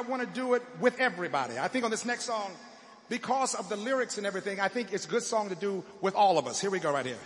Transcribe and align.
Want 0.00 0.22
to 0.22 0.28
do 0.28 0.54
it 0.54 0.62
with 0.80 0.98
everybody. 1.00 1.58
I 1.58 1.68
think 1.68 1.84
on 1.84 1.90
this 1.90 2.04
next 2.04 2.24
song, 2.24 2.50
because 3.08 3.54
of 3.54 3.68
the 3.68 3.76
lyrics 3.76 4.18
and 4.18 4.26
everything, 4.26 4.60
I 4.60 4.68
think 4.68 4.92
it's 4.92 5.06
a 5.06 5.08
good 5.08 5.22
song 5.22 5.48
to 5.48 5.54
do 5.54 5.82
with 6.00 6.14
all 6.14 6.38
of 6.38 6.46
us. 6.46 6.60
Here 6.60 6.70
we 6.70 6.78
go 6.78 6.92
right 6.92 7.06
here. 7.06 7.16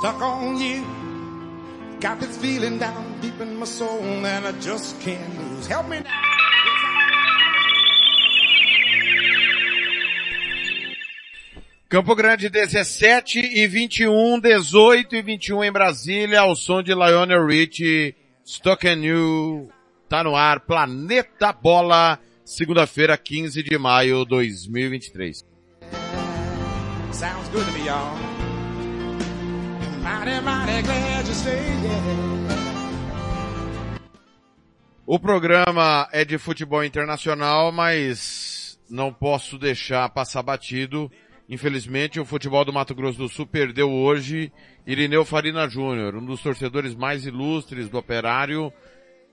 Stuck 0.00 0.22
on 0.22 0.56
you. 0.58 0.86
Got 2.00 2.20
this 2.20 2.38
feeling 2.38 2.78
down 2.78 3.20
deep 3.20 3.38
in 3.40 3.56
my 3.56 3.66
soul 3.66 4.00
and 4.00 4.46
I 4.46 4.52
just 4.52 4.98
can't 5.00 5.38
lose. 5.38 5.66
Help 5.66 5.88
me 5.88 6.00
now. 6.00 6.30
Campo 11.90 12.14
Grande 12.14 12.48
17 12.48 13.40
e 13.40 13.66
21, 13.66 14.38
18 14.38 15.16
e 15.16 15.22
21 15.22 15.64
em 15.64 15.72
Brasília, 15.72 16.38
ao 16.38 16.54
som 16.54 16.80
de 16.80 16.94
Lionel 16.94 17.44
Rich, 17.44 18.14
Stock 18.44 18.86
and 18.86 18.94
New, 18.94 19.68
tá 20.08 20.22
no 20.22 20.36
ar, 20.36 20.60
Planeta 20.60 21.52
Bola, 21.52 22.20
segunda-feira, 22.44 23.18
15 23.18 23.64
de 23.64 23.76
maio 23.76 24.24
2023. 24.24 25.44
Sounds 27.10 27.48
good 27.48 27.66
to 27.66 27.72
me, 27.72 27.84
y'all. 27.84 28.16
Mighty, 30.00 30.40
mighty 30.44 30.82
glad 30.84 31.26
you 31.26 31.34
O 35.04 35.18
programa 35.18 36.08
é 36.12 36.24
de 36.24 36.38
futebol 36.38 36.84
internacional, 36.84 37.72
mas 37.72 38.78
não 38.88 39.12
posso 39.12 39.58
deixar 39.58 40.08
passar 40.10 40.44
batido 40.44 41.10
Infelizmente, 41.50 42.20
o 42.20 42.24
futebol 42.24 42.64
do 42.64 42.72
Mato 42.72 42.94
Grosso 42.94 43.18
do 43.18 43.28
Sul 43.28 43.44
perdeu 43.44 43.90
hoje 43.90 44.52
Irineu 44.86 45.24
Farina 45.24 45.68
Júnior, 45.68 46.14
um 46.14 46.24
dos 46.24 46.40
torcedores 46.40 46.94
mais 46.94 47.26
ilustres 47.26 47.88
do 47.88 47.98
operário, 47.98 48.72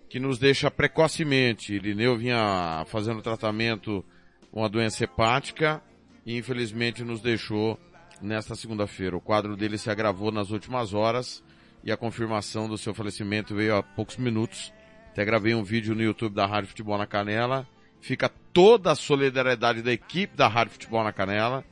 que 0.09 0.19
nos 0.19 0.39
deixa 0.39 0.71
precocemente. 0.71 1.75
Irineu 1.75 2.17
vinha 2.17 2.83
fazendo 2.87 3.21
tratamento 3.21 4.03
com 4.51 4.65
a 4.65 4.67
doença 4.67 5.03
hepática 5.03 5.79
e 6.25 6.35
infelizmente 6.35 7.03
nos 7.03 7.21
deixou 7.21 7.79
nesta 8.19 8.55
segunda-feira. 8.55 9.15
O 9.15 9.21
quadro 9.21 9.55
dele 9.55 9.77
se 9.77 9.91
agravou 9.91 10.31
nas 10.31 10.49
últimas 10.49 10.95
horas 10.95 11.43
e 11.83 11.91
a 11.91 11.97
confirmação 11.97 12.67
do 12.67 12.79
seu 12.79 12.95
falecimento 12.95 13.53
veio 13.53 13.75
há 13.75 13.83
poucos 13.83 14.17
minutos. 14.17 14.73
Até 15.11 15.23
gravei 15.23 15.53
um 15.53 15.63
vídeo 15.63 15.93
no 15.93 16.01
YouTube 16.01 16.33
da 16.33 16.47
Rádio 16.47 16.69
Futebol 16.69 16.97
na 16.97 17.05
Canela. 17.05 17.67
Fica 18.01 18.27
toda 18.27 18.91
a 18.91 18.95
solidariedade 18.95 19.83
da 19.83 19.93
equipe 19.93 20.35
da 20.35 20.47
Rádio 20.47 20.73
Futebol 20.73 21.03
na 21.03 21.13
Canela 21.13 21.63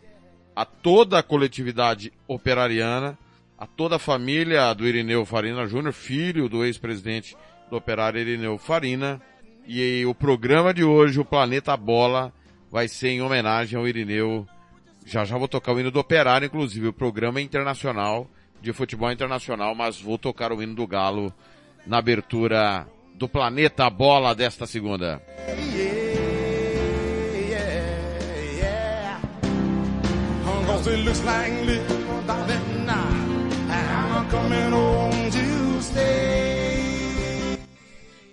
a 0.56 0.64
toda 0.64 1.20
a 1.20 1.24
coletividade 1.24 2.14
operariana, 2.28 3.18
a 3.58 3.68
toda 3.68 3.98
a 3.98 4.00
família 4.00 4.74
do 4.74 4.88
Irineu 4.88 5.26
Farina 5.26 5.68
Júnior, 5.68 5.94
filho 5.94 6.48
do 6.48 6.64
ex-presidente 6.64 7.36
do 7.70 7.76
operário 7.76 8.20
Irineu 8.20 8.58
Farina. 8.58 9.22
E 9.68 10.06
o 10.06 10.14
programa 10.14 10.74
de 10.74 10.84
hoje, 10.84 11.20
o 11.20 11.26
Planeta 11.26 11.76
Bola, 11.76 12.32
vai 12.72 12.88
ser 12.88 13.10
em 13.10 13.22
homenagem 13.22 13.78
ao 13.78 13.88
Irineu. 13.88 14.48
Já 15.06 15.26
já 15.26 15.38
vou 15.38 15.48
tocar 15.48 15.74
o 15.74 15.80
hino 15.80 15.92
do 15.92 16.00
operário, 16.00 16.46
inclusive 16.46 16.88
o 16.88 16.94
programa 16.94 17.42
internacional 17.42 18.30
de 18.62 18.72
futebol 18.74 19.12
internacional, 19.12 19.76
mas 19.76 20.02
vou 20.02 20.18
tocar 20.18 20.52
o 20.52 20.62
hino 20.62 20.74
do 20.74 20.88
Galo 20.88 21.34
na 21.86 21.98
abertura 21.98 22.88
do 23.14 23.28
Planeta 23.28 23.90
Bola 23.90 24.34
desta 24.34 24.66
segunda. 24.66 25.22
Yeah. 25.48 26.05
Cause 30.86 30.94
it 30.94 31.04
looks 31.04 31.24
like 31.24 31.52
little 31.66 32.22
darling 32.28 32.88
I'm 32.88 34.30
coming 34.30 34.72
home 34.72 35.32
to 35.32 35.82
stay. 35.82 37.58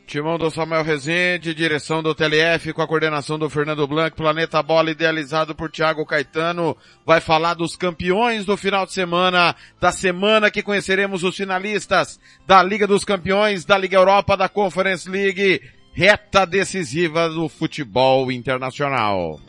Timão 0.06 0.36
do 0.36 0.50
Samuel 0.50 0.82
Rezende, 0.84 1.54
direção 1.54 2.02
do 2.02 2.14
TLF 2.14 2.74
com 2.74 2.82
a 2.82 2.86
coordenação 2.86 3.38
do 3.38 3.48
Fernando 3.48 3.86
Blanc, 3.86 4.14
Planeta 4.14 4.62
Bola 4.62 4.90
idealizado 4.90 5.54
por 5.54 5.70
Thiago 5.70 6.04
Caetano, 6.04 6.76
vai 7.06 7.22
falar 7.22 7.54
dos 7.54 7.74
campeões 7.74 8.44
do 8.44 8.54
final 8.58 8.84
de 8.84 8.92
semana, 8.92 9.56
da 9.80 9.90
semana 9.90 10.50
que 10.50 10.62
conheceremos 10.62 11.24
os 11.24 11.34
finalistas 11.34 12.20
da 12.46 12.62
Liga 12.62 12.86
dos 12.86 13.02
Campeões, 13.02 13.64
da 13.64 13.78
Liga 13.78 13.96
Europa, 13.96 14.36
da 14.36 14.50
Conference 14.50 15.08
League, 15.08 15.62
reta 15.94 16.44
decisiva 16.44 17.30
do 17.30 17.48
futebol 17.48 18.30
internacional. 18.30 19.40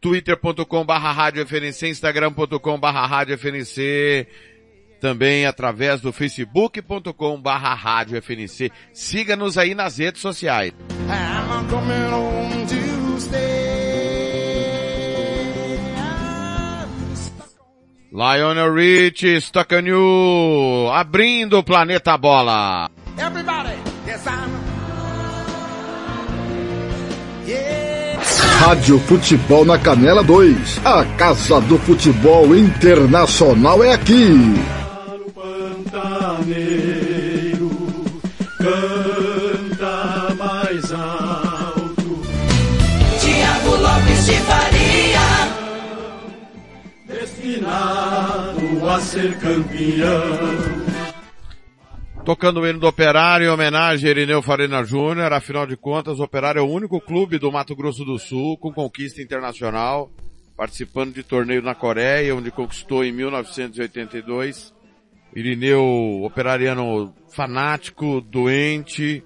twitter.com 0.00 0.84
barra 0.84 1.10
rádio 1.10 1.44
FNC, 1.44 1.88
instagram.com 1.88 2.78
barra 2.78 3.04
rádio 3.04 3.36
FNC, 3.36 4.28
também 5.00 5.44
através 5.44 6.00
do 6.00 6.12
facebook.com 6.12 7.40
barra 7.40 7.74
rádio 7.74 8.16
FNC. 8.22 8.70
Siga-nos 8.92 9.58
aí 9.58 9.74
nas 9.74 9.98
redes 9.98 10.20
sociais. 10.20 10.72
Lionel 18.14 18.74
Rich, 18.74 19.24
Stockanyu, 19.40 20.90
abrindo 20.92 21.58
o 21.58 21.62
planeta 21.62 22.18
bola. 22.18 22.90
Everybody, 23.16 23.72
yes, 24.06 24.26
yeah. 27.46 28.20
Rádio 28.60 28.98
Futebol 29.00 29.64
na 29.64 29.78
Canela 29.78 30.22
2. 30.22 30.80
A 30.84 31.06
Casa 31.16 31.58
do 31.62 31.78
Futebol 31.78 32.54
Internacional 32.54 33.82
é 33.82 33.94
aqui. 33.94 34.60
Ser 49.02 49.38
campeão. 49.38 50.92
Tocando 52.24 52.60
o 52.60 52.66
hino 52.66 52.78
do 52.78 52.86
Operário 52.86 53.46
em 53.46 53.50
homenagem 53.50 54.08
a 54.08 54.10
Irineu 54.12 54.40
Farina 54.40 54.84
Júnior, 54.84 55.32
afinal 55.32 55.66
de 55.66 55.76
contas, 55.76 56.20
o 56.20 56.22
Operário 56.22 56.60
é 56.60 56.62
o 56.62 56.70
único 56.70 57.00
clube 57.00 57.36
do 57.36 57.50
Mato 57.50 57.74
Grosso 57.74 58.04
do 58.04 58.16
Sul 58.16 58.56
com 58.58 58.72
conquista 58.72 59.20
internacional, 59.20 60.08
participando 60.56 61.14
de 61.14 61.24
torneio 61.24 61.60
na 61.62 61.74
Coreia, 61.74 62.34
onde 62.34 62.52
conquistou 62.52 63.04
em 63.04 63.10
1982. 63.12 64.72
Irineu, 65.34 66.22
operariano 66.22 67.12
fanático, 67.28 68.20
doente, 68.20 69.24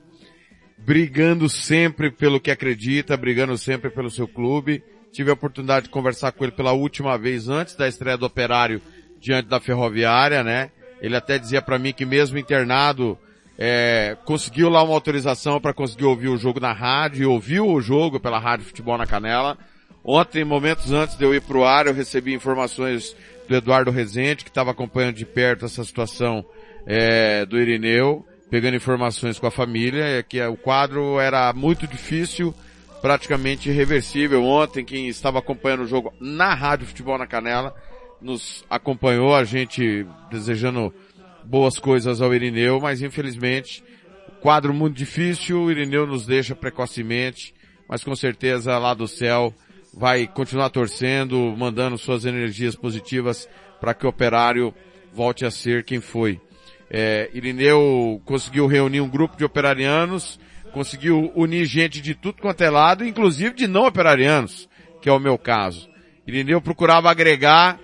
brigando 0.78 1.50
sempre 1.50 2.10
pelo 2.10 2.40
que 2.40 2.50
acredita, 2.50 3.14
brigando 3.16 3.58
sempre 3.58 3.90
pelo 3.90 4.10
seu 4.10 4.26
clube. 4.26 4.82
Tive 5.12 5.30
a 5.30 5.34
oportunidade 5.34 5.84
de 5.84 5.90
conversar 5.90 6.32
com 6.32 6.44
ele 6.44 6.52
pela 6.52 6.72
última 6.72 7.18
vez 7.18 7.48
antes 7.48 7.74
da 7.74 7.86
estreia 7.86 8.16
do 8.16 8.24
Operário 8.24 8.80
diante 9.26 9.48
da 9.48 9.58
ferroviária, 9.58 10.44
né? 10.44 10.70
Ele 11.02 11.16
até 11.16 11.36
dizia 11.36 11.60
para 11.60 11.80
mim 11.80 11.92
que 11.92 12.06
mesmo 12.06 12.38
internado, 12.38 13.18
é, 13.58 14.16
conseguiu 14.24 14.68
lá 14.68 14.84
uma 14.84 14.94
autorização 14.94 15.60
para 15.60 15.74
conseguir 15.74 16.04
ouvir 16.04 16.28
o 16.28 16.38
jogo 16.38 16.60
na 16.60 16.72
rádio, 16.72 17.22
e 17.24 17.26
ouviu 17.26 17.66
o 17.66 17.80
jogo 17.80 18.20
pela 18.20 18.38
Rádio 18.38 18.66
Futebol 18.66 18.96
na 18.96 19.04
Canela. 19.04 19.58
Ontem, 20.04 20.44
momentos 20.44 20.92
antes 20.92 21.16
de 21.16 21.24
eu 21.24 21.34
ir 21.34 21.42
pro 21.42 21.64
ar, 21.64 21.88
eu 21.88 21.92
recebi 21.92 22.34
informações 22.34 23.16
do 23.48 23.56
Eduardo 23.56 23.90
Rezende, 23.90 24.44
que 24.44 24.50
estava 24.50 24.70
acompanhando 24.70 25.16
de 25.16 25.26
perto 25.26 25.64
essa 25.64 25.82
situação 25.82 26.44
é, 26.86 27.44
do 27.44 27.58
Irineu, 27.58 28.24
pegando 28.48 28.76
informações 28.76 29.40
com 29.40 29.48
a 29.48 29.50
família, 29.50 30.04
é 30.04 30.22
que 30.22 30.40
o 30.40 30.56
quadro 30.56 31.18
era 31.18 31.52
muito 31.52 31.84
difícil, 31.84 32.54
praticamente 33.02 33.68
irreversível. 33.68 34.44
Ontem, 34.44 34.84
quem 34.84 35.08
estava 35.08 35.40
acompanhando 35.40 35.82
o 35.82 35.88
jogo 35.88 36.14
na 36.20 36.54
Rádio 36.54 36.86
Futebol 36.86 37.18
na 37.18 37.26
Canela, 37.26 37.74
nos 38.20 38.64
acompanhou, 38.68 39.34
a 39.34 39.44
gente 39.44 40.06
desejando 40.30 40.92
boas 41.44 41.78
coisas 41.78 42.20
ao 42.20 42.34
Irineu, 42.34 42.80
mas 42.80 43.02
infelizmente, 43.02 43.82
quadro 44.40 44.74
muito 44.74 44.96
difícil, 44.96 45.62
o 45.62 45.70
Irineu 45.70 46.06
nos 46.06 46.26
deixa 46.26 46.54
precocemente, 46.54 47.54
mas 47.88 48.02
com 48.02 48.14
certeza 48.16 48.78
lá 48.78 48.94
do 48.94 49.06
céu 49.06 49.54
vai 49.94 50.26
continuar 50.26 50.70
torcendo, 50.70 51.54
mandando 51.56 51.96
suas 51.96 52.24
energias 52.24 52.74
positivas 52.74 53.48
para 53.80 53.94
que 53.94 54.04
o 54.04 54.08
operário 54.08 54.74
volte 55.12 55.44
a 55.44 55.50
ser 55.50 55.84
quem 55.84 56.00
foi. 56.00 56.40
É, 56.90 57.30
Irineu 57.32 58.20
conseguiu 58.24 58.66
reunir 58.66 59.00
um 59.00 59.08
grupo 59.08 59.36
de 59.36 59.44
operarianos, 59.44 60.38
conseguiu 60.72 61.32
unir 61.34 61.64
gente 61.64 62.00
de 62.00 62.14
tudo 62.14 62.42
quanto 62.42 62.62
é 62.62 62.70
lado, 62.70 63.04
inclusive 63.04 63.54
de 63.54 63.66
não 63.66 63.86
operarianos, 63.86 64.68
que 65.00 65.08
é 65.08 65.12
o 65.12 65.18
meu 65.18 65.38
caso. 65.38 65.88
Irineu 66.26 66.60
procurava 66.60 67.10
agregar 67.10 67.78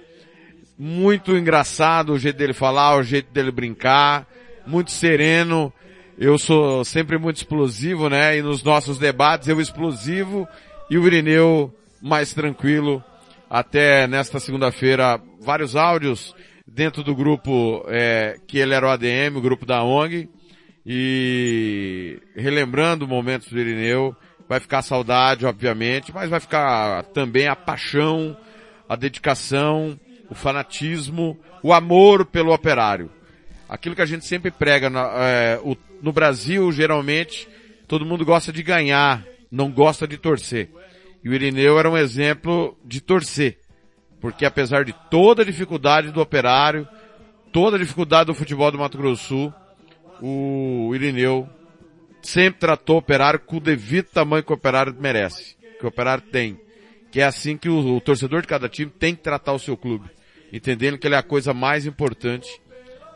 muito 0.85 1.37
engraçado 1.37 2.13
o 2.13 2.19
jeito 2.19 2.37
dele 2.37 2.53
falar, 2.53 2.97
o 2.97 3.05
jeito 3.05 3.31
dele 3.33 3.53
brincar, 3.53 4.27
muito 4.67 4.91
sereno. 4.91 5.73
Eu 6.19 6.37
sou 6.37 6.85
sempre 6.85 7.17
muito 7.19 7.37
explosivo, 7.37 8.11
né? 8.11 8.37
E 8.37 8.43
nos 8.43 8.65
nossos 8.65 8.99
debates 8.99 9.47
eu 9.47 9.61
explosivo 9.61 10.45
e 10.91 10.99
o 10.99 11.07
Irineu 11.07 11.73
mais 12.03 12.35
tranquilo. 12.35 13.03
Até 13.49 14.09
nesta 14.09 14.41
segunda-feira, 14.41 15.21
vários 15.41 15.77
áudios 15.77 16.35
dentro 16.67 17.05
do 17.05 17.15
grupo 17.15 17.85
é, 17.87 18.41
que 18.49 18.59
ele 18.59 18.75
era 18.75 18.85
o 18.85 18.91
ADM, 18.91 19.37
o 19.37 19.41
grupo 19.41 19.65
da 19.65 19.85
ONG. 19.85 20.29
E 20.85 22.19
relembrando 22.35 23.07
momentos 23.07 23.47
do 23.53 23.61
Irineu, 23.61 24.17
vai 24.49 24.59
ficar 24.59 24.83
saudade, 24.83 25.47
obviamente, 25.47 26.13
mas 26.13 26.29
vai 26.29 26.41
ficar 26.41 27.05
também 27.05 27.47
a 27.47 27.55
paixão, 27.55 28.37
a 28.89 28.97
dedicação, 28.97 29.97
o 30.33 30.35
fanatismo, 30.35 31.39
o 31.63 31.75
amor 31.75 32.25
pelo 32.25 32.55
operário. 32.55 33.11
Aquilo 33.69 33.95
que 33.95 34.01
a 34.01 34.07
gente 34.07 34.25
sempre 34.25 34.51
prega 34.51 34.91
é, 35.17 35.61
o, 35.63 35.77
no 36.01 36.11
Brasil, 36.11 36.73
geralmente, 36.73 37.47
todo 37.87 38.07
mundo 38.07 38.25
gosta 38.25 38.51
de 38.51 38.63
ganhar, 38.63 39.25
não 39.51 39.71
gosta 39.71 40.09
de 40.09 40.17
torcer. 40.17 40.71
E 41.23 41.29
o 41.29 41.35
Irineu 41.35 41.79
era 41.79 41.91
um 41.91 41.99
exemplo 41.99 42.77
de 42.83 43.01
torcer. 43.03 43.59
Porque 44.21 44.47
apesar 44.47 44.87
de 44.87 44.95
toda 45.11 45.43
a 45.43 45.45
dificuldade 45.45 46.11
do 46.11 46.21
operário, 46.21 46.89
toda 47.53 47.77
a 47.77 47.79
dificuldade 47.79 48.27
do 48.27 48.35
futebol 48.35 48.71
do 48.73 48.79
Mato 48.79 48.97
Grosso 48.97 49.25
Sul, 49.25 49.55
o 50.23 50.95
Irineu 50.95 51.47
sempre 52.23 52.61
tratou 52.61 52.97
o 52.97 53.01
operário 53.01 53.39
com 53.39 53.59
o 53.59 53.61
devido 53.61 54.07
tamanho 54.07 54.43
que 54.43 54.53
o 54.53 54.57
operário 54.57 54.97
merece, 54.99 55.57
que 55.79 55.85
o 55.85 55.89
operário 55.89 56.25
tem. 56.33 56.59
Que 57.11 57.21
é 57.21 57.25
assim 57.25 57.59
que 57.59 57.69
o, 57.69 57.97
o 57.97 58.01
torcedor 58.01 58.41
de 58.41 58.49
cada 58.49 58.67
time 58.67 58.91
tem 58.91 59.15
que 59.15 59.23
tratar 59.23 59.53
o 59.53 59.59
seu 59.59 59.77
clube 59.77 60.09
entendendo 60.53 60.99
que 60.99 61.07
ele 61.07 61.15
é 61.15 61.19
a 61.19 61.23
coisa 61.23 61.55
mais 61.55 61.87
importante, 61.87 62.61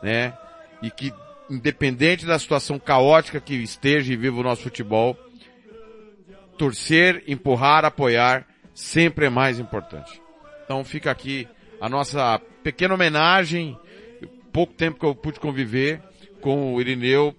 né? 0.01 0.33
E 0.81 0.89
que, 0.89 1.13
independente 1.49 2.25
da 2.25 2.39
situação 2.39 2.79
caótica 2.79 3.39
que 3.39 3.53
esteja 3.55 4.11
e 4.11 4.17
viva 4.17 4.39
o 4.39 4.43
nosso 4.43 4.63
futebol, 4.63 5.15
torcer, 6.57 7.23
empurrar, 7.27 7.85
apoiar, 7.85 8.47
sempre 8.73 9.27
é 9.27 9.29
mais 9.29 9.59
importante. 9.59 10.19
Então 10.65 10.83
fica 10.83 11.11
aqui 11.11 11.47
a 11.79 11.87
nossa 11.87 12.41
pequena 12.63 12.95
homenagem, 12.95 13.77
pouco 14.51 14.73
tempo 14.73 14.99
que 14.99 15.05
eu 15.05 15.13
pude 15.13 15.39
conviver 15.39 16.01
com 16.41 16.73
o 16.73 16.81
Irineu, 16.81 17.35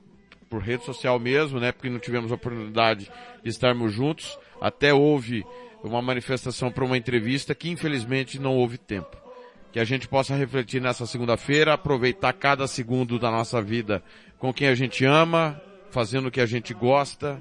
por 0.48 0.62
rede 0.62 0.84
social 0.84 1.18
mesmo, 1.18 1.60
né? 1.60 1.72
Porque 1.72 1.90
não 1.90 1.98
tivemos 1.98 2.32
a 2.32 2.36
oportunidade 2.36 3.10
de 3.42 3.50
estarmos 3.50 3.92
juntos. 3.92 4.38
Até 4.60 4.94
houve 4.94 5.44
uma 5.82 6.00
manifestação 6.00 6.70
para 6.70 6.84
uma 6.84 6.96
entrevista 6.96 7.54
que 7.54 7.68
infelizmente 7.68 8.38
não 8.38 8.56
houve 8.56 8.78
tempo 8.78 9.27
que 9.72 9.78
a 9.78 9.84
gente 9.84 10.08
possa 10.08 10.34
refletir 10.34 10.80
nessa 10.80 11.06
segunda-feira, 11.06 11.74
aproveitar 11.74 12.32
cada 12.32 12.66
segundo 12.66 13.18
da 13.18 13.30
nossa 13.30 13.60
vida 13.60 14.02
com 14.38 14.52
quem 14.52 14.68
a 14.68 14.74
gente 14.74 15.04
ama, 15.04 15.60
fazendo 15.90 16.28
o 16.28 16.30
que 16.30 16.40
a 16.40 16.46
gente 16.46 16.72
gosta, 16.72 17.40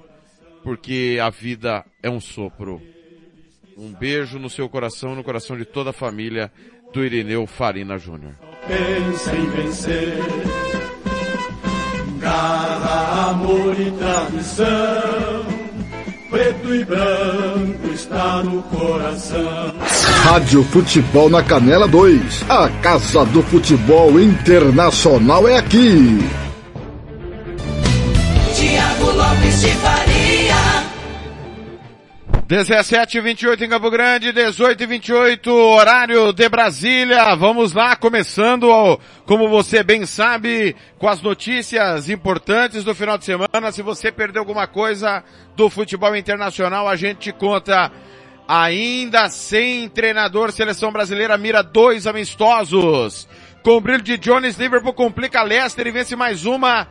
porque 0.64 1.18
a 1.22 1.30
vida 1.30 1.86
é 2.02 2.10
um 2.10 2.20
sopro. 2.20 2.82
Um 3.78 3.94
beijo 3.94 4.40
no 4.40 4.50
seu 4.50 4.68
coração, 4.68 5.16
no 5.16 5.24
coração 5.24 5.56
de 5.56 5.64
toda 5.64 5.92
a 5.92 5.94
família 5.94 6.52
do 6.92 7.06
Irineu 7.06 7.46
Farina 7.46 7.98
Júnior. 7.98 8.34
Pensa 8.68 9.36
em 9.36 9.50
vencer, 9.52 10.18
garra, 12.20 13.30
amor 13.30 13.80
e 13.80 13.92
tradição 13.92 15.37
preto 16.30 16.76
e 16.76 16.84
branco 16.84 17.88
está 17.94 18.44
no 18.44 18.62
coração. 18.64 19.74
Rádio 20.24 20.64
Futebol 20.64 21.30
na 21.30 21.42
Canela 21.42 21.88
2. 21.88 22.46
A 22.50 22.70
Casa 22.82 23.26
do 23.26 23.42
Futebol 23.44 24.20
Internacional 24.20 25.48
é 25.48 25.58
aqui. 25.58 26.20
17 32.48 33.18
e 33.18 33.20
28 33.20 33.66
em 33.66 33.68
Campo 33.68 33.92
Grande, 33.92 34.32
18 34.32 34.82
e 34.82 34.86
28, 34.86 35.52
horário 35.52 36.32
de 36.32 36.48
Brasília. 36.48 37.36
Vamos 37.36 37.74
lá, 37.74 37.94
começando, 37.94 38.98
como 39.26 39.50
você 39.50 39.84
bem 39.84 40.06
sabe, 40.06 40.74
com 40.98 41.10
as 41.10 41.22
notícias 41.22 42.10
importantes 42.10 42.86
do 42.86 42.96
final 42.96 43.18
de 43.18 43.26
semana. 43.26 43.70
Se 43.74 43.82
você 43.82 44.14
perdeu 44.14 44.44
alguma 44.44 44.66
coisa 44.66 45.26
do 45.58 45.70
futebol 45.70 46.16
internacional, 46.16 46.88
a 46.88 46.96
gente 46.96 47.34
conta 47.34 47.92
ainda 48.48 49.28
sem 49.28 49.90
treinador. 49.90 50.54
Seleção 50.54 50.90
brasileira 50.90 51.38
mira 51.38 51.62
dois 51.62 52.08
amistosos. 52.08 53.28
Com 53.62 53.82
brilho 53.82 54.02
de 54.02 54.18
Jones, 54.18 54.58
Liverpool 54.58 54.94
complica 54.94 55.44
Leicester 55.44 55.86
e 55.86 55.92
vence 55.92 56.16
mais 56.16 56.46
uma 56.46 56.88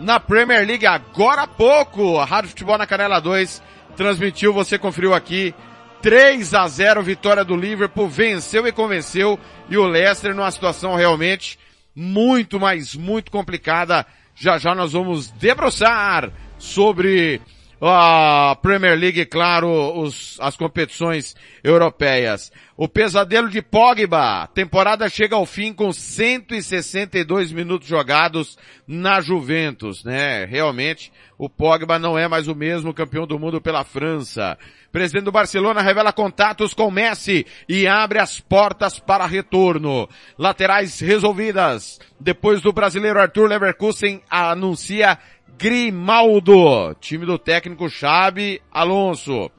na 0.00 0.18
Premier 0.18 0.66
League 0.66 0.86
agora 0.86 1.42
há 1.42 1.46
pouco. 1.46 2.18
A 2.18 2.24
Rádio 2.24 2.48
Futebol 2.48 2.78
na 2.78 2.86
Canela 2.86 3.20
2 3.20 3.73
transmitiu, 3.94 4.52
você 4.52 4.78
conferiu 4.78 5.14
aqui. 5.14 5.54
3 6.02 6.52
a 6.52 6.68
0 6.68 7.02
vitória 7.02 7.42
do 7.42 7.56
Liverpool, 7.56 8.06
venceu 8.08 8.66
e 8.66 8.72
convenceu 8.72 9.38
e 9.70 9.78
o 9.78 9.86
Leicester 9.86 10.34
numa 10.34 10.50
situação 10.50 10.94
realmente 10.94 11.58
muito, 11.96 12.60
mas 12.60 12.94
muito 12.94 13.30
complicada. 13.30 14.04
Já 14.34 14.58
já 14.58 14.74
nós 14.74 14.92
vamos 14.92 15.30
debruçar 15.30 16.30
sobre 16.58 17.40
a 17.80 18.56
Premier 18.62 18.98
League, 18.98 19.26
claro, 19.26 19.68
os, 19.98 20.38
as 20.40 20.56
competições 20.56 21.34
europeias. 21.62 22.52
O 22.76 22.88
pesadelo 22.88 23.48
de 23.48 23.62
Pogba, 23.62 24.48
temporada 24.48 25.08
chega 25.08 25.36
ao 25.36 25.46
fim 25.46 25.72
com 25.72 25.92
162 25.92 27.52
minutos 27.52 27.86
jogados 27.86 28.58
na 28.86 29.20
Juventus, 29.20 30.02
né? 30.02 30.44
Realmente, 30.44 31.12
o 31.38 31.48
Pogba 31.48 31.98
não 31.98 32.18
é 32.18 32.26
mais 32.26 32.48
o 32.48 32.54
mesmo 32.54 32.92
campeão 32.92 33.26
do 33.26 33.38
mundo 33.38 33.60
pela 33.60 33.84
França. 33.84 34.58
Presidente 34.90 35.24
do 35.24 35.32
Barcelona 35.32 35.82
revela 35.82 36.12
contatos 36.12 36.72
com 36.72 36.90
Messi 36.90 37.44
e 37.68 37.86
abre 37.86 38.18
as 38.20 38.40
portas 38.40 38.98
para 38.98 39.26
retorno. 39.26 40.08
Laterais 40.38 41.00
resolvidas. 41.00 42.00
Depois 42.18 42.60
do 42.60 42.72
brasileiro 42.72 43.20
Arthur 43.20 43.48
Leverkusen 43.48 44.22
anuncia 44.30 45.18
Grimaldo, 45.58 46.94
time 47.00 47.24
do 47.24 47.38
técnico 47.38 47.88
Xabi 47.88 48.60
Alonso. 48.72 49.50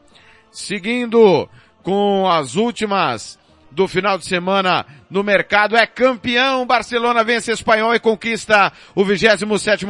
Seguindo 0.52 1.50
com 1.84 2.30
as 2.30 2.56
últimas 2.56 3.40
do 3.72 3.88
final 3.88 4.18
de 4.18 4.26
semana 4.26 4.86
no 5.10 5.24
mercado, 5.24 5.76
é 5.76 5.86
campeão, 5.86 6.66
Barcelona 6.66 7.24
vence 7.24 7.52
Espanhol 7.52 7.94
e 7.94 8.00
conquista 8.00 8.72
o 8.96 9.04
27 9.04 9.46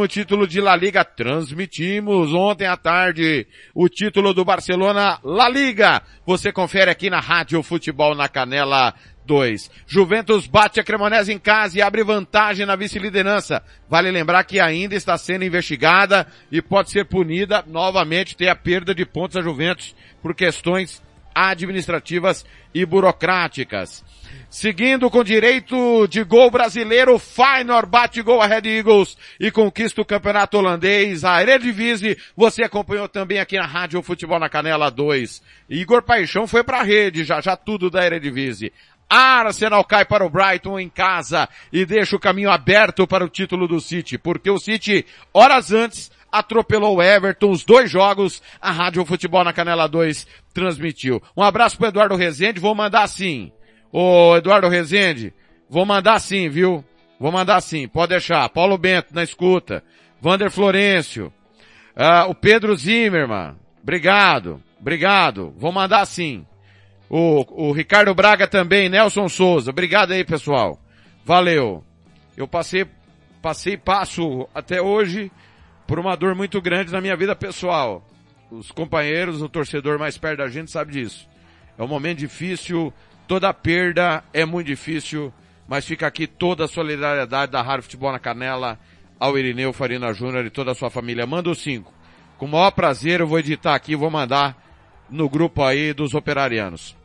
título 0.08 0.48
de 0.48 0.60
La 0.60 0.76
Liga. 0.76 1.06
Transmitimos 1.06 2.34
ontem 2.34 2.66
à 2.66 2.76
tarde 2.76 3.48
o 3.74 3.88
título 3.88 4.34
do 4.34 4.44
Barcelona 4.44 5.20
La 5.24 5.48
Liga. 5.48 6.02
Você 6.26 6.52
confere 6.52 6.90
aqui 6.90 7.10
na 7.10 7.20
Rádio 7.20 7.62
Futebol 7.62 8.16
na 8.16 8.28
Canela 8.28 8.94
2. 9.26 9.72
Juventus 9.88 10.48
bate 10.48 10.80
a 10.80 10.84
Cremonese 10.84 11.34
em 11.34 11.40
casa 11.40 11.78
e 11.78 11.82
abre 11.82 12.04
vantagem 12.04 12.66
na 12.66 12.76
vice-liderança. 12.76 13.64
Vale 13.90 14.12
lembrar 14.12 14.44
que 14.44 14.60
ainda 14.60 14.96
está 14.96 15.18
sendo 15.18 15.46
investigada 15.46 16.28
e 16.52 16.62
pode 16.62 16.92
ser 16.92 17.06
punida 17.06 17.64
novamente 17.68 18.36
ter 18.36 18.48
a 18.48 18.56
perda 18.56 18.94
de 18.94 19.06
pontos 19.06 19.36
a 19.36 19.42
Juventus 19.42 19.96
por 20.22 20.34
questões 20.34 21.04
administrativas 21.36 22.46
e 22.74 22.86
burocráticas. 22.86 24.04
Seguindo 24.50 25.10
com 25.10 25.24
direito 25.24 26.08
de 26.08 26.24
gol 26.24 26.50
brasileiro, 26.50 27.20
Feyenoord 27.20 27.90
bate 27.90 28.22
gol 28.22 28.42
a 28.42 28.48
Red 28.48 28.62
Eagles 28.66 29.18
e 29.38 29.52
conquista 29.52 30.02
o 30.02 30.06
campeonato 30.06 30.58
holandês. 30.58 31.26
A 31.26 31.42
Eredivisie, 31.42 32.18
você 32.36 32.64
acompanhou 32.64 33.10
também 33.10 33.40
aqui 33.40 33.58
na 33.58 33.66
Rádio 33.66 34.02
Futebol 34.02 34.40
na 34.40 34.48
Canela 34.48 34.90
2. 34.90 35.42
Igor 35.70 36.04
Paixão 36.04 36.48
foi 36.48 36.64
pra 36.64 36.84
rede, 36.84 37.26
já 37.26 37.42
já 37.42 37.58
tudo 37.58 37.90
da 37.90 38.06
Eredivisie. 38.06 38.72
Arsenal 39.10 39.84
cai 39.84 40.06
para 40.06 40.26
o 40.26 40.30
Brighton 40.30 40.80
em 40.80 40.90
casa 40.90 41.48
e 41.72 41.86
deixa 41.86 42.16
o 42.16 42.20
caminho 42.20 42.50
aberto 42.50 43.08
para 43.08 43.24
o 43.24 43.30
título 43.30 43.68
do 43.68 43.80
City, 43.80 44.18
porque 44.18 44.50
o 44.50 44.58
City, 44.58 45.06
horas 45.34 45.72
antes, 45.72 46.12
atropelou 46.32 46.98
o 46.98 47.02
Everton, 47.02 47.52
os 47.52 47.64
dois 47.64 47.90
jogos, 47.90 48.42
a 48.60 48.72
Rádio 48.72 49.06
Futebol 49.06 49.44
na 49.44 49.54
Canela 49.54 49.88
2 49.88 50.28
transmitiu. 50.54 51.22
Um 51.36 51.44
abraço 51.44 51.78
pro 51.78 51.88
Eduardo 51.88 52.16
Rezende, 52.16 52.60
vou 52.60 52.76
mandar 52.76 53.04
assim. 53.04 53.52
Ô 53.92 54.36
Eduardo 54.36 54.68
Rezende, 54.68 55.34
vou 55.70 55.86
mandar 55.86 56.20
sim, 56.20 56.50
viu? 56.50 56.84
Vou 57.20 57.32
mandar 57.32 57.62
sim, 57.62 57.88
pode 57.88 58.10
deixar. 58.10 58.50
Paulo 58.50 58.78
Bento 58.78 59.14
na 59.14 59.24
escuta. 59.24 59.84
Vander 60.22 60.52
Florencio. 60.52 61.32
Uh, 61.96 62.30
o 62.30 62.36
Pedro 62.36 62.76
Zimmermann. 62.76 63.56
Obrigado. 63.82 64.62
Obrigado. 64.80 65.54
Vou 65.58 65.72
mandar 65.72 66.06
sim. 66.06 66.46
O, 67.10 67.68
o 67.70 67.72
Ricardo 67.72 68.14
Braga 68.14 68.48
também, 68.48 68.90
Nelson 68.90 69.30
Souza. 69.30 69.72
Obrigado 69.72 70.12
aí, 70.12 70.24
pessoal. 70.24 70.80
Valeu. 71.24 71.84
Eu 72.36 72.48
passei, 72.48 72.86
passei 73.42 73.78
passo 73.78 74.48
até 74.54 74.82
hoje 74.82 75.32
por 75.88 76.00
uma 76.00 76.16
dor 76.16 76.36
muito 76.36 76.62
grande 76.62 76.92
na 76.92 77.02
minha 77.02 77.16
vida 77.16 77.36
pessoal. 77.36 78.06
Os 78.52 78.72
companheiros, 78.72 79.42
o 79.42 79.50
torcedor 79.50 80.00
mais 80.00 80.18
perto 80.18 80.40
da 80.40 80.48
gente 80.48 80.72
sabe 80.72 80.94
disso. 80.94 81.28
É 81.78 81.84
um 81.84 81.88
momento 81.88 82.20
difícil, 82.20 82.94
Toda 83.28 83.52
perda 83.52 84.24
é 84.32 84.46
muito 84.46 84.68
difícil, 84.68 85.34
mas 85.68 85.86
fica 85.86 86.06
aqui 86.06 86.28
toda 86.28 86.66
a 86.66 86.68
solidariedade 86.68 87.52
da 87.52 87.62
Rádio 87.62 87.84
Futebol 87.84 88.12
na 88.12 88.20
Canela 88.20 88.78
ao 89.20 89.38
Irineu 89.38 89.74
Farina 89.74 90.14
Júnior 90.14 90.46
e 90.46 90.52
toda 90.52 90.72
a 90.72 90.76
sua 90.76 90.92
família. 90.92 91.26
Manda 91.26 91.50
o 91.50 91.56
5. 91.56 91.92
Com 92.38 92.46
o 92.46 92.50
maior 92.50 92.70
prazer 92.70 93.22
eu 93.22 93.28
vou 93.28 93.40
editar 93.40 93.74
aqui 93.74 93.96
vou 93.96 94.12
mandar 94.12 94.56
no 95.10 95.30
grupo 95.30 95.64
aí 95.64 95.94
dos 95.94 96.14
operarianos. 96.14 96.96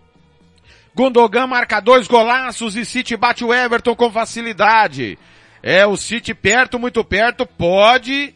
Gundogan 0.95 1.47
marca 1.47 1.81
dois 1.81 2.07
golaços 2.07 2.77
e 2.77 2.85
City 2.85 3.17
bate 3.17 3.45
o 3.45 3.55
Everton 3.55 3.95
com 3.95 4.11
facilidade. 4.11 5.19
É, 5.63 5.87
o 5.87 5.97
City 5.97 6.35
perto, 6.35 6.79
muito 6.79 7.05
perto, 7.05 7.47
pode 7.47 8.35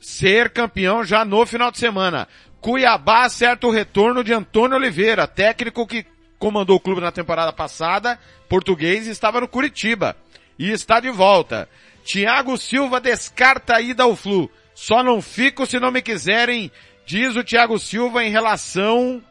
ser 0.00 0.50
campeão 0.50 1.04
já 1.04 1.24
no 1.24 1.46
final 1.46 1.70
de 1.70 1.78
semana. 1.78 2.28
Cuiabá 2.60 3.24
acerta 3.24 3.66
o 3.66 3.70
retorno 3.70 4.24
de 4.24 4.32
Antônio 4.32 4.76
Oliveira, 4.76 5.26
técnico 5.26 5.86
que 5.86 6.06
comandou 6.38 6.76
o 6.76 6.80
clube 6.80 7.00
na 7.00 7.12
temporada 7.12 7.52
passada, 7.52 8.18
português, 8.48 9.06
estava 9.06 9.40
no 9.40 9.48
Curitiba. 9.48 10.16
E 10.58 10.70
está 10.70 11.00
de 11.00 11.10
volta. 11.10 11.68
Thiago 12.04 12.56
Silva 12.58 13.00
descarta 13.00 13.76
a 13.76 13.80
ida 13.80 14.02
ao 14.02 14.14
Flu. 14.14 14.50
Só 14.74 15.02
não 15.02 15.22
fico 15.22 15.66
se 15.66 15.80
não 15.80 15.90
me 15.90 16.02
quiserem, 16.02 16.70
diz 17.06 17.36
o 17.36 17.44
Thiago 17.44 17.78
Silva 17.78 18.24
em 18.24 18.30
relação 18.30 19.22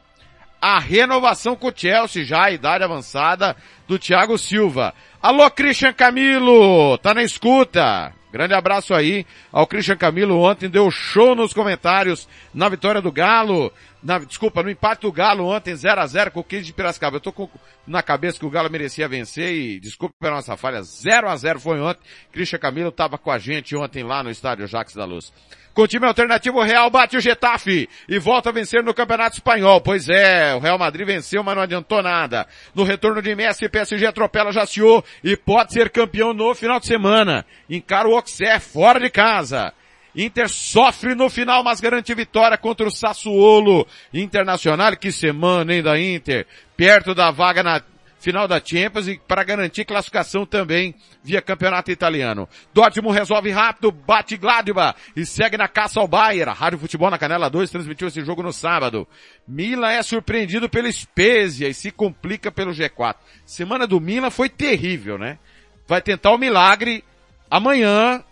à 0.61 0.79
renovação 0.79 1.55
com 1.55 1.67
o 1.67 1.73
Chelsea, 1.75 2.23
já 2.23 2.45
a 2.45 2.51
idade 2.51 2.83
avançada 2.83 3.55
do 3.87 3.99
Thiago 3.99 4.37
Silva. 4.37 4.93
Alô, 5.21 5.49
Christian 5.51 5.93
Camilo, 5.93 6.97
tá 6.99 7.13
na 7.13 7.23
escuta. 7.23 8.13
Grande 8.31 8.55
abraço 8.55 8.95
aí 8.95 9.27
ao 9.51 9.67
Christian 9.67 9.95
Camilo. 9.95 10.39
Ontem 10.39 10.67
deu 10.67 10.89
show 10.89 11.35
nos 11.35 11.53
comentários 11.53 12.27
na 12.51 12.67
vitória 12.67 12.99
do 12.99 13.11
Galo. 13.11 13.71
Na, 14.01 14.17
desculpa, 14.17 14.63
no 14.63 14.71
empate 14.71 15.01
do 15.01 15.11
Galo 15.11 15.45
ontem 15.45 15.75
0 15.75 16.01
a 16.01 16.07
0 16.07 16.31
com 16.31 16.39
o 16.39 16.43
15 16.43 16.63
de 16.63 16.73
Piracicaba. 16.73 17.17
Eu 17.17 17.21
tô 17.21 17.31
com, 17.31 17.47
na 17.85 18.01
cabeça 18.01 18.39
que 18.39 18.45
o 18.45 18.49
Galo 18.49 18.71
merecia 18.71 19.07
vencer 19.07 19.53
e 19.53 19.79
desculpa 19.79 20.15
pela 20.19 20.37
nossa 20.37 20.57
falha. 20.57 20.81
0 20.81 21.29
a 21.29 21.35
0 21.35 21.59
foi 21.59 21.79
ontem. 21.79 22.01
Christian 22.31 22.57
Camilo 22.57 22.89
estava 22.89 23.19
com 23.19 23.29
a 23.29 23.37
gente 23.37 23.75
ontem 23.75 24.03
lá 24.03 24.23
no 24.23 24.31
estádio 24.31 24.65
Jacques 24.65 24.95
da 24.95 25.05
Luz. 25.05 25.31
Com 25.73 25.81
o 25.81 25.87
time 25.87 26.05
alternativo, 26.05 26.59
o 26.59 26.63
Real 26.63 26.87
bate 26.91 27.17
o 27.17 27.19
Getafe 27.19 27.89
e 28.07 28.19
volta 28.19 28.49
a 28.49 28.53
vencer 28.53 28.83
no 28.83 28.93
Campeonato 28.93 29.37
Espanhol. 29.37 29.81
Pois 29.81 30.07
é, 30.07 30.53
o 30.53 30.59
Real 30.59 30.77
Madrid 30.77 31.07
venceu, 31.07 31.43
mas 31.43 31.55
não 31.55 31.63
adiantou 31.63 32.03
nada. 32.03 32.47
No 32.75 32.83
retorno 32.83 33.23
de 33.23 33.33
Messi, 33.33 33.67
PSG 33.67 34.05
atropela 34.05 34.51
Jaciô 34.51 35.03
e 35.23 35.35
pode 35.35 35.73
ser 35.73 35.89
campeão 35.89 36.31
no 36.31 36.53
final 36.53 36.79
de 36.79 36.85
semana. 36.85 37.43
Encara 37.67 38.07
o 38.07 38.15
Auxerre 38.15 38.59
fora 38.59 38.99
de 38.99 39.09
casa. 39.09 39.73
Inter 40.15 40.47
sofre 40.47 41.15
no 41.15 41.27
final, 41.27 41.63
mas 41.63 41.81
garante 41.81 42.13
vitória 42.13 42.55
contra 42.55 42.87
o 42.87 42.91
Sassuolo 42.91 43.87
Internacional. 44.13 44.95
Que 44.95 45.11
semana, 45.11 45.73
hein, 45.73 45.81
da 45.81 45.99
Inter. 45.99 46.45
Perto 46.77 47.15
da 47.15 47.31
vaga 47.31 47.63
na 47.63 47.81
final 48.23 48.47
da 48.47 48.61
Champions 48.63 49.09
e 49.09 49.19
para 49.27 49.43
garantir 49.43 49.83
classificação 49.83 50.45
também 50.45 50.95
via 51.21 51.41
campeonato 51.41 51.91
italiano. 51.91 52.47
Dortmund 52.73 53.13
resolve 53.17 53.51
rápido, 53.51 53.91
bate 53.91 54.37
Gladbach 54.37 54.97
e 55.13 55.25
segue 55.25 55.57
na 55.57 55.67
caça 55.67 55.99
ao 55.99 56.07
Bayern. 56.07 56.53
Rádio 56.53 56.79
Futebol 56.79 57.11
na 57.11 57.17
Canela 57.17 57.49
2 57.49 57.69
transmitiu 57.69 58.07
esse 58.07 58.23
jogo 58.23 58.41
no 58.41 58.53
sábado. 58.53 59.05
Milan 59.45 59.89
é 59.91 60.01
surpreendido 60.01 60.69
pelo 60.69 60.91
Spezia 60.91 61.67
e 61.67 61.73
se 61.73 61.91
complica 61.91 62.49
pelo 62.49 62.71
G4. 62.71 63.15
Semana 63.45 63.85
do 63.85 63.99
Milan 63.99 64.29
foi 64.29 64.47
terrível, 64.47 65.17
né? 65.17 65.37
Vai 65.85 66.01
tentar 66.01 66.31
o 66.31 66.37
milagre 66.37 67.03
amanhã. 67.51 68.23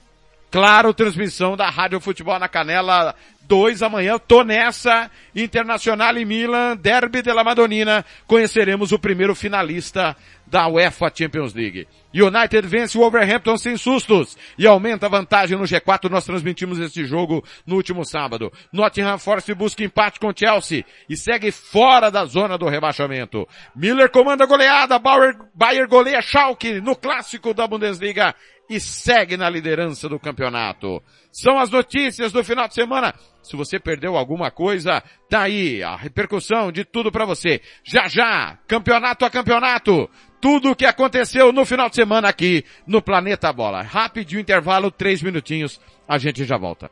Claro, 0.51 0.93
transmissão 0.93 1.55
da 1.55 1.69
Rádio 1.69 2.01
Futebol 2.01 2.37
na 2.37 2.49
Canela 2.49 3.15
2 3.43 3.81
amanhã. 3.81 4.19
Tô 4.19 4.43
nessa. 4.43 5.09
Internacional 5.33 6.17
e 6.17 6.25
Milan, 6.25 6.75
Derby 6.75 7.21
de 7.21 7.31
la 7.31 7.41
Madonina. 7.41 8.03
Conheceremos 8.27 8.91
o 8.91 8.99
primeiro 8.99 9.33
finalista 9.33 10.13
da 10.45 10.67
UEFA 10.67 11.09
Champions 11.15 11.53
League. 11.53 11.87
United 12.13 12.67
vence 12.67 12.97
o 12.97 13.01
Wolverhampton 13.01 13.57
sem 13.57 13.77
sustos 13.77 14.37
e 14.57 14.67
aumenta 14.67 15.05
a 15.05 15.09
vantagem 15.09 15.57
no 15.57 15.63
G4. 15.63 16.09
Nós 16.09 16.25
transmitimos 16.25 16.79
esse 16.79 17.05
jogo 17.05 17.41
no 17.65 17.77
último 17.77 18.03
sábado. 18.03 18.51
Nottingham 18.73 19.17
Forest 19.17 19.53
busca 19.53 19.85
empate 19.85 20.19
com 20.19 20.33
Chelsea 20.35 20.83
e 21.09 21.15
segue 21.15 21.49
fora 21.49 22.09
da 22.09 22.25
zona 22.25 22.57
do 22.57 22.67
rebaixamento. 22.67 23.47
Miller 23.73 24.11
comanda 24.11 24.43
a 24.43 24.47
goleada, 24.47 24.99
Bayer 24.99 25.87
goleia 25.87 26.21
Schalke 26.21 26.81
no 26.81 26.93
clássico 26.93 27.53
da 27.53 27.65
Bundesliga 27.65 28.35
e 28.71 28.79
segue 28.79 29.35
na 29.35 29.49
liderança 29.49 30.07
do 30.07 30.17
campeonato. 30.17 31.03
São 31.29 31.59
as 31.59 31.69
notícias 31.69 32.31
do 32.31 32.41
final 32.41 32.69
de 32.69 32.73
semana. 32.73 33.13
Se 33.43 33.57
você 33.57 33.77
perdeu 33.77 34.15
alguma 34.15 34.49
coisa, 34.49 35.03
tá 35.29 35.41
aí 35.41 35.83
a 35.83 35.97
repercussão 35.97 36.71
de 36.71 36.85
tudo 36.85 37.11
para 37.11 37.25
você. 37.25 37.59
Já 37.83 38.07
já, 38.07 38.57
campeonato 38.65 39.25
a 39.25 39.29
campeonato, 39.29 40.09
tudo 40.39 40.71
o 40.71 40.75
que 40.75 40.85
aconteceu 40.85 41.51
no 41.51 41.65
final 41.65 41.89
de 41.89 41.97
semana 41.97 42.29
aqui 42.29 42.63
no 42.87 43.01
Planeta 43.01 43.51
Bola. 43.51 43.81
Rápido 43.81 44.39
intervalo, 44.39 44.89
três 44.89 45.21
minutinhos, 45.21 45.77
a 46.07 46.17
gente 46.17 46.45
já 46.45 46.57
volta. 46.57 46.89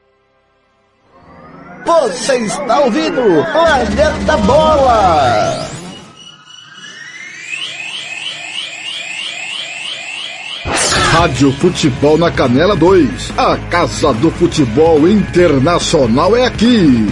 Você 1.85 2.39
está 2.39 2.81
ouvindo 2.81 3.21
Planeta 3.53 4.37
Bola! 4.45 5.78
Rádio 11.19 11.51
Futebol 11.51 12.17
na 12.17 12.31
Canela 12.31 12.77
2. 12.77 13.37
A 13.37 13.57
Casa 13.69 14.13
do 14.13 14.31
Futebol 14.31 15.05
Internacional 15.05 16.33
é 16.33 16.45
aqui. 16.45 17.07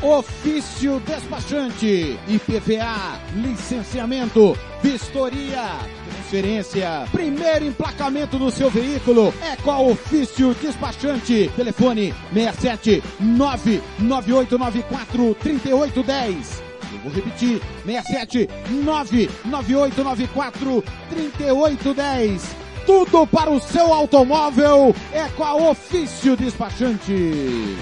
Ofício 0.00 1.02
despachante, 1.04 2.16
IPVA, 2.28 3.18
licenciamento, 3.34 4.56
vistoria, 4.80 5.72
transferência, 6.08 7.02
primeiro 7.10 7.64
emplacamento 7.64 8.38
do 8.38 8.48
seu 8.48 8.70
veículo 8.70 9.34
é 9.42 9.56
com 9.56 9.72
a 9.72 9.80
Ofício 9.80 10.54
Despachante. 10.62 11.50
Telefone 11.56 12.14
67 12.32 13.02
99894 13.18 15.34
3810. 15.34 16.62
Eu 16.92 16.98
vou 17.00 17.10
repetir, 17.10 17.60
67 17.84 18.48
99894 18.84 20.84
3810 21.10 22.62
tudo 22.86 23.26
para 23.26 23.50
o 23.50 23.60
seu 23.60 23.92
automóvel 23.92 24.94
é 25.12 25.24
com 25.36 25.44
a 25.44 25.54
Ofício 25.54 26.36
Despachante. 26.36 27.76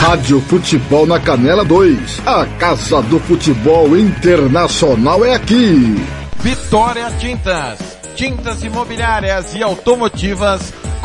Rádio 0.00 0.40
Futebol 0.42 1.06
na 1.06 1.18
Canela 1.18 1.64
2. 1.64 2.20
A 2.26 2.46
Casa 2.58 3.02
do 3.02 3.18
Futebol 3.20 3.96
Internacional 3.96 5.24
é 5.24 5.34
aqui. 5.34 5.96
Vitória 6.36 7.10
Tintas. 7.18 7.78
Tintas 8.14 8.62
imobiliárias 8.62 9.54
e 9.54 9.62
automotivas 9.62 10.72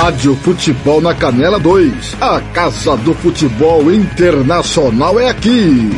Rádio 0.00 0.34
Futebol 0.36 0.98
na 0.98 1.14
Canela 1.14 1.58
2. 1.58 2.16
A 2.22 2.40
Casa 2.40 2.96
do 2.96 3.12
Futebol 3.12 3.92
Internacional 3.92 5.20
é 5.20 5.28
aqui. 5.28 5.90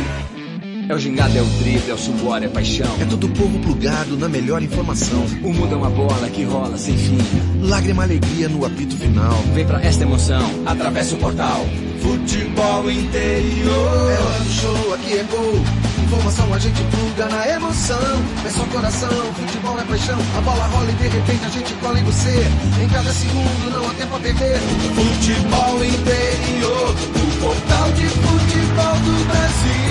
É 0.89 0.93
o 0.93 0.99
gingado, 0.99 1.37
é 1.37 1.41
o 1.41 1.45
drible, 1.45 1.89
é 1.89 1.93
o 1.93 1.97
suor, 1.97 2.43
é 2.43 2.49
paixão. 2.49 2.93
É 2.99 3.05
todo 3.05 3.27
o 3.27 3.29
povo 3.29 3.57
plugado 3.59 4.17
na 4.17 4.27
melhor 4.27 4.61
informação. 4.61 5.25
O 5.41 5.53
mundo 5.53 5.73
é 5.73 5.77
uma 5.77 5.89
bola 5.89 6.29
que 6.29 6.43
rola 6.43 6.77
sem 6.77 6.97
fim. 6.97 7.17
Lágrima, 7.61 8.03
alegria 8.03 8.49
no 8.49 8.65
apito 8.65 8.97
final. 8.97 9.41
Vem 9.53 9.65
pra 9.65 9.81
esta 9.81 10.03
emoção, 10.03 10.49
atravessa 10.65 11.15
o 11.15 11.19
portal. 11.19 11.65
Futebol 12.01 12.91
interior. 12.91 14.11
É 14.11 14.21
hora 14.21 14.39
do 14.43 14.51
show, 14.51 14.93
aqui 14.95 15.13
é 15.13 15.23
gol. 15.23 15.92
Informação 16.13 16.53
a 16.53 16.59
gente 16.59 16.79
pluga 16.83 17.25
na 17.27 17.47
emoção. 17.47 18.23
É 18.45 18.49
só 18.49 18.63
coração, 18.65 19.09
futebol 19.33 19.79
é 19.79 19.83
paixão. 19.83 20.19
A 20.37 20.41
bola 20.41 20.63
rola 20.67 20.91
e 20.91 20.93
de 20.93 21.07
repente 21.07 21.43
a 21.43 21.49
gente 21.49 21.73
cola 21.81 21.99
em 21.99 22.03
você. 22.03 22.45
Em 22.81 22.87
cada 22.87 23.11
segundo 23.11 23.71
não 23.71 23.89
há 23.89 23.93
tempo 23.95 24.15
a 24.15 24.19
perder. 24.19 24.59
Futebol 24.93 25.83
interior. 25.83 26.95
O 27.15 27.39
portal 27.41 27.91
de 27.93 28.07
futebol 28.07 28.95
do 29.05 29.25
Brasil 29.25 29.83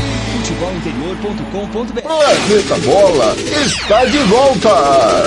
futebolinterior.com.br 0.42 2.00
Planeta 2.00 2.78
Bola 2.86 3.34
está 3.64 4.04
de 4.04 4.18
volta! 4.18 5.22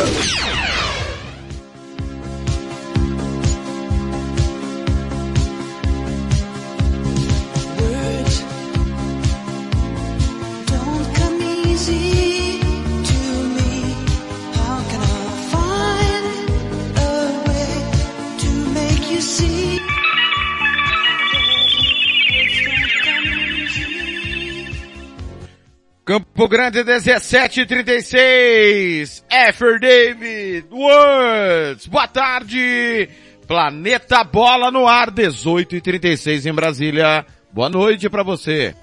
Campo 26.05 26.47
Grande 26.47 26.83
1736. 26.83 29.25
Effer 29.27 29.79
David 29.79 30.67
Words. 30.71 31.87
Boa 31.87 32.07
tarde. 32.07 33.09
Planeta 33.47 34.23
Bola 34.23 34.69
no 34.69 34.87
ar 34.87 35.09
18 35.09 35.77
e 35.77 35.81
36 35.81 36.45
em 36.45 36.53
Brasília. 36.53 37.25
Boa 37.51 37.69
noite 37.69 38.07
para 38.07 38.21
você. 38.21 38.75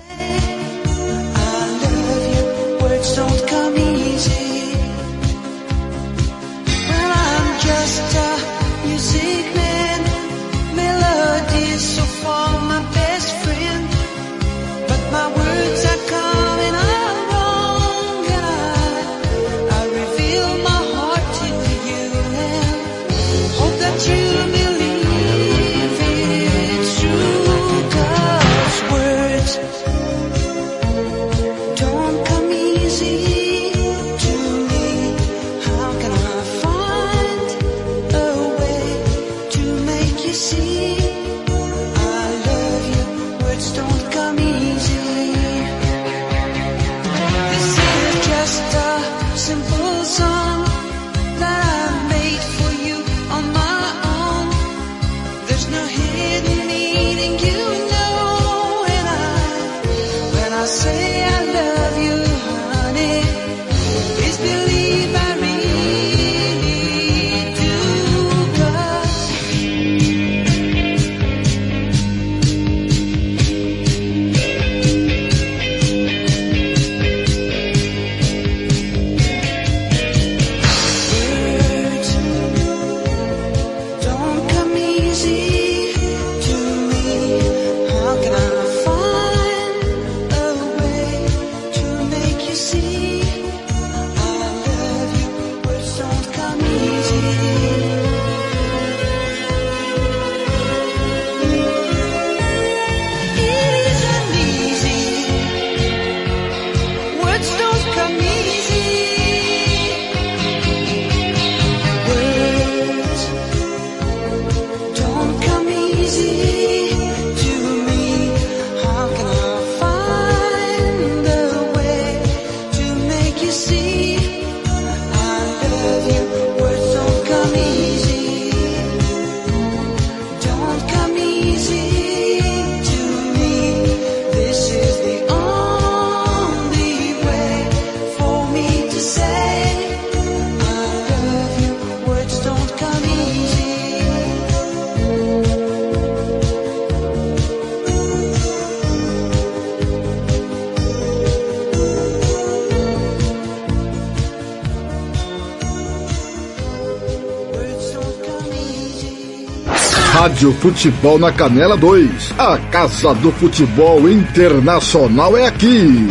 Rádio 160.43 160.53
Futebol 160.55 161.21
na 161.21 161.31
Canela 161.31 161.77
2. 161.77 162.35
A 162.37 162.59
Casa 162.59 163.15
do 163.15 163.31
Futebol 163.31 164.11
Internacional 164.11 165.37
é 165.37 165.47
aqui. 165.47 166.09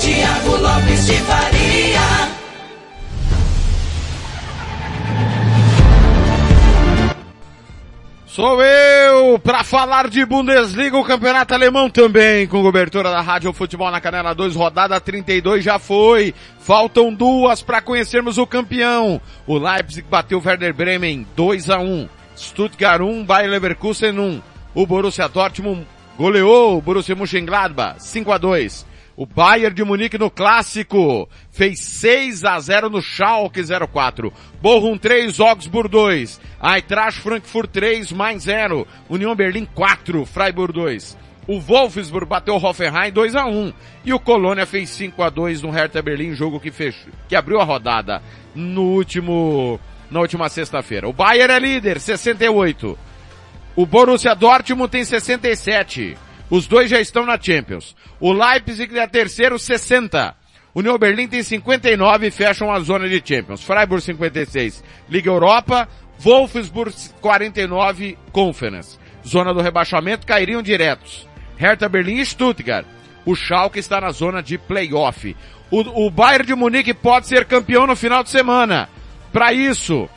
Tiago 0.00 0.56
Lopes 0.56 1.06
de 1.06 1.14
Faria. 1.14 2.00
Sou 8.26 8.62
eu 8.62 9.40
para 9.40 9.64
falar 9.64 10.08
de 10.08 10.24
Bundesliga, 10.24 10.96
o 10.96 11.04
campeonato 11.04 11.52
alemão 11.52 11.90
também, 11.90 12.46
com 12.46 12.62
cobertura 12.62 13.10
da 13.10 13.20
Rádio 13.20 13.52
Futebol 13.52 13.90
na 13.90 14.00
Canela 14.00 14.32
2, 14.36 14.54
rodada 14.54 15.00
32 15.00 15.64
já 15.64 15.80
foi. 15.80 16.32
Faltam 16.60 17.12
duas 17.12 17.60
para 17.60 17.82
conhecermos 17.82 18.38
o 18.38 18.46
campeão. 18.46 19.20
O 19.48 19.58
Leipzig 19.58 20.06
bateu 20.08 20.38
o 20.38 20.42
Werder 20.46 20.72
Bremen 20.72 21.26
2 21.34 21.70
a 21.70 21.80
1. 21.80 22.08
Stuttgart 22.36 23.00
1, 23.00 23.24
Bayer 23.24 23.48
Leverkusen 23.48 24.18
1. 24.18 24.42
O 24.74 24.86
Borussia 24.86 25.28
Dortmund 25.28 25.86
goleou 26.16 26.78
o 26.78 26.82
Borussia 26.82 27.14
Mönchengladbach 27.14 28.00
5 28.00 28.32
a 28.32 28.38
2. 28.38 28.86
O 29.16 29.24
Bayern 29.24 29.72
de 29.72 29.84
Munique 29.84 30.18
no 30.18 30.28
clássico 30.28 31.28
fez 31.52 31.78
6 31.78 32.44
a 32.44 32.58
0 32.58 32.90
no 32.90 33.00
Schalke 33.00 33.60
04. 33.62 34.32
Bochum 34.60 34.98
3, 34.98 35.38
Augsburg 35.38 35.88
2. 35.88 36.40
Eintracht 36.60 37.20
Frankfurt 37.20 37.70
3, 37.70 38.10
mais 38.10 38.42
0. 38.42 38.84
União 39.08 39.36
Berlim 39.36 39.66
4, 39.66 40.26
Freiburg 40.26 40.72
2. 40.72 41.16
O 41.46 41.60
Wolfsburg 41.60 42.26
bateu 42.26 42.54
o 42.54 42.64
Hoffenheim 42.64 43.12
2 43.12 43.36
a 43.36 43.46
1 43.46 43.72
e 44.04 44.12
o 44.12 44.18
Colônia 44.18 44.66
fez 44.66 44.88
5 44.90 45.22
a 45.22 45.28
2 45.28 45.62
no 45.62 45.70
Hertha 45.70 46.00
Berlim, 46.02 46.34
jogo 46.34 46.58
que 46.58 46.70
fechou, 46.70 47.12
que 47.28 47.36
abriu 47.36 47.60
a 47.60 47.64
rodada 47.64 48.22
no 48.54 48.82
último 48.82 49.78
na 50.14 50.20
última 50.20 50.48
sexta-feira. 50.48 51.08
O 51.08 51.12
Bayern 51.12 51.52
é 51.52 51.58
líder, 51.58 52.00
68. 52.00 52.96
O 53.74 53.84
Borussia 53.84 54.32
Dortmund 54.34 54.88
tem 54.88 55.04
67. 55.04 56.16
Os 56.48 56.68
dois 56.68 56.88
já 56.88 57.00
estão 57.00 57.26
na 57.26 57.38
Champions. 57.38 57.96
O 58.20 58.32
Leipzig 58.32 58.96
é 58.96 59.06
terceiro, 59.08 59.58
60. 59.58 60.36
O 60.72 60.82
New 60.82 60.96
Berlin 60.98 61.26
tem 61.26 61.42
59 61.42 62.28
e 62.28 62.30
fecham 62.30 62.72
a 62.72 62.78
zona 62.78 63.08
de 63.08 63.20
Champions. 63.24 63.64
Freiburg 63.64 64.02
56, 64.02 64.84
Liga 65.10 65.28
Europa. 65.28 65.88
Wolfsburg 66.20 66.94
49, 67.20 68.16
Conference. 68.30 68.96
Zona 69.26 69.52
do 69.52 69.60
rebaixamento 69.60 70.26
cairiam 70.26 70.62
diretos. 70.62 71.28
Hertha 71.56 71.88
Berlim 71.88 72.20
e 72.20 72.26
Stuttgart. 72.26 72.86
O 73.26 73.34
Schalke 73.34 73.80
está 73.80 74.00
na 74.00 74.12
zona 74.12 74.40
de 74.40 74.58
playoff. 74.58 75.34
O, 75.72 76.06
o 76.06 76.10
Bayern 76.10 76.46
de 76.46 76.54
Munique 76.54 76.94
pode 76.94 77.26
ser 77.26 77.46
campeão 77.46 77.84
no 77.84 77.96
final 77.96 78.22
de 78.22 78.30
semana. 78.30 78.88
Para 79.34 79.52
isso, 79.52 80.08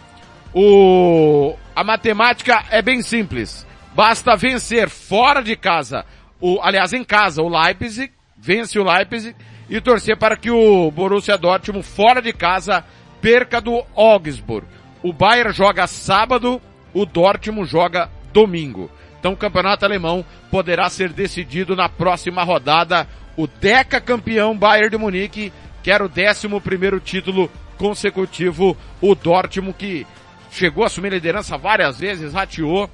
o, 0.54 1.56
a 1.76 1.84
matemática 1.84 2.64
é 2.70 2.84
bem 2.84 3.02
simples. 3.02 3.66
Basta 3.96 4.36
vencer 4.36 4.90
fora 4.90 5.42
de 5.42 5.56
casa, 5.56 6.06
o, 6.40 6.62
aliás, 6.62 6.94
em 6.94 7.04
casa, 7.04 7.42
o 7.42 7.50
Leipzig, 7.50 8.14
vence 8.38 8.78
o 8.78 8.84
Leipzig 8.84 9.36
e 9.68 9.82
torcer 9.82 10.18
para 10.18 10.38
que 10.38 10.52
o 10.52 10.92
Borussia 10.92 11.36
Dortmund 11.36 11.84
fora 11.84 12.22
de 12.22 12.32
casa 12.32 12.86
perca 13.20 13.60
do 13.60 13.84
Augsburg. 13.96 14.68
O 15.02 15.12
Bayern 15.12 15.52
joga 15.52 15.88
sábado, 15.88 16.62
o 16.94 17.04
Dortmund 17.04 17.68
joga 17.68 18.12
domingo. 18.32 18.88
Então 19.20 19.34
o 19.34 19.38
campeonato 19.38 19.84
alemão 19.84 20.24
poderá 20.52 20.92
ser 20.92 21.12
decidido 21.12 21.76
na 21.76 21.90
próxima 21.90 22.44
rodada. 22.44 23.08
O 23.36 23.48
Deca 23.48 24.00
campeão 24.00 24.56
Bayern 24.56 24.92
de 24.92 24.98
Munique 25.00 25.52
quer 25.82 26.04
o 26.04 26.06
11 26.06 26.60
primeiro 26.60 27.00
título 27.00 27.50
consecutivo. 27.78 28.76
O 29.02 29.16
Dortmund 29.16 29.78
que 29.78 30.08
chegou 30.52 30.84
a 30.84 30.88
assumir 30.88 31.10
a 31.10 31.16
liderança 31.16 31.58
várias 31.58 32.00
vezes, 32.00 32.34
rateou, 32.34 32.90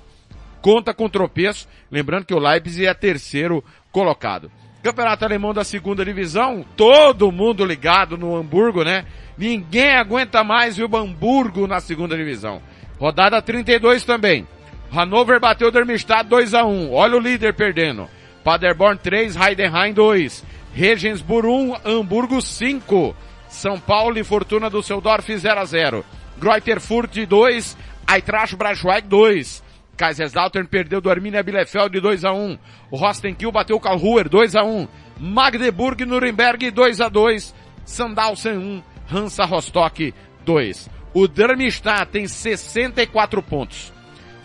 conta 0.61 0.93
com 0.93 1.09
tropeço. 1.09 1.67
Lembrando 1.91 2.25
que 2.25 2.33
o 2.33 2.39
Leipzig 2.39 2.85
é 2.85 2.93
terceiro 2.93 3.63
colocado. 3.91 4.51
Campeonato 4.83 5.23
alemão 5.23 5.53
da 5.53 5.63
segunda 5.63 6.03
divisão, 6.03 6.65
todo 6.75 7.31
mundo 7.31 7.63
ligado 7.63 8.17
no 8.17 8.35
Hamburgo, 8.35 8.83
né? 8.83 9.05
Ninguém 9.37 9.95
aguenta 9.95 10.43
mais 10.43 10.77
o 10.77 10.95
Hamburgo 10.95 11.65
na 11.67 11.79
segunda 11.79 12.17
divisão. 12.17 12.61
Rodada 12.99 13.41
32 13.41 14.03
também. 14.03 14.45
Hannover 14.91 15.39
bateu 15.39 15.69
o 15.69 15.71
Darmstadt 15.71 16.29
2 16.29 16.53
a 16.53 16.65
1 16.65 16.93
Olha 16.93 17.17
o 17.17 17.19
líder 17.19 17.53
perdendo. 17.53 18.07
Paderborn 18.43 18.99
3, 19.01 19.35
Heidenheim 19.35 19.93
2. 19.93 20.43
Regensburg 20.73 21.47
1, 21.47 21.75
Hamburgo 21.85 22.41
5. 22.41 23.15
São 23.53 23.79
Paulo 23.79 24.17
e 24.17 24.23
Fortuna 24.23 24.67
do 24.67 24.81
Seudorf 24.81 25.31
0 25.37 25.59
a 25.59 25.65
0 25.65 26.03
Greuther 26.37 26.81
Furt 26.81 27.15
2, 27.15 27.77
Eintracht 28.07 28.55
Braunschweig 28.55 29.07
2. 29.07 29.61
Kaiserslautern 29.95 30.65
perdeu 30.65 30.99
do 30.99 31.09
Arminia 31.09 31.43
Bielefeld 31.43 32.01
2 32.01 32.25
a 32.25 32.33
1. 32.33 32.57
O 32.89 32.97
Rostenkiel 32.97 33.51
bateu 33.51 33.77
o 33.77 33.79
Karlsruher 33.79 34.27
2 34.27 34.55
a 34.55 34.63
1. 34.63 34.87
Magdeburg 35.19 36.03
Nuremberg 36.03 36.71
2 36.71 36.99
a 36.99 37.07
2. 37.07 37.53
Sandalsen 37.85 38.57
1, 38.57 38.83
Hansa 39.13 39.45
Rostock 39.45 40.13
2. 40.43 40.89
O 41.13 41.27
Darmstadt 41.27 42.11
tem 42.11 42.27
64 42.27 43.41
pontos. 43.43 43.93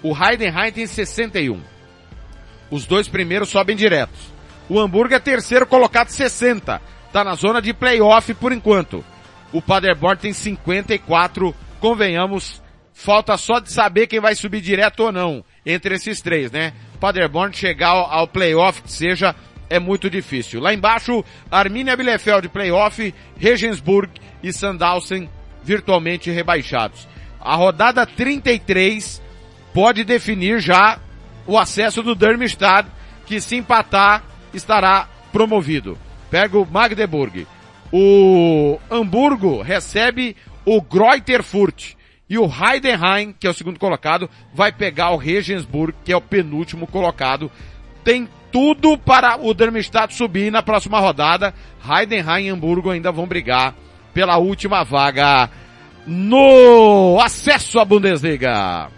O 0.03 0.14
Heidenheim 0.14 0.71
tem 0.71 0.87
61. 0.87 1.61
Os 2.71 2.85
dois 2.85 3.09
primeiros 3.09 3.49
sobem 3.49 3.75
diretos. 3.75 4.21
O 4.68 4.79
Hamburgo 4.79 5.14
é 5.14 5.18
terceiro 5.18 5.66
colocado 5.66 6.11
60. 6.11 6.81
Tá 7.12 7.25
na 7.25 7.35
zona 7.35 7.62
de 7.62 7.73
playoff 7.73 8.35
por 8.35 8.53
enquanto. 8.53 9.05
O 9.53 9.62
Paderborn 9.62 10.21
tem 10.21 10.33
54. 10.33 11.55
Convenhamos, 11.81 12.62
falta 12.92 13.37
só 13.37 13.61
de 13.61 13.73
saber 13.73 14.07
quem 14.07 14.21
vai 14.21 14.35
subir 14.35 14.61
direto 14.61 15.05
ou 15.05 15.12
não 15.12 15.44
entre 15.64 15.94
esses 15.94 16.21
três, 16.21 16.51
né? 16.51 16.73
Paderborn 17.01 17.55
chegar 17.55 17.90
ao, 17.90 18.11
ao 18.11 18.29
playoff 18.29 18.83
que 18.83 18.92
seja 18.92 19.35
é 19.71 19.79
muito 19.79 20.09
difícil. 20.09 20.61
Lá 20.61 20.73
embaixo, 20.73 21.25
Arminia 21.51 21.97
Bielefeld 21.97 22.49
playoff, 22.49 23.14
Regensburg 23.38 24.11
e 24.42 24.53
Sandhausen 24.53 25.29
virtualmente 25.62 26.31
rebaixados. 26.31 27.07
A 27.40 27.55
rodada 27.55 28.07
33 28.07 29.23
pode 29.73 30.05
definir 30.05 30.61
já 30.61 30.99
o 31.47 31.59
acesso 31.59 32.03
do 32.03 32.14
Darmstadt, 32.14 32.88
que 33.27 33.40
se 33.40 33.57
empatar 33.57 34.25
estará 34.53 35.09
promovido. 35.33 35.99
Pega 36.31 36.59
o 36.59 36.67
Magdeburg. 36.67 37.47
O 37.93 38.79
Hamburgo 38.91 39.62
recebe 39.62 40.37
o 40.64 40.81
Greuther 40.81 41.43
Furt. 41.43 41.95
E 42.29 42.38
o 42.38 42.45
Heidenheim, 42.45 43.35
que 43.38 43.47
é 43.47 43.51
o 43.51 43.55
segundo 43.55 43.79
colocado, 43.79 44.29
vai 44.53 44.71
pegar 44.71 45.11
o 45.12 45.17
Regensburg, 45.17 45.95
que 46.05 46.12
é 46.12 46.17
o 46.17 46.21
penúltimo 46.21 46.87
colocado. 46.87 47.51
Tem 48.05 48.29
tudo 48.53 48.99
para 48.99 49.38
o 49.41 49.55
Darmstadt 49.55 50.14
subir 50.14 50.53
na 50.53 50.62
próxima 50.62 51.01
rodada. 51.01 51.55
Heidenheim 51.88 52.47
e 52.47 52.51
Hamburgo 52.51 52.91
ainda 52.91 53.11
vão 53.11 53.27
brigar 53.27 53.75
pela 54.12 54.37
última 54.37 54.85
vaga 54.85 55.49
no 56.07 57.19
acesso 57.21 57.79
à 57.79 57.85
Bundesliga. 57.85 58.97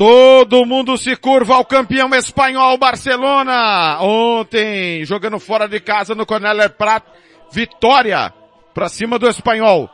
Todo 0.00 0.64
mundo 0.64 0.96
se 0.96 1.14
curva 1.14 1.56
ao 1.56 1.64
campeão 1.66 2.14
espanhol 2.14 2.78
Barcelona. 2.78 4.00
Ontem, 4.00 5.04
jogando 5.04 5.38
fora 5.38 5.68
de 5.68 5.78
casa 5.78 6.14
no 6.14 6.24
Cornélio 6.24 6.70
Prat, 6.70 7.04
vitória 7.52 8.32
para 8.72 8.88
cima 8.88 9.18
do 9.18 9.28
espanhol. 9.28 9.90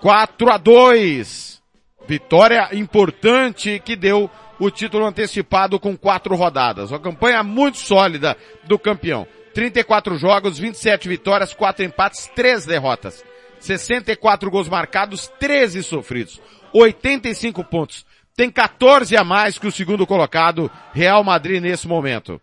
4 0.00 0.50
a 0.50 0.58
2. 0.58 1.62
Vitória 2.08 2.68
importante 2.72 3.80
que 3.84 3.94
deu 3.94 4.28
o 4.58 4.68
título 4.68 5.06
antecipado 5.06 5.78
com 5.78 5.96
quatro 5.96 6.34
rodadas. 6.34 6.90
Uma 6.90 6.98
campanha 6.98 7.44
muito 7.44 7.78
sólida 7.78 8.36
do 8.64 8.80
campeão. 8.80 9.28
34 9.54 10.18
jogos, 10.18 10.58
27 10.58 11.08
vitórias, 11.08 11.54
4 11.54 11.84
empates, 11.84 12.28
3 12.34 12.66
derrotas. 12.66 13.24
64 13.60 14.50
gols 14.50 14.68
marcados, 14.68 15.28
13 15.38 15.84
sofridos. 15.84 16.40
85 16.72 17.62
pontos 17.62 18.04
tem 18.36 18.50
14 18.50 19.16
a 19.16 19.24
mais 19.24 19.58
que 19.58 19.66
o 19.66 19.72
segundo 19.72 20.06
colocado, 20.06 20.70
Real 20.92 21.24
Madrid 21.24 21.62
nesse 21.62 21.88
momento. 21.88 22.38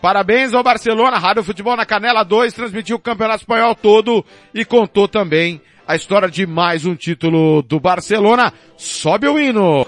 Parabéns 0.00 0.54
ao 0.54 0.62
Barcelona, 0.62 1.18
Rádio 1.18 1.42
Futebol 1.42 1.76
na 1.76 1.84
Canela 1.84 2.22
2, 2.22 2.54
transmitiu 2.54 2.96
o 2.96 3.00
Campeonato 3.00 3.40
Espanhol 3.40 3.74
todo 3.74 4.24
e 4.54 4.64
contou 4.64 5.08
também 5.08 5.60
a 5.86 5.96
história 5.96 6.30
de 6.30 6.46
mais 6.46 6.86
um 6.86 6.94
título 6.94 7.60
do 7.60 7.80
Barcelona. 7.80 8.52
Sobe 8.76 9.26
o 9.26 9.38
hino! 9.38 9.84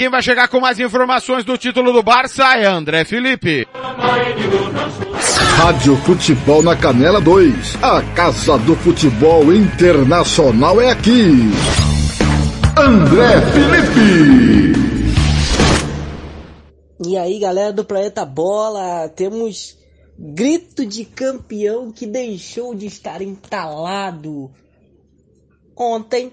Quem 0.00 0.08
vai 0.08 0.22
chegar 0.22 0.48
com 0.48 0.58
mais 0.58 0.80
informações 0.80 1.44
do 1.44 1.58
título 1.58 1.92
do 1.92 2.02
Barça 2.02 2.56
é 2.56 2.64
André 2.64 3.04
Felipe. 3.04 3.68
Rádio 5.58 5.94
Futebol 5.98 6.62
na 6.62 6.74
Canela 6.74 7.20
2. 7.20 7.76
A 7.82 8.00
Casa 8.14 8.56
do 8.56 8.74
Futebol 8.76 9.52
Internacional 9.52 10.80
é 10.80 10.90
aqui. 10.90 11.32
André 12.78 13.42
Felipe. 13.52 14.72
E 17.06 17.18
aí, 17.18 17.38
galera 17.38 17.70
do 17.70 17.84
Planeta 17.84 18.24
Bola, 18.24 19.06
temos 19.10 19.76
grito 20.18 20.86
de 20.86 21.04
campeão 21.04 21.92
que 21.92 22.06
deixou 22.06 22.74
de 22.74 22.86
estar 22.86 23.20
entalado. 23.20 24.50
Ontem, 25.76 26.32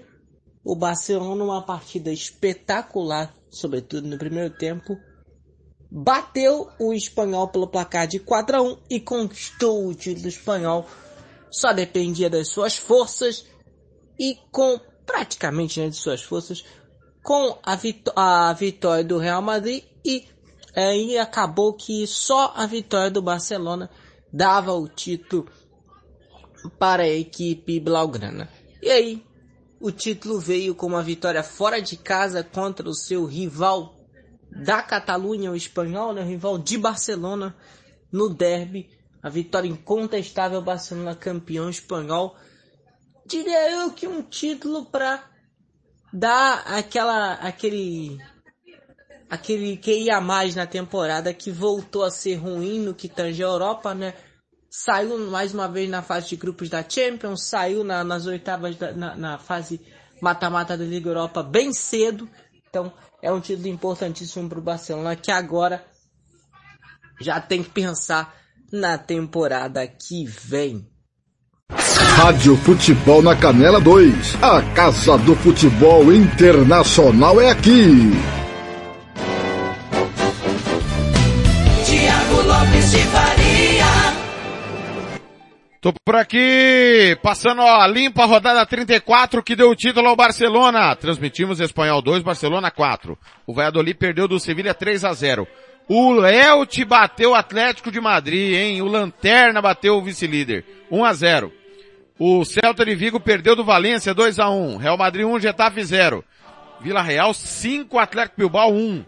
o 0.64 0.74
Barcelona, 0.74 1.44
numa 1.44 1.60
partida 1.60 2.10
espetacular 2.10 3.36
sobretudo 3.50 4.08
no 4.08 4.18
primeiro 4.18 4.50
tempo, 4.50 4.96
bateu 5.90 6.68
o 6.78 6.92
espanhol 6.92 7.48
pelo 7.48 7.68
placar 7.68 8.06
de 8.06 8.18
4 8.18 8.56
a 8.56 8.62
1 8.62 8.78
e 8.90 9.00
conquistou 9.00 9.86
o 9.86 9.94
título 9.94 10.28
espanhol. 10.28 10.86
Só 11.50 11.72
dependia 11.72 12.28
das 12.28 12.48
suas 12.48 12.76
forças 12.76 13.46
e 14.18 14.36
com 14.50 14.78
praticamente 15.06 15.80
né, 15.80 15.88
de 15.88 15.96
suas 15.96 16.22
forças 16.22 16.64
com 17.22 17.58
a, 17.62 17.74
vitó 17.74 18.12
a 18.14 18.52
vitória 18.52 19.04
do 19.04 19.18
Real 19.18 19.40
Madrid 19.40 19.82
e 20.04 20.26
aí 20.74 21.18
acabou 21.18 21.72
que 21.72 22.06
só 22.06 22.52
a 22.54 22.66
vitória 22.66 23.10
do 23.10 23.22
Barcelona 23.22 23.90
dava 24.32 24.72
o 24.72 24.88
título 24.88 25.46
para 26.78 27.04
a 27.04 27.08
equipe 27.08 27.80
blaugrana. 27.80 28.48
E 28.82 28.90
aí, 28.90 29.24
o 29.80 29.90
título 29.90 30.38
veio 30.40 30.74
com 30.74 30.86
uma 30.86 31.02
vitória 31.02 31.42
fora 31.42 31.80
de 31.80 31.96
casa 31.96 32.42
contra 32.42 32.88
o 32.88 32.94
seu 32.94 33.24
rival 33.24 33.96
da 34.50 34.82
Catalunha, 34.82 35.52
o 35.52 35.56
espanhol, 35.56 36.12
né, 36.12 36.22
o 36.22 36.26
rival 36.26 36.58
de 36.58 36.76
Barcelona 36.76 37.54
no 38.10 38.28
derby. 38.28 38.90
A 39.22 39.28
vitória 39.28 39.68
incontestável, 39.68 40.62
Barcelona 40.62 41.14
campeão 41.14 41.68
espanhol. 41.68 42.36
Diria 43.26 43.70
eu 43.72 43.90
que 43.92 44.06
um 44.06 44.22
título 44.22 44.86
para 44.86 45.24
dar 46.12 46.62
aquela 46.66 47.34
aquele 47.34 48.18
aquele 49.28 49.76
que 49.76 49.92
ia 49.92 50.20
mais 50.20 50.54
na 50.54 50.66
temporada 50.66 51.34
que 51.34 51.50
voltou 51.50 52.04
a 52.04 52.10
ser 52.10 52.36
ruim 52.36 52.80
no 52.80 52.94
que 52.94 53.08
tange 53.08 53.42
a 53.42 53.46
Europa, 53.46 53.94
né? 53.94 54.14
Saiu 54.70 55.30
mais 55.30 55.54
uma 55.54 55.66
vez 55.66 55.88
na 55.88 56.02
fase 56.02 56.28
de 56.28 56.36
grupos 56.36 56.68
da 56.68 56.84
Champions, 56.86 57.44
saiu 57.44 57.82
na, 57.82 58.04
nas 58.04 58.26
oitavas 58.26 58.76
da, 58.76 58.92
na, 58.92 59.16
na 59.16 59.38
fase 59.38 59.80
mata-mata 60.20 60.76
da 60.76 60.84
Liga 60.84 61.08
Europa 61.08 61.42
bem 61.42 61.72
cedo. 61.72 62.28
Então 62.68 62.92
é 63.22 63.32
um 63.32 63.40
título 63.40 63.68
importantíssimo 63.68 64.48
para 64.48 64.58
o 64.58 64.62
Barcelona 64.62 65.16
que 65.16 65.30
agora 65.30 65.84
já 67.20 67.40
tem 67.40 67.62
que 67.62 67.70
pensar 67.70 68.34
na 68.70 68.98
temporada 68.98 69.86
que 69.86 70.24
vem. 70.26 70.86
Rádio 71.70 72.56
Futebol 72.56 73.22
na 73.22 73.36
Canela 73.36 73.80
2. 73.80 74.42
A 74.42 74.62
Casa 74.74 75.16
do 75.18 75.34
Futebol 75.36 76.12
Internacional 76.12 77.40
é 77.40 77.50
aqui. 77.50 78.37
Tô 85.80 85.92
por 85.92 86.16
aqui, 86.16 87.16
passando 87.22 87.62
a 87.62 87.86
limpa 87.86 88.24
rodada 88.24 88.66
34 88.66 89.40
que 89.44 89.54
deu 89.54 89.70
o 89.70 89.76
título 89.76 90.08
ao 90.08 90.16
Barcelona. 90.16 90.96
Transmitimos 90.96 91.60
Espanhol 91.60 92.02
2, 92.02 92.24
Barcelona 92.24 92.68
4. 92.68 93.16
O 93.46 93.54
Valladolid 93.54 93.94
perdeu 93.94 94.26
do 94.26 94.40
Sevilha 94.40 94.74
3 94.74 95.04
a 95.04 95.12
0. 95.12 95.46
O 95.88 96.26
Elche 96.26 96.84
bateu 96.84 97.30
o 97.30 97.34
Atlético 97.36 97.92
de 97.92 98.00
Madrid, 98.00 98.54
hein? 98.54 98.82
O 98.82 98.88
Lanterna 98.88 99.62
bateu 99.62 99.94
o 99.94 100.02
vice-líder. 100.02 100.64
1 100.90 101.04
a 101.04 101.12
0. 101.12 101.52
O 102.18 102.44
Celta 102.44 102.84
de 102.84 102.96
Vigo 102.96 103.20
perdeu 103.20 103.54
do 103.54 103.62
Valência 103.62 104.12
2 104.12 104.40
a 104.40 104.50
1. 104.50 104.78
Real 104.78 104.98
Madrid 104.98 105.26
1, 105.26 105.38
Getafe 105.38 105.84
0. 105.84 106.24
Vila 106.80 107.02
Real 107.02 107.32
5, 107.32 107.96
Atlético 108.00 108.34
Bilbao 108.36 108.72
1. 108.72 109.04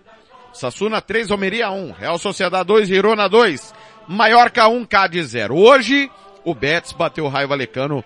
Sassuna 0.53 1.01
3, 1.01 1.33
Almeria 1.33 1.69
1. 1.73 1.91
Real 1.91 2.17
Sociedade 2.17 2.69
2, 2.69 2.87
Girona 2.87 3.29
2. 3.29 3.75
Maiorca 4.07 4.69
1, 4.69 4.85
Cádiz 4.85 5.31
0. 5.31 5.57
Hoje, 5.57 6.09
o 6.45 6.55
Betis 6.55 6.93
bateu 6.93 7.25
o 7.25 7.29
Raio 7.29 7.49
Valecano 7.49 8.05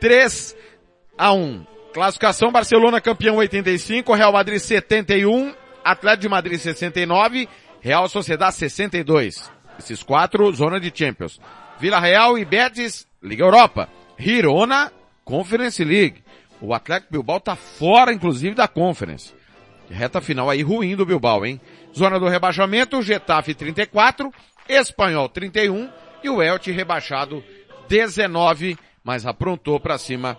3 0.00 0.56
a 1.16 1.32
1. 1.32 1.66
Classificação 1.92 2.50
Barcelona 2.50 3.00
campeão 3.00 3.36
85, 3.36 4.12
Real 4.14 4.32
Madrid 4.32 4.58
71, 4.58 5.54
Atlético 5.84 6.22
de 6.22 6.28
Madrid 6.28 6.58
69, 6.58 7.48
Real 7.80 8.08
Sociedade 8.08 8.56
62. 8.56 9.50
Esses 9.78 10.02
quatro, 10.02 10.52
zona 10.52 10.80
de 10.80 10.92
Champions. 10.94 11.40
Vila 11.78 12.00
Real 12.00 12.36
e 12.38 12.44
Betis, 12.44 13.06
Liga 13.22 13.44
Europa. 13.44 13.88
Girona, 14.18 14.92
Conference 15.24 15.82
League. 15.84 16.22
O 16.60 16.74
Atlético 16.74 17.12
Bilbao 17.12 17.40
tá 17.40 17.54
fora, 17.54 18.12
inclusive, 18.12 18.54
da 18.54 18.66
Conference. 18.66 19.34
Reta 19.90 20.20
final 20.20 20.48
aí 20.48 20.62
ruim 20.62 20.96
do 20.96 21.04
Bilbao, 21.04 21.44
hein? 21.44 21.60
Zona 21.96 22.18
do 22.18 22.26
rebaixamento, 22.26 23.02
Getafe 23.02 23.54
34, 23.54 24.32
Espanhol 24.68 25.28
31 25.28 25.90
e 26.22 26.30
o 26.30 26.42
Elche 26.42 26.72
rebaixado 26.72 27.44
19, 27.88 28.76
mas 29.02 29.26
aprontou 29.26 29.78
para 29.78 29.98
cima 29.98 30.38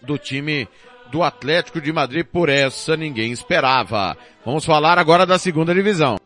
do 0.00 0.18
time 0.18 0.68
do 1.10 1.22
Atlético 1.22 1.80
de 1.80 1.92
Madrid 1.92 2.24
por 2.24 2.48
essa 2.48 2.96
ninguém 2.96 3.32
esperava. 3.32 4.16
Vamos 4.44 4.64
falar 4.64 4.98
agora 4.98 5.24
da 5.24 5.38
segunda 5.38 5.74
divisão. 5.74 6.16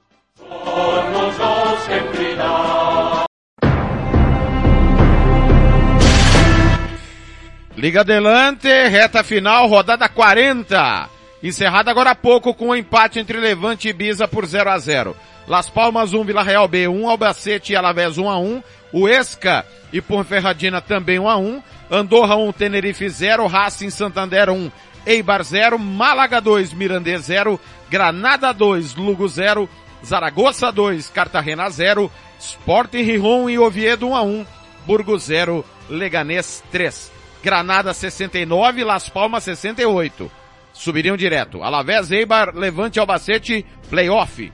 Liga 7.76 8.00
Adelante, 8.00 8.66
reta 8.88 9.22
final, 9.22 9.68
rodada 9.68 10.08
40. 10.08 11.08
Encerrada 11.40 11.90
agora 11.90 12.10
há 12.10 12.14
pouco 12.14 12.52
com 12.52 12.66
o 12.66 12.68
um 12.70 12.74
empate 12.74 13.20
entre 13.20 13.38
Levante 13.38 13.86
e 13.86 13.90
Ibiza 13.90 14.26
por 14.26 14.44
0 14.44 14.68
a 14.68 14.78
0. 14.78 15.16
Las 15.46 15.70
Palmas 15.70 16.12
1, 16.12 16.24
Vila 16.24 16.42
Real 16.42 16.66
B 16.66 16.88
1, 16.88 17.08
Albacete 17.08 17.72
e 17.72 17.76
Alavés 17.76 18.18
1 18.18 18.28
a 18.28 18.38
1. 18.38 18.62
O 18.92 19.08
Esca 19.08 19.64
e 19.92 20.00
Ponferradina 20.00 20.80
também 20.80 21.18
1 21.18 21.28
a 21.28 21.36
1. 21.36 21.62
Andorra 21.90 22.36
1, 22.36 22.52
Tenerife 22.52 23.08
0, 23.08 23.46
Racing 23.46 23.90
Santander 23.90 24.50
1, 24.50 24.70
Eibar 25.06 25.42
0, 25.42 25.78
Málaga 25.78 26.38
2, 26.38 26.74
Mirandês 26.74 27.22
0, 27.24 27.58
Granada 27.88 28.52
2, 28.52 28.94
Lugo 28.94 29.26
0, 29.26 29.68
Zaragoza 30.04 30.70
2, 30.70 31.08
Cartagena 31.08 31.70
0, 31.70 32.10
Sporting 32.38 33.02
Rijon 33.02 33.48
e 33.48 33.58
Oviedo 33.58 34.08
1 34.08 34.16
a 34.16 34.22
1, 34.22 34.46
Burgos 34.86 35.22
0, 35.24 35.64
Leganês 35.88 36.62
3. 36.70 37.12
Granada 37.42 37.94
69, 37.94 38.84
Las 38.84 39.08
Palmas 39.08 39.44
68. 39.44 40.30
Subiriam 40.72 41.16
direto. 41.16 41.62
Alavés, 41.62 42.10
Eibar, 42.10 42.54
Levante, 42.54 43.00
Albacete, 43.00 43.64
playoff. 43.88 44.52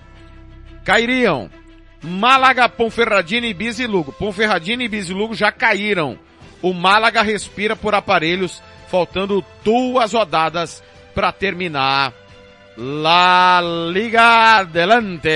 Cairiam. 0.84 1.50
Málaga, 2.04 2.68
Ponferradina, 2.68 3.46
Ibiza 3.46 3.82
e 3.82 3.86
Lugo. 3.86 4.12
Ponferradina 4.12 4.82
e 4.82 4.86
Ibiza 4.86 5.12
e 5.12 5.14
Lugo 5.14 5.34
já 5.34 5.50
caíram. 5.50 6.18
O 6.60 6.74
Málaga 6.74 7.22
respira 7.22 7.74
por 7.74 7.94
aparelhos, 7.94 8.62
faltando 8.90 9.42
duas 9.64 10.12
rodadas 10.12 10.82
para 11.14 11.32
terminar 11.32 12.12
La 12.76 13.60
Liga 13.90 14.58
Adelante. 14.58 15.30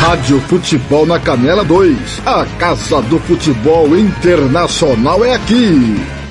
Rádio 0.00 0.40
Futebol 0.40 1.06
na 1.06 1.18
Canela 1.18 1.64
2. 1.64 2.26
A 2.26 2.44
Casa 2.58 3.00
do 3.02 3.18
Futebol 3.20 3.96
Internacional 3.96 5.24
é 5.24 5.34
aqui. 5.34 6.21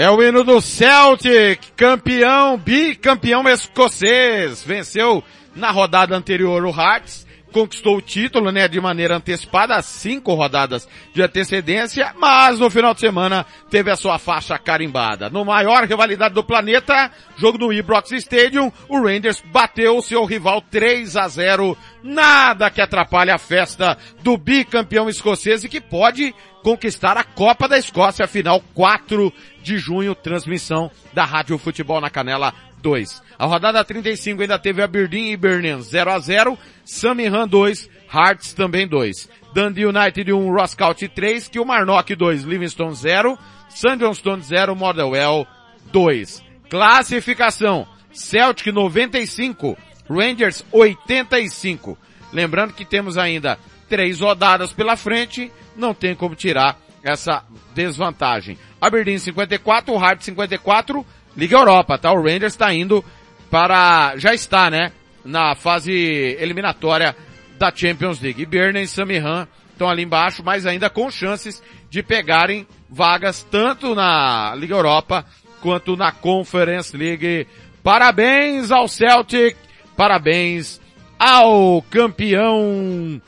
É 0.00 0.08
o 0.08 0.22
hino 0.22 0.42
do 0.42 0.62
Celtic, 0.62 1.72
campeão, 1.76 2.56
bicampeão 2.56 3.46
escocês. 3.46 4.64
Venceu 4.64 5.22
na 5.54 5.70
rodada 5.70 6.16
anterior 6.16 6.64
o 6.64 6.70
Hearts 6.70 7.26
conquistou 7.52 7.96
o 7.96 8.02
título, 8.02 8.50
né, 8.50 8.68
de 8.68 8.80
maneira 8.80 9.16
antecipada, 9.16 9.80
cinco 9.82 10.34
rodadas 10.34 10.88
de 11.12 11.22
antecedência, 11.22 12.14
mas 12.16 12.58
no 12.58 12.70
final 12.70 12.94
de 12.94 13.00
semana 13.00 13.44
teve 13.68 13.90
a 13.90 13.96
sua 13.96 14.18
faixa 14.18 14.58
carimbada. 14.58 15.28
No 15.28 15.44
maior 15.44 15.84
rivalidade 15.86 16.34
do 16.34 16.44
planeta, 16.44 17.10
jogo 17.36 17.58
no 17.58 17.72
Ibrox 17.72 18.12
Stadium, 18.12 18.72
o 18.88 19.02
Rangers 19.02 19.42
bateu 19.52 19.96
o 19.96 20.02
seu 20.02 20.24
rival 20.24 20.62
3 20.70 21.16
a 21.16 21.28
0. 21.28 21.76
Nada 22.02 22.70
que 22.70 22.80
atrapalhe 22.80 23.30
a 23.30 23.38
festa 23.38 23.98
do 24.22 24.38
bicampeão 24.38 25.08
escocês 25.08 25.64
e 25.64 25.68
que 25.68 25.80
pode 25.80 26.34
conquistar 26.62 27.16
a 27.16 27.24
Copa 27.24 27.68
da 27.68 27.78
Escócia, 27.78 28.26
final 28.26 28.62
4 28.74 29.32
de 29.62 29.78
junho, 29.78 30.14
transmissão 30.14 30.90
da 31.12 31.24
Rádio 31.24 31.58
Futebol 31.58 32.00
na 32.00 32.10
Canela 32.10 32.54
2. 32.80 33.22
A 33.38 33.46
rodada 33.46 33.84
35 33.84 34.42
ainda 34.42 34.58
teve 34.58 34.82
Aberdeen 34.82 35.32
e 35.32 35.36
Birmingham 35.36 35.80
0 35.80 36.10
a 36.10 36.18
0, 36.18 36.58
Samihan 36.84 37.46
2, 37.46 37.88
Hearts 38.12 38.52
também 38.52 38.86
2. 38.86 39.28
Dundee 39.54 39.86
United 39.86 40.32
1, 40.32 40.52
Roscout 40.52 41.08
3, 41.08 41.48
Kilmarnock 41.48 42.14
2, 42.14 42.42
Livingston 42.44 42.92
0, 42.94 43.38
St. 43.68 43.96
Johnston 43.98 44.40
0, 44.40 44.74
Motherwell 44.74 45.46
2. 45.92 46.42
Classificação, 46.68 47.86
Celtic 48.12 48.72
95, 48.72 49.76
Rangers 50.08 50.64
85. 50.72 51.98
Lembrando 52.32 52.74
que 52.74 52.84
temos 52.84 53.18
ainda 53.18 53.58
três 53.88 54.20
rodadas 54.20 54.72
pela 54.72 54.96
frente, 54.96 55.50
não 55.76 55.92
tem 55.92 56.14
como 56.14 56.34
tirar 56.34 56.78
essa 57.02 57.44
desvantagem. 57.74 58.58
Aberdeen 58.80 59.18
54, 59.18 59.94
Hearts 59.94 60.24
54, 60.26 61.04
Liga 61.36 61.56
Europa, 61.56 61.98
tá? 61.98 62.12
O 62.12 62.22
Rangers 62.22 62.52
está 62.52 62.72
indo 62.72 63.04
para, 63.50 64.14
já 64.16 64.34
está, 64.34 64.70
né? 64.70 64.92
Na 65.24 65.54
fase 65.54 65.92
eliminatória 65.92 67.14
da 67.58 67.70
Champions 67.74 68.20
League. 68.20 68.42
E 68.42 68.46
Burnley 68.46 68.84
e 68.84 68.86
estão 68.86 69.88
ali 69.88 70.02
embaixo, 70.02 70.42
mas 70.44 70.66
ainda 70.66 70.90
com 70.90 71.10
chances 71.10 71.62
de 71.88 72.02
pegarem 72.02 72.66
vagas 72.88 73.42
tanto 73.50 73.94
na 73.94 74.54
Liga 74.54 74.74
Europa 74.74 75.24
quanto 75.60 75.96
na 75.96 76.12
Conference 76.12 76.96
League. 76.96 77.46
Parabéns 77.82 78.70
ao 78.70 78.86
Celtic, 78.86 79.56
parabéns 79.96 80.80
ao 81.18 81.82
campeão 81.82 83.20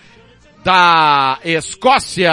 da 0.63 1.39
Escócia. 1.45 2.33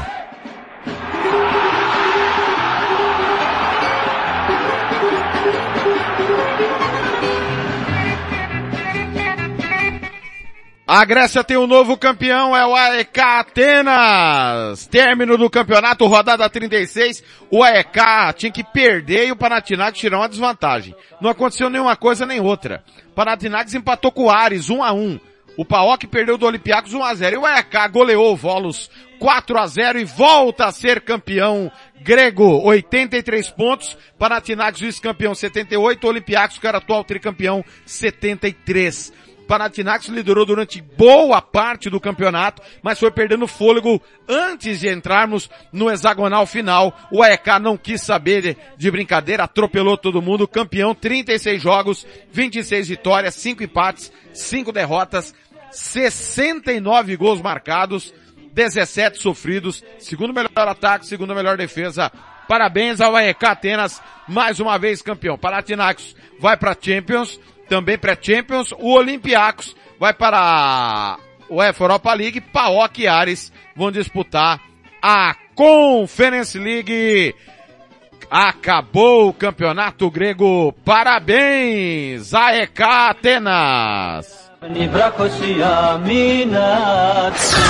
A 10.93 11.05
Grécia 11.05 11.41
tem 11.41 11.55
um 11.55 11.67
novo 11.67 11.95
campeão, 11.95 12.53
é 12.53 12.65
o 12.65 12.75
AEK 12.75 13.17
Atenas. 13.17 14.85
Término 14.87 15.37
do 15.37 15.49
campeonato, 15.49 16.05
rodada 16.05 16.49
36. 16.49 17.23
O 17.49 17.63
AEK 17.63 18.33
tinha 18.35 18.51
que 18.51 18.61
perder 18.61 19.27
e 19.27 19.31
o 19.31 19.35
Panathinaikos 19.37 20.01
tirar 20.01 20.17
uma 20.17 20.27
desvantagem. 20.27 20.93
Não 21.21 21.29
aconteceu 21.29 21.69
nenhuma 21.69 21.95
coisa 21.95 22.25
nem 22.25 22.41
outra. 22.41 22.83
O 23.07 23.11
Panathinaikos 23.11 23.73
empatou 23.73 24.11
com 24.11 24.25
o 24.25 24.29
Ares 24.29 24.69
1 24.69 24.83
a 24.83 24.91
1. 24.91 25.17
O 25.55 25.63
PAOK 25.63 26.07
perdeu 26.07 26.37
do 26.37 26.45
Olympiacos 26.45 26.93
1 26.93 27.01
a 27.01 27.13
0 27.13 27.35
e 27.35 27.39
o 27.39 27.45
AEK 27.45 27.87
goleou 27.89 28.33
o 28.33 28.35
Volos 28.35 28.91
4 29.17 29.59
a 29.59 29.67
0 29.67 29.97
e 29.97 30.03
volta 30.03 30.65
a 30.65 30.71
ser 30.73 30.99
campeão 30.99 31.71
grego, 32.01 32.63
83 32.65 33.49
pontos, 33.51 33.97
Panathinaikos 34.19 34.81
vice-campeão 34.81 35.33
78, 35.33 36.05
Olympiacos, 36.05 36.57
que 36.57 36.67
era 36.67 36.79
atual 36.79 37.05
tricampeão 37.05 37.63
73. 37.85 39.13
Panathinaikos 39.51 40.07
liderou 40.07 40.45
durante 40.45 40.81
boa 40.81 41.41
parte 41.41 41.89
do 41.89 41.99
campeonato, 41.99 42.61
mas 42.81 42.97
foi 42.97 43.11
perdendo 43.11 43.45
fôlego 43.45 44.01
antes 44.25 44.79
de 44.79 44.87
entrarmos 44.87 45.49
no 45.73 45.91
hexagonal 45.91 46.45
final. 46.45 46.97
O 47.11 47.21
AEK 47.21 47.59
não 47.61 47.75
quis 47.75 48.01
saber 48.01 48.41
de, 48.41 48.57
de 48.77 48.89
brincadeira, 48.89 49.43
atropelou 49.43 49.97
todo 49.97 50.21
mundo, 50.21 50.47
campeão, 50.47 50.95
36 50.95 51.61
jogos, 51.61 52.07
26 52.31 52.87
vitórias, 52.87 53.35
5 53.35 53.61
empates, 53.61 54.09
5 54.33 54.71
derrotas, 54.71 55.35
69 55.69 57.17
gols 57.17 57.41
marcados, 57.41 58.13
17 58.53 59.19
sofridos, 59.19 59.83
segundo 59.99 60.33
melhor 60.33 60.49
ataque, 60.55 61.05
segundo 61.05 61.35
melhor 61.35 61.57
defesa. 61.57 62.09
Parabéns 62.47 63.01
ao 63.01 63.17
AEK 63.17 63.45
Atenas, 63.45 64.01
mais 64.29 64.61
uma 64.61 64.79
vez 64.79 65.01
campeão. 65.01 65.37
Panathinaikos 65.37 66.15
vai 66.39 66.55
para 66.55 66.75
Champions, 66.79 67.37
também 67.71 67.97
pré-Champions. 67.97 68.73
O 68.77 68.91
Olympiacos 68.95 69.73
vai 69.97 70.13
para 70.13 71.17
UEFA 71.49 71.85
Europa 71.85 72.13
League. 72.13 72.41
PAOK 72.41 73.01
e 73.01 73.07
Ares 73.07 73.49
vão 73.73 73.89
disputar 73.89 74.59
a 75.01 75.33
Conference 75.55 76.59
League. 76.59 77.33
Acabou 78.29 79.29
o 79.29 79.33
campeonato 79.33 80.11
grego. 80.11 80.73
Parabéns, 80.83 82.33
AEK 82.33 82.81
Atenas. 82.83 84.51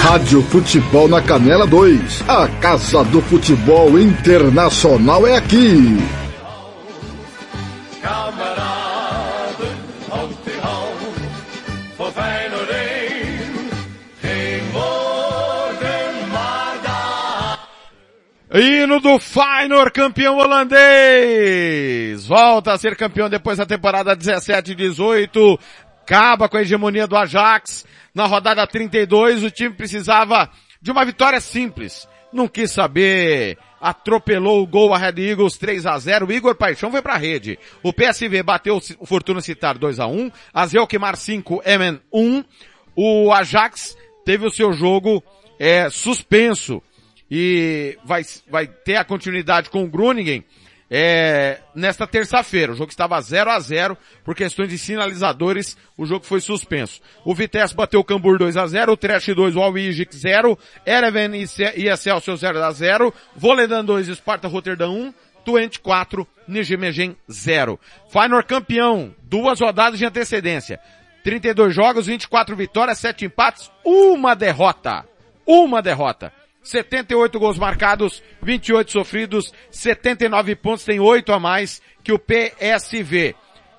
Rádio 0.03 0.41
Futebol 0.41 1.07
na 1.07 1.21
Canela 1.21 1.67
2. 1.67 2.27
A 2.27 2.47
Casa 2.59 3.03
do 3.03 3.21
Futebol 3.21 3.99
Internacional 3.99 5.27
é 5.27 5.37
aqui. 5.37 6.20
Hino 18.53 18.99
do 18.99 19.17
Feyenoord, 19.17 19.93
campeão 19.93 20.37
holandês! 20.37 22.27
Volta 22.27 22.73
a 22.73 22.77
ser 22.77 22.97
campeão 22.97 23.29
depois 23.29 23.57
da 23.57 23.65
temporada 23.65 24.13
17 24.13 24.73
e 24.73 24.75
18. 24.75 25.57
Acaba 26.01 26.49
com 26.49 26.57
a 26.57 26.61
hegemonia 26.61 27.07
do 27.07 27.15
Ajax. 27.15 27.85
Na 28.13 28.25
rodada 28.25 28.67
32, 28.67 29.45
o 29.45 29.49
time 29.49 29.73
precisava 29.73 30.49
de 30.81 30.91
uma 30.91 31.05
vitória 31.05 31.39
simples. 31.39 32.09
Não 32.33 32.45
quis 32.45 32.71
saber. 32.71 33.57
Atropelou 33.79 34.61
o 34.61 34.67
gol 34.67 34.93
a 34.93 34.97
Red 34.97 35.29
Eagles 35.29 35.57
3 35.57 35.85
a 35.85 35.97
0 35.97 36.27
O 36.27 36.31
Igor 36.33 36.53
Paixão 36.53 36.91
foi 36.91 37.01
pra 37.01 37.15
rede. 37.15 37.57
O 37.81 37.93
PSV 37.93 38.43
bateu 38.43 38.81
o 38.99 39.05
Fortuna 39.05 39.39
Citar 39.39 39.77
2 39.77 39.97
a 39.97 40.07
1 40.07 40.29
A 40.53 40.67
Zelkmar 40.67 41.15
5, 41.15 41.61
Emen 41.65 42.01
1. 42.11 42.43
O 42.97 43.31
Ajax 43.31 43.95
teve 44.25 44.45
o 44.45 44.51
seu 44.51 44.73
jogo 44.73 45.23
é, 45.57 45.89
suspenso 45.89 46.83
e 47.31 47.97
vai, 48.03 48.23
vai 48.49 48.67
ter 48.67 48.97
a 48.97 49.05
continuidade 49.05 49.69
com 49.69 49.85
o 49.85 49.87
Groningen 49.87 50.43
é, 50.93 51.59
nesta 51.73 52.05
terça-feira. 52.05 52.73
O 52.73 52.75
jogo 52.75 52.91
estava 52.91 53.21
0 53.21 53.49
a 53.49 53.57
0 53.57 53.97
por 54.25 54.35
questões 54.35 54.67
de 54.67 54.77
sinalizadores, 54.77 55.77
o 55.97 56.05
jogo 56.05 56.25
foi 56.25 56.41
suspenso. 56.41 56.99
O 57.23 57.33
Vitesse 57.33 57.73
bateu 57.73 58.01
o 58.01 58.03
Cambur 58.03 58.37
2 58.37 58.57
a 58.57 58.67
0 58.67 58.91
o 58.91 58.97
Trash 58.97 59.27
2, 59.27 59.55
o 59.55 59.61
Alwijik 59.61 60.13
0, 60.13 60.59
Ereven 60.85 61.31
e 61.77 61.87
Excelsior 61.87 62.35
0 62.35 62.61
a 62.61 62.71
0 62.71 63.13
Voledan 63.37 63.85
2, 63.85 64.07
Sparta 64.07 64.49
Rotterdam 64.49 64.91
1, 64.91 65.13
Twente 65.45 65.79
4, 65.79 66.27
Nijmegen 66.45 67.15
0. 67.31 67.79
Feyenoord 68.11 68.45
campeão, 68.45 69.15
duas 69.23 69.61
rodadas 69.61 69.97
de 69.97 70.05
antecedência. 70.05 70.81
32 71.23 71.73
jogos, 71.73 72.07
24 72.07 72.55
vitórias, 72.57 72.97
7 72.97 73.25
empates, 73.25 73.71
uma 73.85 74.35
derrota. 74.35 75.05
Uma 75.45 75.81
derrota. 75.81 76.33
78 76.63 77.39
gols 77.39 77.57
marcados, 77.57 78.21
28 78.41 78.91
sofridos, 78.91 79.53
79 79.71 80.55
pontos, 80.55 80.85
tem 80.85 80.99
8 80.99 81.31
a 81.33 81.39
mais 81.39 81.81
que 82.03 82.13
o 82.13 82.19
PSV. 82.19 83.35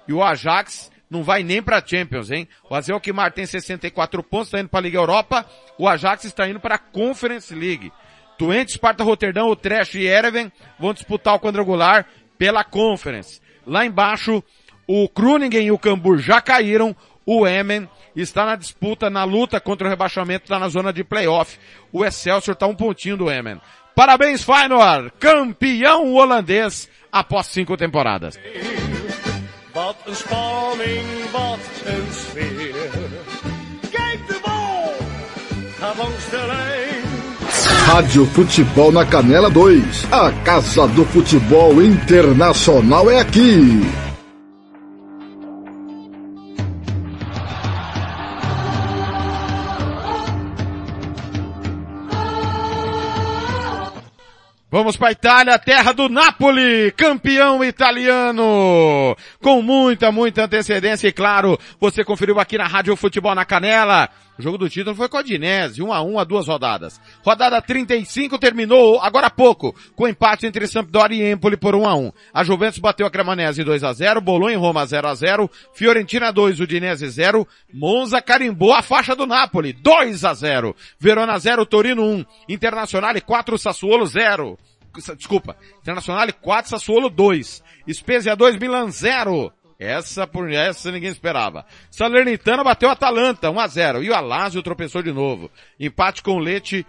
E 0.09 0.13
o 0.13 0.23
Ajax 0.23 0.91
não 1.09 1.23
vai 1.23 1.43
nem 1.43 1.63
para 1.63 1.85
Champions, 1.85 2.31
hein? 2.31 2.49
O 2.69 2.75
Azelkmar 2.75 3.33
tem 3.33 3.47
64 3.47 4.23
pontos, 4.23 4.49
está 4.49 4.61
indo 4.61 4.69
para 4.69 4.81
a 4.81 4.83
Liga 4.83 4.99
Europa. 4.99 5.47
O 5.79 5.87
Ajax 5.87 6.25
está 6.25 6.49
indo 6.49 6.59
para 6.59 6.77
a 6.77 6.79
Conference 6.79 7.55
League. 7.55 7.93
Twente, 8.39 8.73
Sparta 8.73 9.05
Rotterdam, 9.05 9.47
o 9.47 9.57
e 9.95 10.07
Ereven 10.07 10.51
vão 10.79 10.93
disputar 10.93 11.35
o 11.35 11.41
quadrangular 11.41 12.07
pela 12.39 12.65
Conference. 12.65 13.41
Lá 13.67 13.85
embaixo, 13.85 14.43
o 14.87 15.09
Kruningen 15.09 15.67
e 15.67 15.71
o 15.71 15.79
Cambur 15.79 16.19
já 16.19 16.41
caíram. 16.41 16.97
O 17.25 17.47
Emen 17.47 17.89
está 18.21 18.45
na 18.45 18.57
disputa, 18.57 19.09
na 19.09 19.25
luta 19.25 19.61
contra 19.61 19.87
o 19.87 19.91
rebaixamento, 19.91 20.45
está 20.45 20.59
na 20.59 20.69
zona 20.69 20.93
de 20.93 21.03
playoff. 21.03 21.59
O 21.91 22.05
Excelsior 22.05 22.55
está 22.55 22.67
um 22.67 22.75
pontinho 22.75 23.17
do 23.17 23.31
Emen. 23.31 23.61
Parabéns, 23.95 24.43
Feyenoord! 24.43 25.13
Campeão 25.19 26.13
holandês 26.13 26.89
após 27.11 27.47
cinco 27.47 27.77
temporadas. 27.77 28.39
Wat 29.75 29.97
een 30.07 30.15
spanning, 30.15 31.31
wat 31.33 31.59
een 31.87 32.13
sfeer. 32.13 32.75
Kijk 33.91 34.27
de 34.27 34.39
bal, 34.45 34.95
gaat 35.79 35.97
langs 35.97 36.31
de 36.31 36.45
lijn. 36.47 37.03
Rádio 37.87 38.27
Futebol 38.27 38.93
na 38.93 39.05
Canela 39.05 39.51
2. 39.51 39.83
A 40.11 40.33
Casa 40.45 40.87
do 40.89 41.05
Futebol 41.05 41.83
Internacional 41.83 43.11
é 43.11 43.21
aqui. 43.21 44.12
Vamos 54.73 54.97
para 54.97 55.13
Itália, 55.13 55.59
terra 55.59 55.93
do 55.93 56.09
Napoli, 56.09 56.91
campeão 56.93 57.63
italiano, 57.63 59.15
com 59.39 59.61
muita, 59.61 60.11
muita 60.11 60.45
antecedência 60.45 61.09
e 61.09 61.13
claro, 61.13 61.59
você 61.79 62.03
conferiu 62.03 62.41
aqui 62.41 62.57
na 62.57 62.67
Rádio 62.67 62.97
Futebol 62.97 63.35
na 63.35 63.45
Canela. 63.45 64.09
O 64.39 64.43
jogo 64.43 64.57
do 64.57 64.69
título 64.69 64.97
foi 64.97 65.09
com 65.09 65.19
a 65.19 65.23
Dinese, 65.23 65.83
1 65.83 65.93
a 65.93 66.03
1 66.03 66.19
a 66.19 66.25
duas 66.25 66.49
rodadas. 66.49 66.99
Rodada 67.23 67.61
35 67.61 68.39
terminou 68.39 68.99
agora 69.01 69.27
há 69.27 69.31
pouco, 69.31 69.75
com 69.95 70.09
empate 70.09 70.47
entre 70.47 70.67
Sampdoria 70.67 71.29
e 71.29 71.33
Empoli 71.33 71.57
por 71.57 71.75
1 71.75 71.87
a 71.87 71.95
1. 71.95 72.13
A 72.33 72.43
Juventus 72.43 72.79
bateu 72.79 73.07
a 73.07 73.11
Cremonese 73.11 73.63
2 73.63 73.85
a 73.85 73.93
0, 73.93 74.21
Bolonha 74.23 74.55
em 74.55 74.59
Roma 74.59 74.87
0 74.87 75.07
a 75.09 75.15
0, 75.15 75.51
Fiorentina 75.75 76.33
2, 76.33 76.61
Udinese 76.61 77.09
0, 77.09 77.47
Monza 77.73 78.23
carimbou 78.23 78.73
a 78.73 78.81
faixa 78.81 79.15
do 79.15 79.27
Napoli 79.27 79.75
2 79.75 80.25
a 80.25 80.33
0, 80.33 80.75
Verona 80.99 81.39
0, 81.39 81.67
Torino 81.67 82.03
1, 82.03 82.25
Internacional 82.49 83.15
4, 83.21 83.59
Sassuolo 83.59 84.07
0. 84.07 84.59
Desculpa, 85.17 85.57
Internacional 85.81 86.27
4, 86.41 86.71
Sassuolo 86.71 87.11
2, 87.11 87.63
Spezia 87.93 88.35
2, 88.35 88.57
Milan 88.57 88.91
0. 88.91 89.53
Essa 89.83 90.29
por 90.29 90.49
essa 90.49 90.93
ninguém 90.93 91.11
esperava. 91.11 91.67
Salernitana 91.91 92.63
bateu 92.63 92.89
Atalanta 92.89 93.51
1 93.51 93.59
a 93.59 93.67
0 93.67 94.05
e 94.05 94.11
o 94.11 94.15
Alásio 94.15 94.63
tropeçou 94.63 95.03
de 95.03 95.13
novo. 95.13 95.51
Empate 95.79 96.23
com 96.23 96.39
Leite 96.39 96.87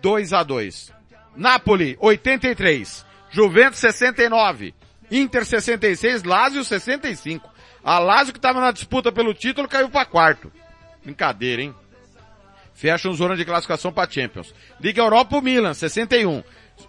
2 0.00 0.32
a 0.32 0.42
2. 0.42 0.94
Napoli 1.36 1.94
83, 2.00 3.04
Juventus 3.30 3.80
69, 3.80 4.74
Inter 5.10 5.44
66, 5.44 6.22
Lazio 6.24 6.64
65. 6.64 7.50
A 7.84 7.98
Lazio 7.98 8.32
que 8.32 8.38
estava 8.38 8.62
na 8.62 8.72
disputa 8.72 9.12
pelo 9.12 9.34
título 9.34 9.68
caiu 9.68 9.90
para 9.90 10.06
quarto. 10.06 10.50
Brincadeira, 11.04 11.60
hein? 11.60 11.74
Fecham 12.72 13.12
zona 13.12 13.36
de 13.36 13.44
classificação 13.44 13.92
para 13.92 14.10
Champions. 14.10 14.54
Liga 14.80 15.02
Europa 15.02 15.36
o 15.36 15.42
Milan 15.42 15.74
61. 15.74 16.42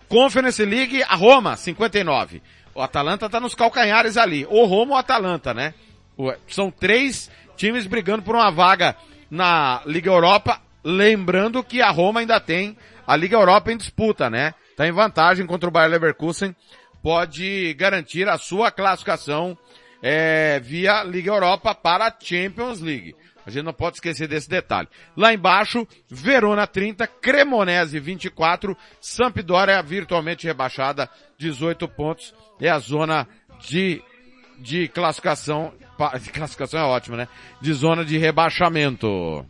Conference 0.07 0.63
League 0.63 1.03
a 1.03 1.15
Roma 1.15 1.57
59. 1.57 2.41
O 2.75 2.81
Atalanta 2.81 3.29
tá 3.29 3.39
nos 3.39 3.55
calcanhares 3.55 4.17
ali. 4.17 4.45
O 4.49 4.65
Roma 4.65 4.93
ou 4.93 4.97
Atalanta, 4.97 5.53
né? 5.53 5.73
São 6.47 6.71
três 6.71 7.29
times 7.55 7.85
brigando 7.85 8.23
por 8.23 8.35
uma 8.35 8.49
vaga 8.51 8.95
na 9.29 9.81
Liga 9.85 10.09
Europa. 10.09 10.59
Lembrando 10.83 11.63
que 11.63 11.81
a 11.81 11.89
Roma 11.89 12.19
ainda 12.19 12.39
tem 12.39 12.77
a 13.05 13.15
Liga 13.15 13.35
Europa 13.37 13.71
em 13.71 13.77
disputa, 13.77 14.29
né? 14.29 14.53
Tá 14.75 14.87
em 14.87 14.91
vantagem 14.91 15.45
contra 15.45 15.69
o 15.69 15.71
Bayer 15.71 15.91
Leverkusen. 15.91 16.55
Pode 17.01 17.73
garantir 17.75 18.27
a 18.27 18.37
sua 18.37 18.71
classificação 18.71 19.57
é, 20.01 20.59
via 20.59 21.03
Liga 21.03 21.31
Europa 21.31 21.75
para 21.75 22.07
a 22.07 22.13
Champions 22.19 22.79
League. 22.79 23.15
A 23.45 23.51
gente 23.51 23.65
não 23.65 23.73
pode 23.73 23.97
esquecer 23.97 24.27
desse 24.27 24.49
detalhe. 24.49 24.87
Lá 25.15 25.33
embaixo, 25.33 25.87
Verona 26.09 26.65
30, 26.65 27.05
Cremonese 27.07 27.99
24, 27.99 28.75
Sampdoria 29.01 29.81
virtualmente 29.81 30.47
rebaixada, 30.47 31.09
18 31.37 31.87
pontos. 31.89 32.33
É 32.59 32.69
a 32.69 32.79
zona 32.79 33.27
de, 33.59 34.01
de 34.59 34.87
classificação, 34.87 35.73
de 36.21 36.29
classificação 36.31 36.79
é 36.79 36.83
ótima, 36.83 37.17
né? 37.17 37.27
De 37.61 37.73
zona 37.73 38.05
de 38.05 38.17
rebaixamento. 38.17 39.45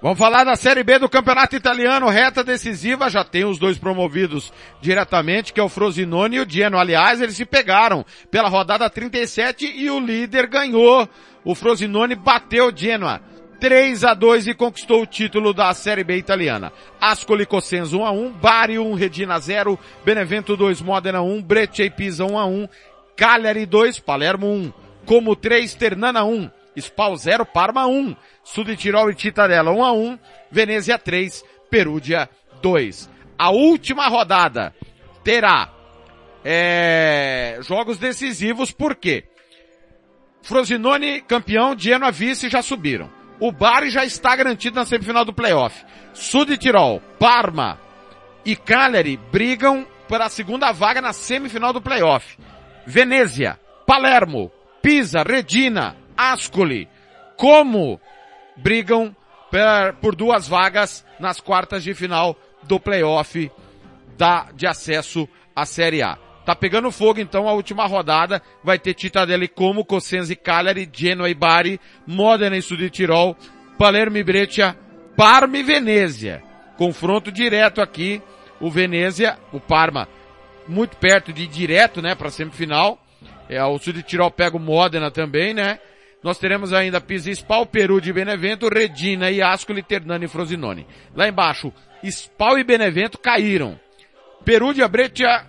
Vamos 0.00 0.16
falar 0.16 0.44
da 0.44 0.54
Série 0.54 0.84
B 0.84 0.96
do 1.00 1.08
Campeonato 1.08 1.56
Italiano, 1.56 2.08
reta 2.08 2.44
decisiva, 2.44 3.10
já 3.10 3.24
tem 3.24 3.44
os 3.44 3.58
dois 3.58 3.76
promovidos 3.76 4.52
diretamente, 4.80 5.52
que 5.52 5.58
é 5.58 5.62
o 5.62 5.68
Frosinone 5.68 6.36
e 6.36 6.40
o 6.40 6.48
Genoa. 6.48 6.82
Aliás, 6.82 7.20
eles 7.20 7.34
se 7.34 7.44
pegaram 7.44 8.06
pela 8.30 8.48
rodada 8.48 8.88
37 8.88 9.66
e 9.66 9.90
o 9.90 9.98
líder 9.98 10.46
ganhou. 10.46 11.08
O 11.44 11.52
Frosinone 11.52 12.14
bateu 12.14 12.68
o 12.68 12.76
Genoa. 12.76 13.20
3 13.58 14.04
a 14.04 14.14
2 14.14 14.46
e 14.46 14.54
conquistou 14.54 15.02
o 15.02 15.06
título 15.06 15.52
da 15.52 15.74
Série 15.74 16.04
B 16.04 16.16
italiana. 16.16 16.72
Ascoli 17.00 17.44
Cosenza 17.44 17.96
1 17.96 18.04
a 18.06 18.12
1, 18.12 18.32
Bari 18.34 18.78
1, 18.78 18.94
Regina 18.94 19.40
0, 19.40 19.76
Benevento 20.04 20.56
2, 20.56 20.80
Modena 20.80 21.22
1, 21.22 21.42
Breccia 21.42 21.84
e 21.84 21.90
Pisa 21.90 22.24
1 22.24 22.38
a 22.38 22.46
1, 22.46 22.68
Cagliari 23.16 23.66
2, 23.66 23.98
Palermo 23.98 24.46
1, 24.46 24.72
Como 25.04 25.34
3, 25.34 25.74
Ternana 25.74 26.22
1, 26.22 26.48
Spal 26.80 27.16
0, 27.16 27.44
Parma 27.46 27.86
1, 27.86 28.16
Sud 28.42 28.76
Tirol 28.76 29.10
e 29.10 29.14
Titadella 29.14 29.70
1 29.70 29.84
a 29.84 29.92
1, 29.92 30.18
Venezia 30.50 30.98
3, 30.98 31.44
Perúdia 31.70 32.28
2. 32.62 33.10
A 33.38 33.50
última 33.50 34.08
rodada 34.08 34.74
terá 35.22 35.72
é, 36.44 37.58
jogos 37.62 37.98
decisivos, 37.98 38.72
por 38.72 38.94
quê? 38.96 39.24
Frosinone 40.42 41.20
campeão, 41.20 41.78
Genoa 41.78 42.10
vice 42.10 42.48
já 42.48 42.62
subiram. 42.62 43.10
O 43.40 43.52
Bari 43.52 43.90
já 43.90 44.04
está 44.04 44.34
garantido 44.34 44.76
na 44.76 44.84
semifinal 44.84 45.24
do 45.24 45.32
playoff. 45.32 45.84
Sud 46.12 46.56
Tirol, 46.56 47.00
Parma 47.18 47.78
e 48.44 48.56
Cagliari 48.56 49.16
brigam 49.30 49.86
para 50.08 50.24
a 50.24 50.30
segunda 50.30 50.72
vaga 50.72 51.00
na 51.00 51.12
semifinal 51.12 51.72
do 51.72 51.82
playoff. 51.82 52.38
Venezia, 52.86 53.60
Palermo, 53.86 54.50
Pisa, 54.82 55.22
Regina, 55.22 55.96
Ascoli, 56.18 56.88
como 57.36 58.00
brigam 58.56 59.14
por 60.00 60.16
duas 60.16 60.48
vagas 60.48 61.06
nas 61.20 61.40
quartas 61.40 61.84
de 61.84 61.94
final 61.94 62.36
do 62.64 62.80
playoff 62.80 63.50
da, 64.16 64.48
de 64.52 64.66
acesso 64.66 65.28
à 65.54 65.64
Série 65.64 66.02
A. 66.02 66.18
Tá 66.44 66.56
pegando 66.56 66.90
fogo 66.90 67.20
então 67.20 67.48
a 67.48 67.52
última 67.52 67.86
rodada, 67.86 68.42
vai 68.64 68.78
ter 68.78 68.94
Titadella 68.94 69.44
e 69.44 69.48
Como, 69.48 69.84
Cosenza 69.84 70.32
e 70.32 70.36
Cagliari, 70.36 70.90
Genoa 70.92 71.30
e 71.30 71.34
Bari, 71.34 71.80
Modena 72.06 72.56
e 72.56 72.62
Sud 72.62 72.88
Tirol, 72.90 73.36
Palermo 73.78 74.16
e 74.16 74.24
Breccia, 74.24 74.76
Parma 75.16 75.58
e 75.58 75.62
Venezia. 75.62 76.42
Confronto 76.76 77.30
direto 77.30 77.80
aqui, 77.80 78.22
o 78.60 78.70
Venezia, 78.70 79.38
o 79.52 79.60
Parma, 79.60 80.08
muito 80.66 80.96
perto 80.96 81.32
de 81.32 81.42
ir 81.42 81.48
direto, 81.48 82.00
né, 82.00 82.14
para 82.14 82.30
semifinal. 82.30 82.98
É, 83.48 83.62
o 83.62 83.78
Sud 83.78 84.02
Tirol 84.02 84.30
pega 84.30 84.56
o 84.56 84.60
Modena 84.60 85.10
também, 85.10 85.54
né? 85.54 85.78
Nós 86.22 86.38
teremos 86.38 86.72
ainda 86.72 87.00
Pisa 87.00 87.30
Spal, 87.30 87.64
Peru 87.64 88.00
de 88.00 88.12
Benevento, 88.12 88.68
Redina 88.68 89.30
e 89.30 89.40
Ascoli, 89.40 89.82
Ternani 89.82 90.24
e 90.24 90.28
Frosinone. 90.28 90.86
Lá 91.14 91.28
embaixo, 91.28 91.72
Spal 92.02 92.58
e 92.58 92.64
Benevento 92.64 93.18
caíram. 93.18 93.78
Perúdia, 94.44 94.88
Breccia, 94.88 95.44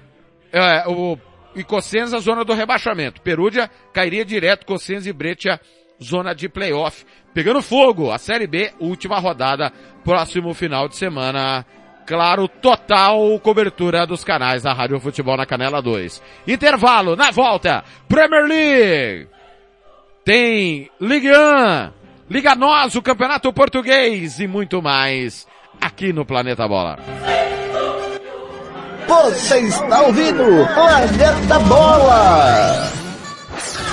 é, 0.51 0.83
o, 0.87 1.17
e 1.55 1.63
Cosenza, 1.63 2.19
zona 2.19 2.43
do 2.43 2.53
rebaixamento. 2.53 3.21
Perúdia 3.21 3.69
cairia 3.93 4.23
direto, 4.23 4.65
Cosenza 4.65 5.09
e 5.09 5.13
Breccia, 5.13 5.59
zona 6.01 6.33
de 6.33 6.47
playoff. 6.47 7.05
Pegando 7.33 7.61
fogo, 7.61 8.11
a 8.11 8.17
Série 8.17 8.47
B, 8.47 8.71
última 8.79 9.19
rodada, 9.19 9.71
próximo 10.03 10.53
final 10.53 10.87
de 10.87 10.95
semana. 10.95 11.65
Claro, 12.05 12.47
total 12.47 13.39
cobertura 13.39 14.05
dos 14.05 14.23
canais 14.23 14.63
da 14.63 14.73
Rádio 14.73 14.99
Futebol 14.99 15.37
na 15.37 15.45
Canela 15.45 15.81
2. 15.81 16.21
Intervalo, 16.47 17.15
na 17.15 17.29
volta, 17.29 17.83
Premier 18.07 18.45
League. 18.45 19.38
Tem 20.29 20.91
Ligue 21.01 21.31
1, 21.31 21.89
Liga 22.29 22.53
Nós, 22.53 22.93
o 22.93 23.01
Campeonato 23.01 23.51
Português 23.51 24.39
e 24.39 24.45
muito 24.45 24.79
mais 24.79 25.47
aqui 25.81 26.13
no 26.13 26.23
Planeta 26.23 26.67
Bola. 26.67 26.99
Você 29.07 29.59
está 29.61 30.01
ouvindo 30.03 30.43
Planeta 30.75 31.59
Bola. 31.61 32.91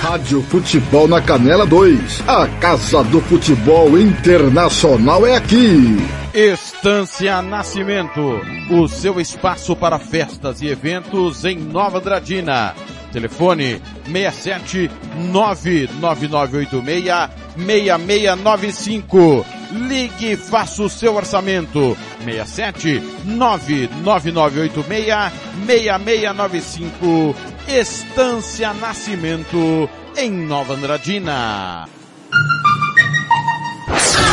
Rádio 0.02 0.42
Futebol 0.42 1.08
na 1.08 1.22
Canela 1.22 1.64
2. 1.64 2.28
A 2.28 2.46
Casa 2.60 3.02
do 3.04 3.22
Futebol 3.22 3.98
Internacional 3.98 5.26
é 5.26 5.36
aqui. 5.36 5.96
Estância 6.34 7.40
Nascimento, 7.40 8.42
o 8.70 8.86
seu 8.88 9.18
espaço 9.18 9.74
para 9.74 9.98
festas 9.98 10.60
e 10.60 10.68
eventos 10.68 11.46
em 11.46 11.56
Nova 11.56 11.96
Andradina. 11.96 12.74
Telefone 13.12 13.80
67 14.04 14.90
99986 15.32 17.30
6695. 17.56 19.46
Ligue 19.72 20.32
e 20.32 20.36
faça 20.36 20.82
o 20.82 20.88
seu 20.88 21.14
orçamento. 21.14 21.96
67 22.24 23.00
99986 23.24 25.32
6695. 25.66 27.34
Estância 27.68 28.74
Nascimento 28.74 29.88
em 30.16 30.30
Nova 30.30 30.74
Andradina. 30.74 31.88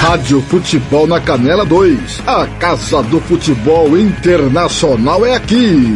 Rádio 0.01 0.41
Futebol 0.41 1.07
na 1.07 1.21
Canela 1.21 1.65
2. 1.65 2.21
A 2.27 2.45
Casa 2.59 3.01
do 3.03 3.21
Futebol 3.21 3.97
Internacional 3.97 5.25
é 5.25 5.35
aqui. 5.35 5.95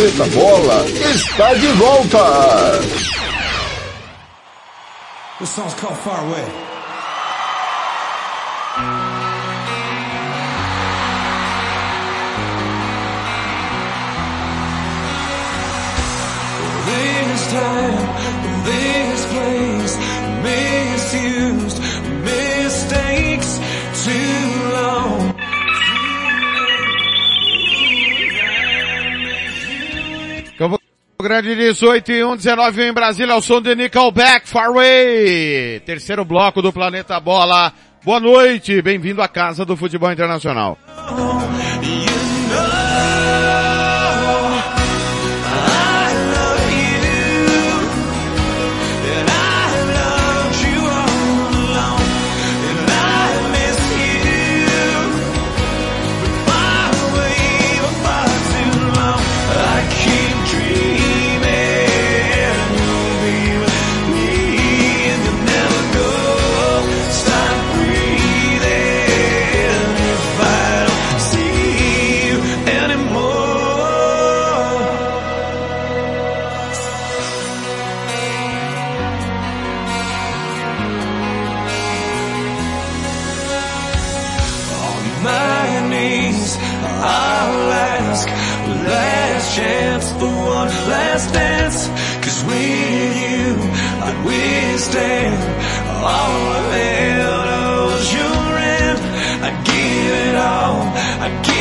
Planeta 0.00 0.24
Bola 0.34 0.86
está 1.14 1.52
de 1.52 1.72
volta. 1.72 2.80
This 5.38 5.50
song's 5.50 5.74
called 5.74 5.98
Far 5.98 6.24
Away. 6.24 6.46
This 16.86 17.52
time, 17.52 18.08
this 18.64 19.26
place, 19.34 19.98
misused, 20.42 21.78
mistakes, 22.24 23.60
too 24.02 24.72
long. 24.72 25.29
Grande 31.22 31.54
18 31.54 32.12
e 32.12 32.24
1, 32.24 32.36
19 32.36 32.82
em 32.82 32.92
Brasília, 32.92 33.34
ao 33.34 33.42
som 33.42 33.60
de 33.60 33.74
Nickelback, 33.74 34.48
Farway. 34.48 35.80
Terceiro 35.80 36.24
bloco 36.24 36.62
do 36.62 36.72
Planeta 36.72 37.20
Bola. 37.20 37.72
Boa 38.02 38.18
noite, 38.18 38.80
bem-vindo 38.80 39.20
à 39.20 39.28
casa 39.28 39.64
do 39.64 39.76
futebol 39.76 40.10
internacional. 40.10 40.78
I 101.22 101.28
can't 101.42 101.59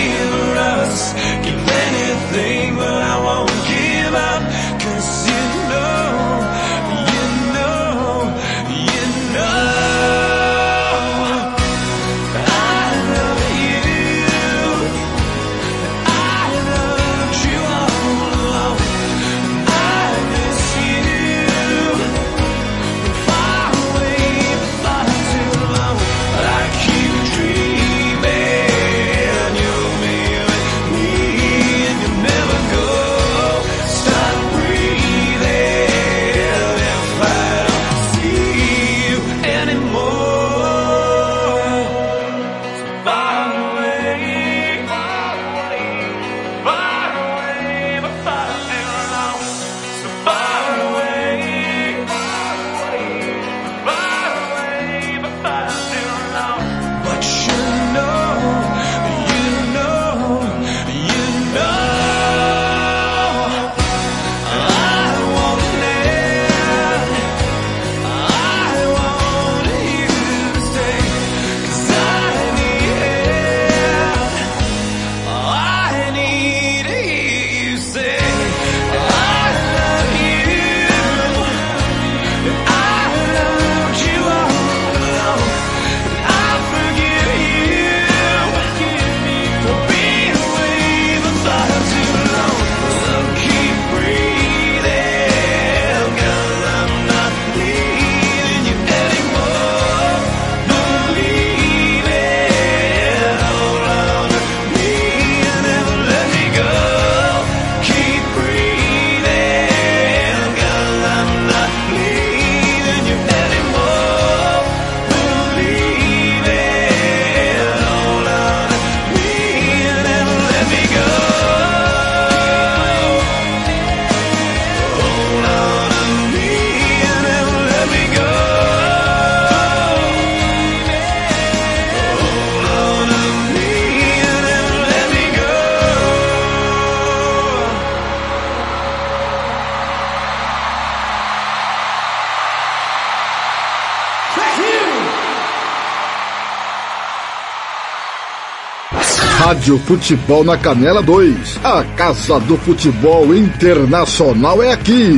Rádio 149.69 149.85
Futebol 149.85 150.43
na 150.43 150.57
Canela 150.57 150.99
2. 150.99 151.63
A 151.63 151.83
Casa 151.95 152.39
do 152.39 152.57
Futebol 152.57 153.35
Internacional 153.35 154.63
é 154.63 154.71
aqui. 154.71 155.13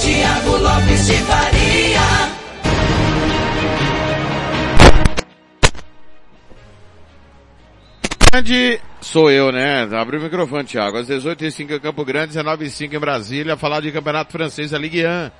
De 0.00 1.04
de 1.04 1.12
Faria. 1.24 2.00
Grande 8.32 8.80
sou 9.02 9.30
eu, 9.30 9.52
né? 9.52 9.82
Abre 9.92 10.16
o 10.16 10.22
microfone, 10.22 10.64
Thiago. 10.64 10.96
Às 10.96 11.08
18h05 11.08 11.72
em 11.72 11.78
Campo 11.78 12.02
Grande, 12.02 12.32
19h05 12.38 12.94
em 12.94 12.98
Brasília, 12.98 13.58
falar 13.58 13.80
de 13.80 13.92
Campeonato 13.92 14.32
Francês 14.32 14.70
da 14.70 14.78
Ligue 14.78 15.04
1. 15.06 15.30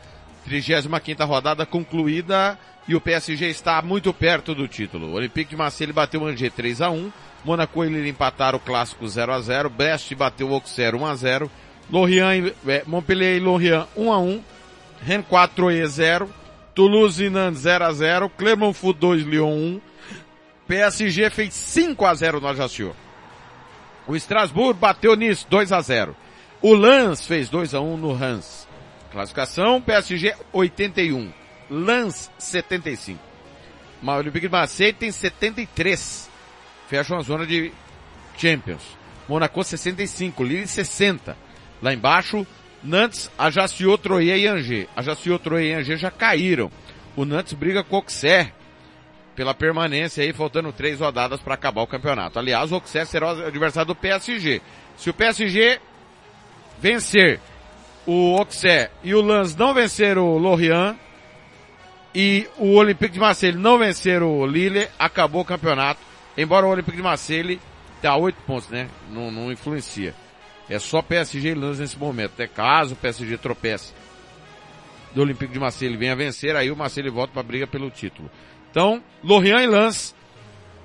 35 0.44 1.24
rodada 1.24 1.64
concluída 1.64 2.58
e 2.86 2.94
o 2.94 3.00
PSG 3.00 3.48
está 3.48 3.80
muito 3.80 4.12
perto 4.12 4.54
do 4.54 4.68
título. 4.68 5.08
O 5.08 5.14
Olympique 5.14 5.50
de 5.50 5.56
Marseille 5.56 5.92
bateu 5.92 6.20
o 6.20 6.26
Angers 6.26 6.52
3 6.54 6.82
a 6.82 6.90
1 6.90 7.10
Monaco 7.46 7.84
e 7.84 7.88
Lille 7.88 8.10
empataram 8.10 8.58
o 8.58 8.60
clássico 8.60 9.06
0 9.06 9.32
a 9.32 9.40
0 9.40 9.70
Brest 9.70 10.12
bateu 10.16 10.50
o 10.50 10.54
Auxerre 10.54 10.96
1 10.96 11.06
a 11.06 11.14
0 11.14 11.50
Lorient, 11.88 12.52
eh, 12.66 12.82
Montpellier 12.84 13.36
e 13.36 13.40
Lorient 13.40 13.86
1 13.96 14.12
a 14.12 14.18
1 14.18 14.42
Rennes 15.00 15.26
4 15.28 15.70
e 15.70 15.86
0 15.86 16.28
Toulouse 16.74 17.24
e 17.24 17.30
Nantes 17.30 17.60
0 17.60 17.84
a 17.84 17.92
0 17.92 18.28
Clermont 18.30 18.76
Foot 18.76 18.98
2, 18.98 19.22
Lyon 19.22 19.52
1 19.52 19.80
PSG 20.66 21.30
fez 21.30 21.54
5 21.54 22.04
a 22.04 22.14
0 22.14 22.40
no 22.40 22.48
Ajaccio. 22.48 22.94
O 24.08 24.16
Strasbourg 24.16 24.76
bateu 24.78 25.14
nisso 25.14 25.46
2 25.48 25.70
a 25.70 25.80
0 25.80 26.16
O 26.60 26.74
Lens 26.74 27.24
fez 27.24 27.48
2 27.48 27.74
a 27.74 27.80
1 27.80 27.96
no 27.96 28.10
Hans. 28.10 28.66
Classificação 29.12 29.80
PSG 29.80 30.34
81. 30.52 31.32
Lens 31.70 32.30
75. 32.38 33.20
O 34.02 34.10
Olympique 34.10 34.48
de 34.48 34.92
tem 34.92 35.12
73. 35.12 36.25
Fecha 36.88 37.14
uma 37.14 37.22
zona 37.22 37.46
de 37.46 37.72
Champions. 38.36 38.82
Monaco 39.28 39.62
65, 39.62 40.44
Lille 40.44 40.66
60. 40.66 41.36
Lá 41.82 41.92
embaixo, 41.92 42.46
Nantes, 42.82 43.30
Ajaccio, 43.36 43.96
Troyes 43.98 44.42
e 44.42 44.46
Angers. 44.46 44.88
Ajaccio, 44.96 45.38
Troyes 45.38 45.70
e 45.70 45.74
Angers 45.74 46.00
já 46.00 46.10
caíram. 46.10 46.70
O 47.16 47.24
Nantes 47.24 47.52
briga 47.54 47.82
com 47.82 47.96
o 47.96 47.98
Auxerre 47.98 48.52
pela 49.34 49.52
permanência 49.52 50.24
aí, 50.24 50.32
faltando 50.32 50.72
três 50.72 51.00
rodadas 51.00 51.40
para 51.40 51.54
acabar 51.54 51.82
o 51.82 51.86
campeonato. 51.86 52.38
Aliás, 52.38 52.72
o 52.72 52.76
Auxerre 52.76 53.06
será 53.06 53.34
o 53.34 53.46
adversário 53.46 53.88
do 53.88 53.94
PSG. 53.94 54.62
Se 54.96 55.10
o 55.10 55.14
PSG 55.14 55.78
vencer 56.80 57.40
o 58.06 58.36
Auxerre 58.38 58.90
e 59.02 59.14
o 59.14 59.20
Lens 59.20 59.54
não 59.54 59.74
vencer 59.74 60.16
o 60.16 60.38
Lorient 60.38 60.96
e 62.14 62.48
o 62.56 62.76
Olympique 62.76 63.14
de 63.14 63.20
Marseille 63.20 63.58
não 63.58 63.78
vencer 63.78 64.22
o 64.22 64.46
Lille, 64.46 64.88
acabou 64.98 65.42
o 65.42 65.44
campeonato. 65.44 66.00
Embora 66.36 66.66
o 66.66 66.70
Olympique 66.70 66.96
de 66.96 67.02
Marseille 67.02 67.60
tá 68.02 68.10
a 68.10 68.16
oito 68.16 68.36
pontos, 68.46 68.68
né? 68.68 68.88
Não, 69.10 69.30
não 69.30 69.50
influencia. 69.50 70.14
É 70.68 70.78
só 70.78 71.00
PSG 71.00 71.50
e 71.50 71.54
Lens 71.54 71.78
nesse 71.78 71.98
momento. 71.98 72.40
É 72.40 72.46
caso 72.46 72.94
o 72.94 72.96
PSG 72.96 73.38
tropece 73.38 73.92
do 75.14 75.22
Olympique 75.22 75.52
de 75.52 75.58
Marseille 75.58 75.96
venha 75.96 76.14
vencer, 76.14 76.54
aí 76.54 76.70
o 76.70 76.76
Marseille 76.76 77.08
volta 77.08 77.32
para 77.32 77.40
a 77.40 77.44
briga 77.44 77.66
pelo 77.66 77.90
título. 77.90 78.30
Então, 78.70 79.02
Lorient 79.24 79.62
e 79.62 79.66
Lens, 79.66 80.14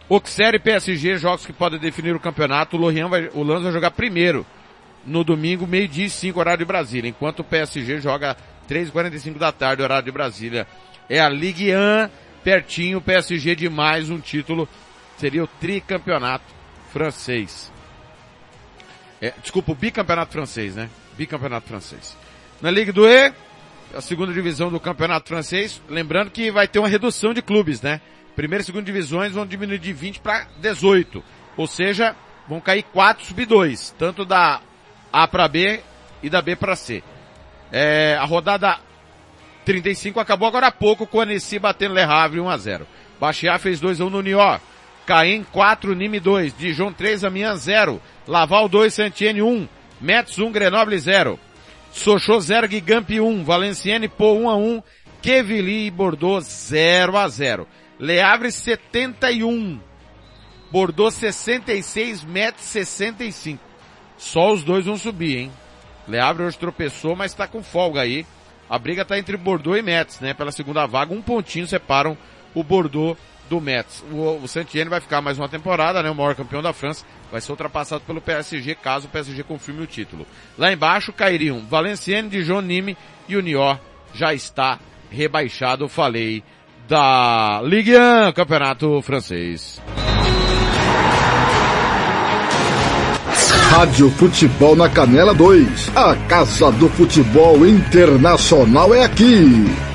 Auxerre 0.09 0.55
e 0.55 0.59
PSG, 0.59 1.17
jogos 1.17 1.45
que 1.45 1.51
podem 1.51 1.79
definir 1.79 2.15
o 2.15 2.19
campeonato. 2.19 2.77
O 2.77 3.09
vai, 3.09 3.29
o 3.33 3.43
Lens 3.43 3.63
vai 3.63 3.71
jogar 3.71 3.91
primeiro 3.91 4.45
no 5.05 5.23
domingo, 5.23 5.67
meio-dia 5.67 6.05
e 6.05 6.09
5, 6.09 6.39
horário 6.39 6.59
de 6.59 6.65
Brasília, 6.65 7.09
enquanto 7.09 7.39
o 7.39 7.43
PSG 7.43 7.99
joga 7.99 8.37
3h45 8.69 9.37
da 9.37 9.51
tarde, 9.51 9.81
horário 9.83 10.05
de 10.05 10.11
Brasília. 10.11 10.67
É 11.09 11.19
a 11.19 11.27
Ligue 11.27 11.73
1, 11.75 12.09
pertinho, 12.43 13.01
PSG 13.01 13.55
de 13.55 13.69
mais 13.69 14.09
um 14.09 14.19
título, 14.19 14.67
seria 15.21 15.43
o 15.43 15.47
tricampeonato 15.47 16.45
francês. 16.91 17.71
É, 19.21 19.31
desculpa, 19.39 19.71
o 19.71 19.75
bicampeonato 19.75 20.31
francês, 20.31 20.75
né? 20.75 20.89
Bicampeonato 21.15 21.67
francês. 21.67 22.17
Na 22.59 22.71
Ligue 22.71 22.91
do 22.91 23.07
E, 23.07 23.31
a 23.95 24.01
segunda 24.01 24.33
divisão 24.33 24.71
do 24.71 24.79
campeonato 24.79 25.27
francês, 25.29 25.79
lembrando 25.87 26.31
que 26.31 26.49
vai 26.49 26.67
ter 26.67 26.79
uma 26.79 26.87
redução 26.87 27.35
de 27.35 27.41
clubes, 27.43 27.83
né? 27.83 28.01
Primeira 28.35 28.63
e 28.63 28.65
segunda 28.65 28.83
divisões 28.83 29.33
vão 29.33 29.45
diminuir 29.45 29.77
de 29.77 29.93
20 29.93 30.21
para 30.21 30.47
18. 30.57 31.23
Ou 31.55 31.67
seja, 31.67 32.15
vão 32.47 32.59
cair 32.59 32.81
4 32.81 33.23
sub 33.23 33.45
2, 33.45 33.93
tanto 33.99 34.25
da 34.25 34.59
A 35.13 35.27
para 35.27 35.47
B 35.47 35.81
e 36.23 36.31
da 36.31 36.41
B 36.41 36.55
para 36.55 36.75
C. 36.75 37.03
É, 37.71 38.17
a 38.19 38.25
rodada 38.25 38.79
35 39.65 40.19
acabou 40.19 40.47
agora 40.47 40.67
há 40.67 40.71
pouco 40.71 41.05
com 41.05 41.19
o 41.19 41.21
Annecy 41.21 41.59
batendo 41.59 41.93
Le 41.93 42.01
Havre 42.01 42.39
1 42.39 42.49
a 42.49 42.57
0. 42.57 42.87
Baixia 43.19 43.59
fez 43.59 43.79
2 43.79 44.01
a 44.01 44.05
1 44.05 44.09
no 44.09 44.21
Niort. 44.23 44.70
Caen 45.05 45.43
4, 45.51 45.95
Nime 45.95 46.19
2. 46.19 46.53
Dijon 46.57 46.93
3, 46.93 47.23
Amiens 47.23 47.61
0. 47.61 48.01
Laval 48.27 48.67
2, 48.69 48.93
Santienne 48.93 49.41
1. 49.41 49.67
Metz 49.99 50.37
1, 50.37 50.51
Grenoble 50.51 50.97
0. 50.97 51.39
Sochaux 51.91 52.45
0, 52.45 52.67
Gigamp 52.67 53.09
1. 53.09 53.43
Valenciennes 53.43 54.11
Pau 54.17 54.37
1 54.37 54.49
a 54.49 54.55
1. 54.55 54.83
Quevilly 55.21 55.87
e 55.87 55.91
Bordeaux 55.91 56.41
0 56.41 57.17
a 57.17 57.27
0. 57.27 57.67
Le 57.99 58.19
Havre 58.19 58.51
71. 58.51 59.79
Bordeaux 60.71 61.13
66, 61.13 62.23
Metz 62.23 62.61
65. 62.61 63.61
Só 64.17 64.53
os 64.53 64.63
dois 64.63 64.85
vão 64.85 64.97
subir, 64.97 65.37
hein? 65.37 65.51
Le 66.07 66.19
Havre 66.19 66.43
hoje 66.43 66.57
tropeçou, 66.57 67.15
mas 67.15 67.33
tá 67.33 67.47
com 67.47 67.61
folga 67.61 68.01
aí. 68.01 68.25
A 68.69 68.79
briga 68.79 69.03
tá 69.03 69.19
entre 69.19 69.35
Bordeaux 69.35 69.77
e 69.77 69.81
Metz, 69.81 70.19
né? 70.19 70.33
Pela 70.33 70.51
segunda 70.51 70.85
vaga, 70.85 71.13
um 71.13 71.21
pontinho 71.21 71.67
separam 71.67 72.17
o 72.55 72.63
Bordeaux 72.63 73.17
do 73.51 73.59
Metz. 73.59 74.01
O, 74.09 74.39
o 74.41 74.47
Santienne 74.47 74.89
vai 74.89 75.01
ficar 75.01 75.21
mais 75.21 75.37
uma 75.37 75.49
temporada, 75.49 76.01
né? 76.01 76.09
O 76.09 76.15
maior 76.15 76.33
campeão 76.33 76.61
da 76.61 76.71
França. 76.71 77.05
Vai 77.29 77.41
ser 77.41 77.51
ultrapassado 77.51 78.01
pelo 78.07 78.21
PSG, 78.21 78.75
caso 78.75 79.07
o 79.07 79.09
PSG 79.09 79.43
confirme 79.43 79.83
o 79.83 79.87
título. 79.87 80.25
Lá 80.57 80.71
embaixo 80.71 81.11
cairiam 81.11 81.59
Valenciennes, 81.69 82.31
Dijon, 82.31 82.61
Nîmes 82.61 82.95
e 83.27 83.35
o 83.35 83.41
Niort 83.41 83.81
já 84.13 84.33
está 84.33 84.79
rebaixado. 85.09 85.89
Falei 85.89 86.41
da 86.87 87.61
Ligue 87.65 87.93
1, 87.97 88.31
campeonato 88.33 89.01
francês. 89.01 89.81
Rádio 93.69 94.09
Futebol 94.11 94.77
na 94.77 94.89
Canela 94.89 95.33
2. 95.33 95.91
A 95.95 96.15
Casa 96.27 96.71
do 96.71 96.87
Futebol 96.89 97.67
Internacional 97.67 98.93
é 98.93 99.03
aqui. 99.03 99.90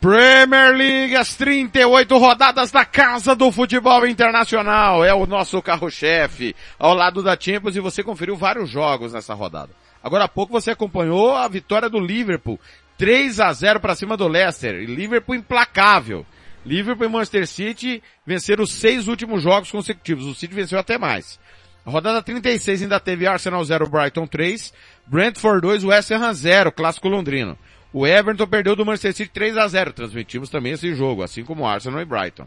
Premier 0.00 0.76
League, 0.76 1.16
as 1.16 1.34
38 1.34 2.16
rodadas 2.18 2.70
da 2.70 2.84
Casa 2.84 3.34
do 3.34 3.50
Futebol 3.50 4.06
Internacional. 4.06 5.04
É 5.04 5.12
o 5.12 5.26
nosso 5.26 5.60
carro-chefe 5.60 6.54
ao 6.78 6.94
lado 6.94 7.20
da 7.20 7.36
Champions 7.38 7.74
e 7.74 7.80
você 7.80 8.04
conferiu 8.04 8.36
vários 8.36 8.70
jogos 8.70 9.12
nessa 9.12 9.34
rodada. 9.34 9.70
Agora 10.00 10.24
há 10.24 10.28
pouco 10.28 10.52
você 10.52 10.70
acompanhou 10.70 11.34
a 11.34 11.48
vitória 11.48 11.90
do 11.90 11.98
Liverpool. 11.98 12.60
3 12.96 13.40
a 13.40 13.52
0 13.52 13.80
para 13.80 13.96
cima 13.96 14.16
do 14.16 14.28
Leicester. 14.28 14.84
Liverpool 14.88 15.34
implacável. 15.34 16.24
Liverpool 16.64 17.06
e 17.06 17.10
Manchester 17.10 17.48
City 17.48 18.00
venceram 18.24 18.62
os 18.62 18.72
seis 18.72 19.08
últimos 19.08 19.42
jogos 19.42 19.68
consecutivos. 19.68 20.26
O 20.26 20.34
City 20.34 20.54
venceu 20.54 20.78
até 20.78 20.96
mais. 20.96 21.40
A 21.84 21.90
rodada 21.90 22.22
36 22.22 22.82
ainda 22.82 23.00
teve 23.00 23.26
Arsenal 23.26 23.64
0, 23.64 23.88
Brighton 23.88 24.26
3, 24.28 24.72
Brentford 25.06 25.62
2, 25.62 25.84
West 25.84 26.12
Ham 26.12 26.32
0, 26.32 26.70
clássico 26.70 27.08
londrino. 27.08 27.58
O 27.92 28.06
Everton 28.06 28.46
perdeu 28.46 28.76
do 28.76 28.84
Manchester 28.84 29.14
City 29.14 29.30
3 29.32 29.56
a 29.56 29.66
0. 29.66 29.92
Transmitimos 29.92 30.50
também 30.50 30.72
esse 30.72 30.94
jogo, 30.94 31.22
assim 31.22 31.44
como 31.44 31.66
Arsenal 31.66 32.00
e 32.00 32.04
Brighton. 32.04 32.46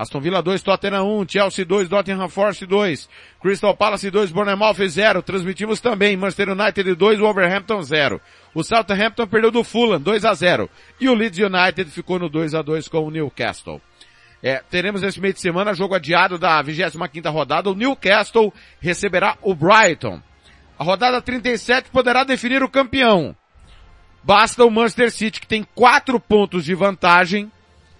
Aston 0.00 0.20
Villa 0.20 0.42
2, 0.42 0.62
Tottenham 0.62 1.04
1, 1.20 1.28
Chelsea 1.28 1.64
2, 1.64 1.90
Nottingham 1.90 2.28
Forest 2.28 2.64
2, 2.64 3.08
Crystal 3.38 3.76
Palace 3.76 4.10
2, 4.10 4.32
Bournemouth 4.32 4.76
0. 4.88 5.22
Transmitimos 5.22 5.78
também 5.78 6.16
Manchester 6.16 6.48
United 6.50 6.94
2, 6.94 7.18
Wolverhampton 7.18 7.82
0. 7.82 8.20
O 8.54 8.64
Southampton 8.64 9.26
perdeu 9.26 9.50
do 9.50 9.62
Fulham 9.62 10.00
2 10.00 10.24
a 10.24 10.32
0. 10.32 10.70
E 10.98 11.08
o 11.08 11.14
Leeds 11.14 11.38
United 11.38 11.90
ficou 11.90 12.18
no 12.18 12.30
2 12.30 12.54
a 12.54 12.62
2 12.62 12.88
com 12.88 13.06
o 13.06 13.10
Newcastle. 13.10 13.80
É, 14.42 14.62
teremos 14.70 15.02
esse 15.02 15.20
meio 15.20 15.34
de 15.34 15.40
semana 15.40 15.74
jogo 15.74 15.94
adiado 15.94 16.38
da 16.38 16.64
25ª 16.64 17.30
rodada. 17.30 17.68
O 17.68 17.74
Newcastle 17.74 18.52
receberá 18.80 19.36
o 19.42 19.54
Brighton. 19.54 20.20
A 20.78 20.82
rodada 20.82 21.20
37 21.20 21.90
poderá 21.90 22.24
definir 22.24 22.62
o 22.62 22.70
campeão. 22.70 23.36
Basta 24.22 24.64
o 24.64 24.70
Manchester 24.70 25.10
City, 25.10 25.40
que 25.40 25.46
tem 25.46 25.66
quatro 25.74 26.20
pontos 26.20 26.64
de 26.64 26.74
vantagem, 26.74 27.50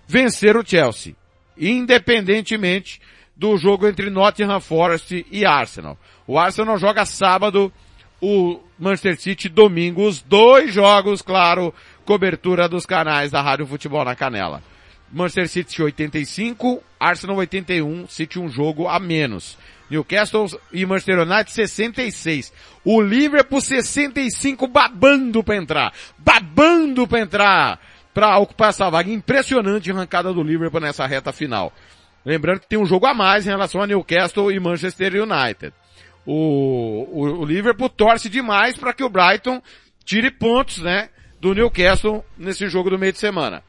vencer 0.07 0.57
o 0.57 0.67
Chelsea. 0.67 1.15
Independentemente 1.57 3.01
do 3.37 3.57
jogo 3.57 3.87
entre 3.87 4.11
Nottingham 4.11 4.61
Forest 4.61 5.27
e 5.31 5.47
Arsenal. 5.47 5.99
O 6.27 6.39
Arsenal 6.39 6.79
joga 6.79 7.07
sábado, 7.07 7.73
o 8.21 8.61
Manchester 8.79 9.19
City 9.19 9.49
domingo, 9.49 10.07
os 10.07 10.21
dois 10.21 10.73
jogos, 10.73 11.23
claro, 11.23 11.73
cobertura 12.05 12.69
dos 12.69 12.85
canais 12.85 13.31
da 13.31 13.41
Rádio 13.41 13.67
Futebol 13.67 14.05
na 14.05 14.15
Canela. 14.15 14.63
Manchester 15.11 15.49
City 15.49 15.83
85, 15.83 16.83
Arsenal 16.99 17.37
81, 17.37 18.07
City 18.07 18.39
um 18.39 18.49
jogo 18.49 18.87
a 18.87 19.01
menos. 19.01 19.57
Newcastle 19.91 20.47
e 20.73 20.87
Manchester 20.87 21.21
United 21.21 21.51
66. 21.51 22.53
O 22.85 23.01
Liverpool 23.01 23.61
65 23.61 24.67
babando 24.67 25.43
para 25.43 25.57
entrar. 25.57 25.93
Babando 26.17 27.07
para 27.07 27.21
entrar 27.21 27.81
para 28.15 28.39
ocupar 28.39 28.71
essa 28.71 28.89
vaga. 28.89 29.11
Impressionante 29.11 29.91
arrancada 29.91 30.33
do 30.33 30.43
Liverpool 30.43 30.81
nessa 30.81 31.07
reta 31.07 31.33
final. 31.33 31.73
Lembrando 32.25 32.61
que 32.61 32.69
tem 32.69 32.79
um 32.79 32.87
jogo 32.87 33.07
a 33.07 33.15
mais 33.15 33.47
em 33.47 33.51
relação 33.51 33.83
a 33.83 33.87
Newcastle 33.87 34.53
e 34.53 34.61
Manchester 34.61 35.15
United. 35.15 35.73
O, 36.27 37.07
o, 37.11 37.41
o 37.41 37.45
Liverpool 37.45 37.89
torce 37.89 38.29
demais 38.29 38.77
para 38.77 38.93
que 38.93 39.03
o 39.03 39.09
Brighton 39.09 39.61
tire 40.05 40.31
pontos, 40.31 40.79
né, 40.79 41.09
do 41.41 41.55
Newcastle 41.55 42.25
nesse 42.37 42.69
jogo 42.69 42.91
do 42.91 42.99
meio 42.99 43.13
de 43.13 43.19
semana. 43.19 43.63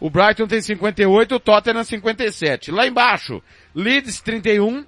O 0.00 0.08
Brighton 0.08 0.46
tem 0.46 0.60
58, 0.60 1.34
o 1.34 1.40
Tottenham 1.40 1.82
57. 1.82 2.70
Lá 2.70 2.86
embaixo, 2.86 3.42
Leeds 3.74 4.20
31, 4.20 4.84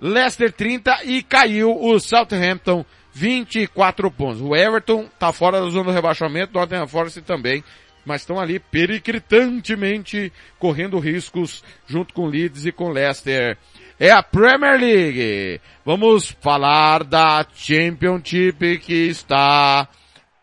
Leicester 0.00 0.52
30 0.52 1.04
e 1.04 1.22
caiu 1.22 1.76
o 1.80 1.98
Southampton 1.98 2.84
24 3.12 4.10
pontos. 4.10 4.40
O 4.40 4.54
Everton 4.54 5.06
tá 5.18 5.32
fora 5.32 5.60
da 5.60 5.70
zona 5.70 5.84
do 5.84 5.90
rebaixamento, 5.92 6.56
o 6.56 6.60
Nottingham 6.60 6.88
Forest 6.88 7.22
também, 7.22 7.62
mas 8.04 8.22
estão 8.22 8.38
ali 8.38 8.58
periclitantemente 8.58 10.32
correndo 10.58 10.98
riscos 10.98 11.62
junto 11.86 12.12
com 12.12 12.26
Leeds 12.26 12.66
e 12.66 12.72
com 12.72 12.90
Leicester. 12.90 13.56
É 13.98 14.10
a 14.10 14.22
Premier 14.22 14.78
League. 14.78 15.60
Vamos 15.86 16.36
falar 16.40 17.04
da 17.04 17.46
Championship 17.54 18.78
que 18.78 19.08
está 19.08 19.88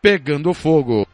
pegando 0.00 0.54
fogo. 0.54 1.06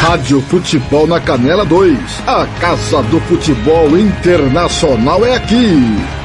Rádio 0.00 0.40
Futebol 0.42 1.06
na 1.06 1.20
Canela 1.20 1.64
2. 1.66 2.26
A 2.26 2.46
Casa 2.60 3.02
do 3.04 3.20
Futebol 3.20 3.98
Internacional 3.98 5.24
é 5.26 5.34
aqui. 5.34 6.17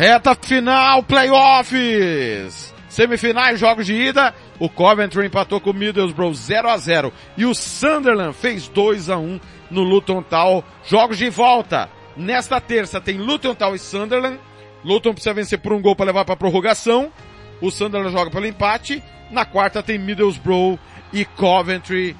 Reta 0.00 0.34
final, 0.34 1.02
playoffs! 1.02 2.72
Semifinais, 2.88 3.60
jogos 3.60 3.84
de 3.84 3.92
ida. 3.92 4.34
O 4.58 4.66
Coventry 4.66 5.26
empatou 5.26 5.60
com 5.60 5.72
o 5.72 5.74
Middlesbrough 5.74 6.32
0 6.32 6.70
a 6.70 6.78
0 6.78 7.12
e 7.36 7.44
o 7.44 7.54
Sunderland 7.54 8.32
fez 8.32 8.66
2 8.66 9.10
a 9.10 9.18
1 9.18 9.38
no 9.70 9.82
Luton 9.82 10.22
Town. 10.22 10.64
Jogos 10.86 11.18
de 11.18 11.28
volta. 11.28 11.90
Nesta 12.16 12.58
terça 12.62 12.98
tem 12.98 13.18
Luton 13.18 13.54
Town 13.54 13.74
e 13.74 13.78
Sunderland. 13.78 14.40
Luton 14.82 15.12
precisa 15.12 15.34
vencer 15.34 15.58
por 15.58 15.74
um 15.74 15.82
gol 15.82 15.94
para 15.94 16.06
levar 16.06 16.24
para 16.24 16.34
prorrogação. 16.34 17.12
O 17.60 17.70
Sunderland 17.70 18.16
joga 18.16 18.30
pelo 18.30 18.46
empate. 18.46 19.04
Na 19.30 19.44
quarta 19.44 19.82
tem 19.82 19.98
Middlesbrough 19.98 20.78
e 21.12 21.26
Coventry 21.26 22.16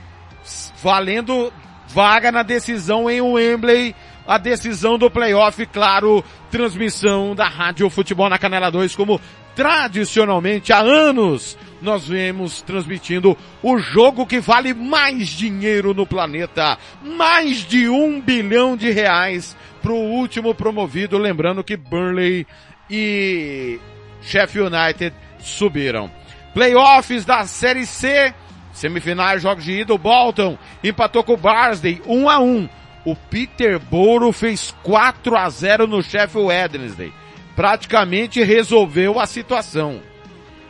valendo 0.82 1.50
vaga 1.88 2.30
na 2.30 2.42
decisão 2.42 3.10
em 3.10 3.22
Wembley. 3.22 3.94
A 4.26 4.38
decisão 4.38 4.98
do 4.98 5.10
playoff, 5.10 5.64
claro, 5.66 6.24
transmissão 6.50 7.34
da 7.34 7.48
Rádio 7.48 7.90
Futebol 7.90 8.28
na 8.28 8.38
Canela 8.38 8.70
2, 8.70 8.94
como 8.94 9.20
tradicionalmente 9.54 10.72
há 10.72 10.78
anos 10.78 11.58
nós 11.82 12.06
vemos 12.06 12.60
transmitindo 12.62 13.36
o 13.62 13.78
jogo 13.78 14.26
que 14.26 14.38
vale 14.38 14.74
mais 14.74 15.28
dinheiro 15.28 15.94
no 15.94 16.06
planeta. 16.06 16.78
Mais 17.02 17.66
de 17.66 17.88
um 17.88 18.20
bilhão 18.20 18.76
de 18.76 18.90
reais 18.90 19.56
para 19.82 19.92
o 19.92 20.12
último 20.12 20.54
promovido. 20.54 21.16
Lembrando 21.18 21.64
que 21.64 21.76
Burnley 21.76 22.46
e 22.90 23.78
Sheffield 24.22 24.74
United 24.74 25.14
subiram. 25.38 26.10
Playoffs 26.52 27.24
da 27.24 27.44
Série 27.46 27.86
C. 27.86 28.34
Semifinais, 28.72 29.42
jogos 29.42 29.64
de 29.64 29.80
ida. 29.80 29.94
O 29.94 29.98
Bolton 29.98 30.58
empatou 30.84 31.24
com 31.24 31.34
o 31.34 31.38
Barnsley 31.38 32.02
1 32.06 32.28
a 32.28 32.38
1 32.40 32.68
O 33.04 33.16
Peterborough 33.16 34.32
fez 34.32 34.74
4 34.82 35.36
a 35.36 35.48
0 35.48 35.86
no 35.86 36.02
Sheffield 36.02 36.48
Wednesday. 36.48 37.12
Praticamente 37.56 38.42
resolveu 38.42 39.18
a 39.18 39.26
situação. 39.26 40.00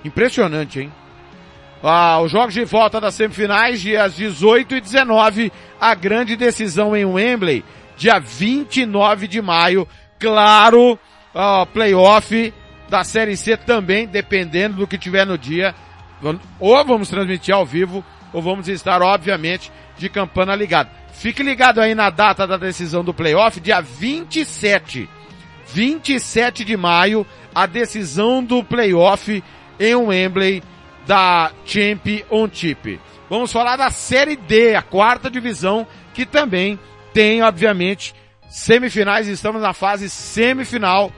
Impressionante, 0.05 0.81
hein? 0.81 0.93
Ah, 1.83 2.21
os 2.21 2.31
jogos 2.31 2.55
de 2.55 2.65
volta 2.65 3.01
das 3.01 3.15
semifinais, 3.15 3.81
dias 3.81 4.15
18 4.15 4.77
e 4.77 4.81
19, 4.81 5.53
a 5.81 5.95
grande 5.95 6.37
decisão 6.37 6.95
em 6.95 7.05
Wembley, 7.05 7.65
dia 7.97 8.19
29 8.19 9.27
de 9.27 9.41
maio. 9.41 9.89
Claro, 10.19 10.99
ah, 11.35 11.67
playoff 11.73 12.53
da 12.89 13.03
Série 13.03 13.37
C 13.37 13.57
também, 13.57 14.07
dependendo 14.07 14.77
do 14.77 14.87
que 14.87 14.99
tiver 14.99 15.25
no 15.25 15.39
dia. 15.39 15.75
Ou 16.59 16.85
vamos 16.85 17.09
transmitir 17.09 17.55
ao 17.55 17.65
vivo, 17.65 18.05
ou 18.33 18.43
vamos 18.43 18.69
estar, 18.69 19.01
obviamente, 19.01 19.73
de 20.01 20.09
campana 20.09 20.57
ligada. 20.57 20.91
Fique 21.13 21.43
ligado 21.43 21.81
aí 21.81 21.95
na 21.95 22.09
data 22.09 22.47
da 22.47 22.57
decisão 22.57 23.05
do 23.05 23.13
playoff, 23.13 23.61
dia 23.61 23.81
27. 23.81 25.09
27 25.73 26.65
de 26.65 26.77
maio, 26.77 27.27
a 27.55 27.67
decisão 27.67 28.43
do 28.43 28.65
playoff 28.65 29.45
em 29.79 29.95
Wembley 29.95 30.63
da 31.07 31.53
Championship. 31.65 32.99
Vamos 33.29 33.53
falar 33.53 33.77
da 33.77 33.91
Série 33.91 34.35
D, 34.35 34.75
a 34.75 34.83
quarta 34.83 35.31
divisão, 35.31 35.87
que 36.15 36.25
também 36.25 36.79
tem, 37.13 37.43
obviamente, 37.43 38.15
semifinais. 38.49 39.29
Estamos 39.29 39.63
na 39.63 39.73
fase 39.73 40.09
semifinal 40.09 41.13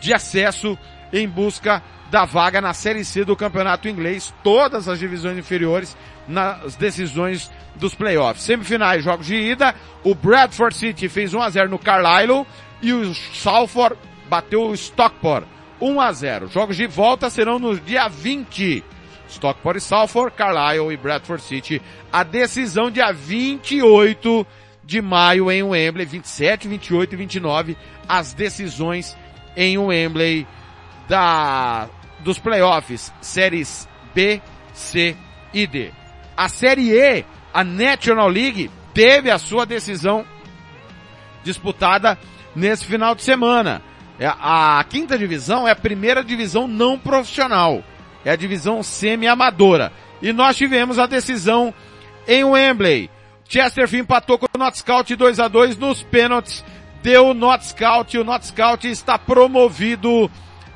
de 0.00 0.12
acesso 0.12 0.78
em 1.12 1.26
busca 1.26 1.82
da 2.10 2.24
vaga 2.24 2.60
na 2.60 2.72
Série 2.72 3.04
C 3.04 3.24
do 3.24 3.34
Campeonato 3.34 3.88
Inglês. 3.88 4.32
Todas 4.44 4.88
as 4.88 4.98
divisões 4.98 5.36
inferiores 5.38 5.96
nas 6.28 6.76
decisões 6.76 7.50
dos 7.78 7.94
playoffs. 7.94 8.44
Semifinais, 8.44 9.04
jogos 9.04 9.26
de 9.26 9.34
ida. 9.34 9.74
O 10.04 10.14
Bradford 10.14 10.76
City 10.76 11.08
fez 11.08 11.34
1 11.34 11.42
a 11.42 11.50
0 11.50 11.68
no 11.70 11.78
Carlisle 11.78 12.46
e 12.82 12.92
o 12.92 13.14
Salford 13.14 13.96
bateu 14.28 14.68
o 14.68 14.74
Stockport 14.74 15.44
1 15.80 16.00
a 16.00 16.12
0. 16.12 16.48
Jogos 16.48 16.76
de 16.76 16.86
volta 16.86 17.30
serão 17.30 17.58
no 17.58 17.78
dia 17.78 18.08
20. 18.08 18.84
Stockport 19.28 19.76
e 19.76 19.80
Salford, 19.80 20.34
Carlisle 20.34 20.92
e 20.92 20.96
Bradford 20.96 21.42
City. 21.42 21.82
A 22.12 22.22
decisão 22.22 22.90
dia 22.90 23.12
28 23.12 24.46
de 24.84 25.02
maio 25.02 25.50
em 25.50 25.62
Wembley, 25.62 26.06
27, 26.06 26.66
28 26.66 27.12
e 27.12 27.16
29, 27.16 27.76
as 28.08 28.32
decisões 28.32 29.16
em 29.54 29.76
Wembley 29.76 30.46
da 31.06 31.88
dos 32.20 32.38
playoffs, 32.38 33.12
séries 33.20 33.88
B, 34.14 34.40
C 34.72 35.14
e 35.52 35.66
D. 35.66 35.92
A 36.36 36.48
série 36.48 36.90
E, 36.90 37.24
a 37.52 37.64
National 37.64 38.28
League, 38.28 38.70
teve 38.94 39.30
a 39.30 39.38
sua 39.38 39.64
decisão 39.64 40.24
disputada 41.42 42.18
nesse 42.54 42.84
final 42.84 43.14
de 43.14 43.22
semana. 43.22 43.82
É, 44.18 44.26
a 44.26 44.84
quinta 44.88 45.16
divisão 45.16 45.66
é 45.66 45.70
a 45.70 45.76
primeira 45.76 46.24
divisão 46.24 46.66
não 46.66 46.98
profissional. 46.98 47.82
É 48.24 48.30
a 48.30 48.36
divisão 48.36 48.82
semi-amadora. 48.82 49.92
E 50.20 50.32
nós 50.32 50.56
tivemos 50.56 50.98
a 50.98 51.06
decisão 51.06 51.72
em 52.26 52.44
Wembley. 52.44 53.08
Chesterfield 53.48 54.04
empatou 54.04 54.38
com 54.38 54.46
o 54.52 54.58
Not 54.58 54.78
Scout 54.78 55.14
2 55.14 55.40
a 55.40 55.48
2 55.48 55.76
nos 55.76 56.02
pênaltis. 56.02 56.64
Deu 57.02 57.28
o 57.28 57.34
Not 57.34 57.64
Scout. 57.66 58.18
O 58.18 58.24
Not 58.24 58.46
Scout 58.46 58.88
está 58.88 59.16
promovido 59.18 60.30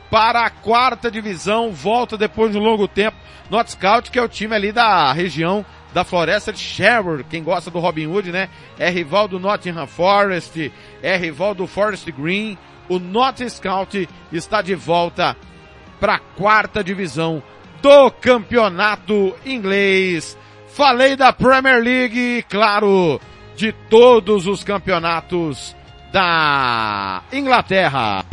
para 0.09 0.47
a 0.47 0.51
quarta 0.51 1.11
divisão. 1.11 1.73
Volta 1.73 2.17
depois 2.17 2.53
de 2.53 2.59
um 2.59 2.63
longo 2.63 2.87
tempo. 2.87 3.17
Not 3.51 3.73
Scout, 3.73 4.11
que 4.11 4.19
é 4.19 4.23
o 4.23 4.29
time 4.29 4.55
ali 4.55 4.73
da 4.73 5.13
região 5.13 5.67
da 5.93 6.05
Floresta 6.05 6.53
de 6.53 6.59
Sherwood. 6.59 7.25
Quem 7.25 7.43
gosta 7.43 7.71
do 7.71 7.79
Robin 7.79 8.07
Hood, 8.07 8.33
né? 8.33 8.49
É 8.79 8.91
rival 8.91 9.29
do 9.29 9.39
Nottingham 9.39 9.87
Forest. 9.87 10.73
É 11.03 11.17
rival 11.17 11.55
do 11.55 11.67
Forest 11.67 12.11
Green 12.13 12.57
o 12.89 12.99
Not 12.99 13.49
Scout 13.49 14.09
está 14.31 14.61
de 14.61 14.75
volta 14.75 15.37
para 16.01 16.17
a 16.17 16.19
quarta 16.19 16.83
divisão 16.83 17.43
do 17.81 18.11
campeonato 18.11 19.35
inglês. 19.47 20.37
Falei 20.69 21.17
da 21.17 21.33
Premier 21.33 21.83
League, 21.83 22.45
claro, 22.49 23.21
de 23.57 23.73
todos 23.89 24.47
os 24.47 24.65
campeonatos 24.65 25.77
da 26.13 27.23
Inglaterra. 27.33 28.25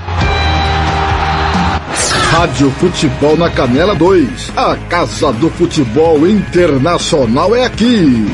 Rádio 2.30 2.70
Futebol 2.74 3.36
na 3.36 3.50
Canela 3.50 3.96
2. 3.96 4.54
A 4.56 4.78
Casa 4.88 5.34
do 5.34 5.50
Futebol 5.50 6.28
Internacional 6.28 7.56
é 7.56 7.66
aqui. 7.66 8.28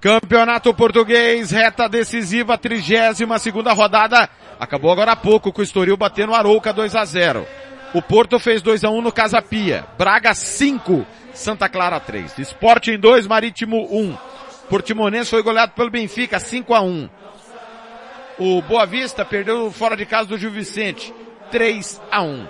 Campeonato 0.00 0.72
Português, 0.72 1.50
reta 1.50 1.88
decisiva, 1.88 2.56
32 2.56 3.42
segunda 3.42 3.72
rodada. 3.72 4.28
Acabou 4.60 4.92
agora 4.92 5.12
há 5.12 5.16
pouco 5.16 5.52
com 5.52 5.60
o 5.60 5.64
Estoril 5.64 5.96
batendo 5.96 6.34
Arouca 6.34 6.72
2 6.72 6.94
a 6.94 7.04
0. 7.04 7.44
O 7.92 8.00
Porto 8.00 8.38
fez 8.38 8.62
2 8.62 8.84
a 8.84 8.90
1 8.90 9.02
no 9.02 9.10
Casa 9.10 9.42
Pia. 9.42 9.84
Braga 9.98 10.34
5, 10.34 11.04
Santa 11.34 11.68
Clara 11.68 11.98
3. 11.98 12.38
Sporting 12.38 12.96
2, 12.96 13.26
Marítimo 13.26 13.88
1. 13.90 14.16
Portimonense 14.68 15.30
foi 15.30 15.42
goleado 15.42 15.72
pelo 15.72 15.90
Benfica 15.90 16.38
5 16.38 16.74
a 16.74 16.80
1. 16.80 17.08
O 18.38 18.62
Boa 18.62 18.86
Vista 18.86 19.24
perdeu 19.24 19.70
fora 19.70 19.96
de 19.96 20.06
casa 20.06 20.28
do 20.28 20.38
Gil 20.38 20.50
Vicente 20.50 21.12
3 21.50 22.00
a 22.10 22.22
1. 22.22 22.48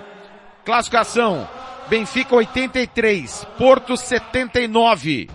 Classificação: 0.65 1.47
Benfica 1.87 2.35
83, 2.35 3.45
Porto 3.57 3.97
79. 3.97 5.29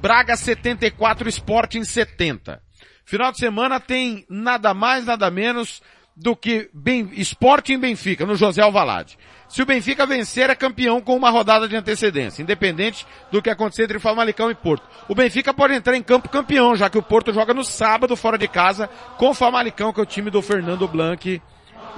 Braga 0.00 0.36
74, 0.36 1.28
Sporting 1.28 1.84
70. 1.84 2.60
Final 3.04 3.32
de 3.32 3.38
semana 3.38 3.80
tem 3.80 4.26
nada 4.28 4.74
mais, 4.74 5.04
nada 5.04 5.30
menos 5.30 5.82
do 6.14 6.36
que 6.36 6.70
Sporting 7.16 7.78
Benfica, 7.78 8.26
no 8.26 8.36
José 8.36 8.60
Alvalade. 8.62 9.18
Se 9.52 9.60
o 9.60 9.66
Benfica 9.66 10.06
vencer, 10.06 10.48
é 10.48 10.54
campeão 10.54 10.98
com 10.98 11.14
uma 11.14 11.28
rodada 11.28 11.68
de 11.68 11.76
antecedência, 11.76 12.40
independente 12.40 13.06
do 13.30 13.42
que 13.42 13.50
acontecer 13.50 13.82
entre 13.82 13.98
Famalicão 13.98 14.50
e 14.50 14.54
Porto. 14.54 14.88
O 15.06 15.14
Benfica 15.14 15.52
pode 15.52 15.74
entrar 15.74 15.94
em 15.94 16.02
campo 16.02 16.30
campeão, 16.30 16.74
já 16.74 16.88
que 16.88 16.96
o 16.96 17.02
Porto 17.02 17.34
joga 17.34 17.52
no 17.52 17.62
sábado, 17.62 18.16
fora 18.16 18.38
de 18.38 18.48
casa, 18.48 18.88
com 19.18 19.28
o 19.28 19.34
Famalicão, 19.34 19.92
que 19.92 20.00
é 20.00 20.02
o 20.02 20.06
time 20.06 20.30
do 20.30 20.40
Fernando 20.40 20.88
Blanc. 20.88 21.42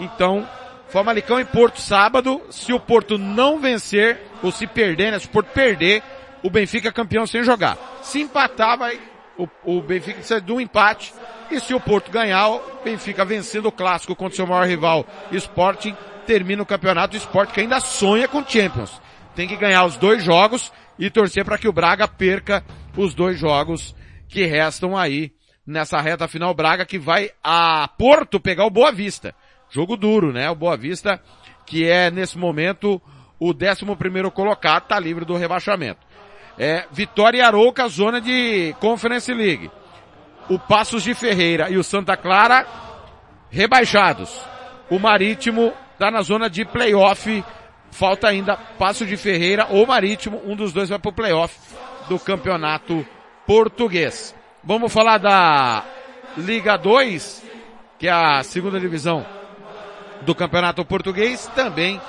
Então, 0.00 0.44
Famalicão 0.88 1.38
e 1.38 1.44
Porto 1.44 1.80
sábado, 1.80 2.42
se 2.50 2.72
o 2.72 2.80
Porto 2.80 3.16
não 3.18 3.60
vencer, 3.60 4.20
ou 4.42 4.50
se 4.50 4.66
perder, 4.66 5.12
né, 5.12 5.20
se 5.20 5.26
o 5.26 5.30
Porto 5.30 5.52
perder, 5.52 6.02
o 6.42 6.50
Benfica 6.50 6.88
é 6.88 6.92
campeão 6.92 7.24
sem 7.24 7.44
jogar. 7.44 7.78
Se 8.02 8.20
empatar, 8.20 8.76
vai, 8.76 8.98
o, 9.38 9.46
o 9.62 9.80
Benfica 9.80 10.16
precisa 10.16 10.40
de 10.40 10.50
um 10.50 10.60
empate, 10.60 11.14
e 11.52 11.60
se 11.60 11.72
o 11.72 11.78
Porto 11.78 12.10
ganhar, 12.10 12.48
o 12.48 12.60
Benfica 12.84 13.24
vencendo 13.24 13.66
o 13.66 13.72
clássico 13.72 14.16
contra 14.16 14.32
o 14.32 14.36
seu 14.36 14.46
maior 14.46 14.66
rival, 14.66 15.06
Sporting, 15.30 15.96
termina 16.24 16.62
o 16.62 16.66
campeonato, 16.66 17.14
o 17.14 17.18
Sport 17.18 17.52
que 17.52 17.60
ainda 17.60 17.80
sonha 17.80 18.26
com 18.26 18.44
Champions. 18.44 19.00
Tem 19.34 19.48
que 19.48 19.56
ganhar 19.56 19.84
os 19.84 19.96
dois 19.96 20.22
jogos 20.22 20.72
e 20.98 21.10
torcer 21.10 21.44
para 21.44 21.58
que 21.58 21.68
o 21.68 21.72
Braga 21.72 22.06
perca 22.06 22.64
os 22.96 23.14
dois 23.14 23.38
jogos 23.38 23.94
que 24.28 24.44
restam 24.44 24.96
aí 24.96 25.32
nessa 25.66 26.00
reta 26.00 26.28
final. 26.28 26.54
Braga 26.54 26.84
que 26.84 26.98
vai 26.98 27.30
a 27.42 27.88
Porto 27.98 28.40
pegar 28.40 28.64
o 28.64 28.70
Boa 28.70 28.92
Vista. 28.92 29.34
Jogo 29.70 29.96
duro, 29.96 30.32
né? 30.32 30.48
O 30.50 30.54
Boa 30.54 30.76
Vista 30.76 31.20
que 31.66 31.88
é 31.88 32.10
nesse 32.10 32.38
momento 32.38 33.00
o 33.38 33.50
11 33.50 33.96
primeiro 33.96 34.30
colocado, 34.30 34.86
tá 34.86 34.98
livre 34.98 35.24
do 35.24 35.36
rebaixamento. 35.36 36.00
É, 36.58 36.86
Vitória 36.92 37.38
e 37.38 37.40
Arouca, 37.40 37.88
zona 37.88 38.20
de 38.20 38.74
Conference 38.78 39.32
League. 39.32 39.70
O 40.48 40.58
Passos 40.58 41.02
de 41.02 41.14
Ferreira 41.14 41.70
e 41.70 41.76
o 41.76 41.82
Santa 41.84 42.16
Clara 42.16 42.66
rebaixados. 43.50 44.30
O 44.90 44.98
Marítimo 44.98 45.72
está 45.94 46.10
na 46.10 46.22
zona 46.22 46.50
de 46.50 46.64
playoff. 46.64 47.42
Falta 47.90 48.28
ainda 48.28 48.56
Passo 48.56 49.06
de 49.06 49.16
Ferreira 49.16 49.68
ou 49.70 49.86
Marítimo, 49.86 50.42
um 50.44 50.56
dos 50.56 50.72
dois 50.72 50.88
vai 50.88 50.98
para 50.98 51.08
o 51.08 51.14
playoff 51.14 51.56
do 52.08 52.18
campeonato 52.18 53.06
português. 53.46 54.34
Vamos 54.62 54.92
falar 54.92 55.18
da 55.18 55.84
Liga 56.36 56.76
2, 56.76 57.44
que 57.98 58.08
é 58.08 58.10
a 58.10 58.42
segunda 58.42 58.80
divisão 58.80 59.24
do 60.22 60.34
campeonato 60.34 60.84
português, 60.84 61.46
também 61.54 62.00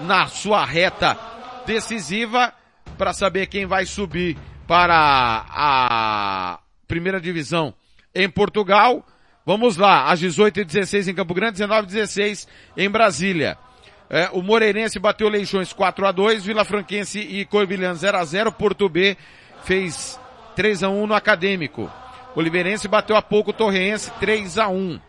na 0.00 0.26
sua 0.26 0.64
reta 0.64 1.18
decisiva 1.66 2.52
para 2.96 3.12
saber 3.12 3.46
quem 3.46 3.66
vai 3.66 3.84
subir 3.84 4.38
para 4.66 5.44
a 5.48 6.60
primeira 6.88 7.20
divisão 7.20 7.74
em 8.14 8.28
Portugal. 8.28 9.04
Vamos 9.46 9.76
lá, 9.76 10.10
às 10.10 10.20
18h16 10.20 11.06
em 11.06 11.14
Campo 11.14 11.32
Grande, 11.32 11.62
19h16 11.62 12.48
em 12.76 12.90
Brasília. 12.90 13.56
É, 14.10 14.28
o 14.32 14.42
Moreirense 14.42 14.98
bateu 14.98 15.28
Leixões 15.28 15.72
4 15.72 16.04
a 16.04 16.10
2 16.10 16.44
Vila 16.44 16.64
Franquense 16.64 17.20
e 17.20 17.44
Corbilhão 17.44 17.94
0 17.94 18.18
a 18.18 18.24
0 18.24 18.50
Porto 18.50 18.88
B 18.88 19.16
fez 19.62 20.18
3 20.56 20.82
a 20.82 20.88
1 20.88 21.06
no 21.06 21.14
Acadêmico. 21.14 21.88
Oliveirense 22.34 22.88
bateu 22.88 23.14
há 23.14 23.22
pouco 23.22 23.52
Torreense 23.52 24.10
3 24.18 24.58
a 24.58 24.66
1 24.66 25.00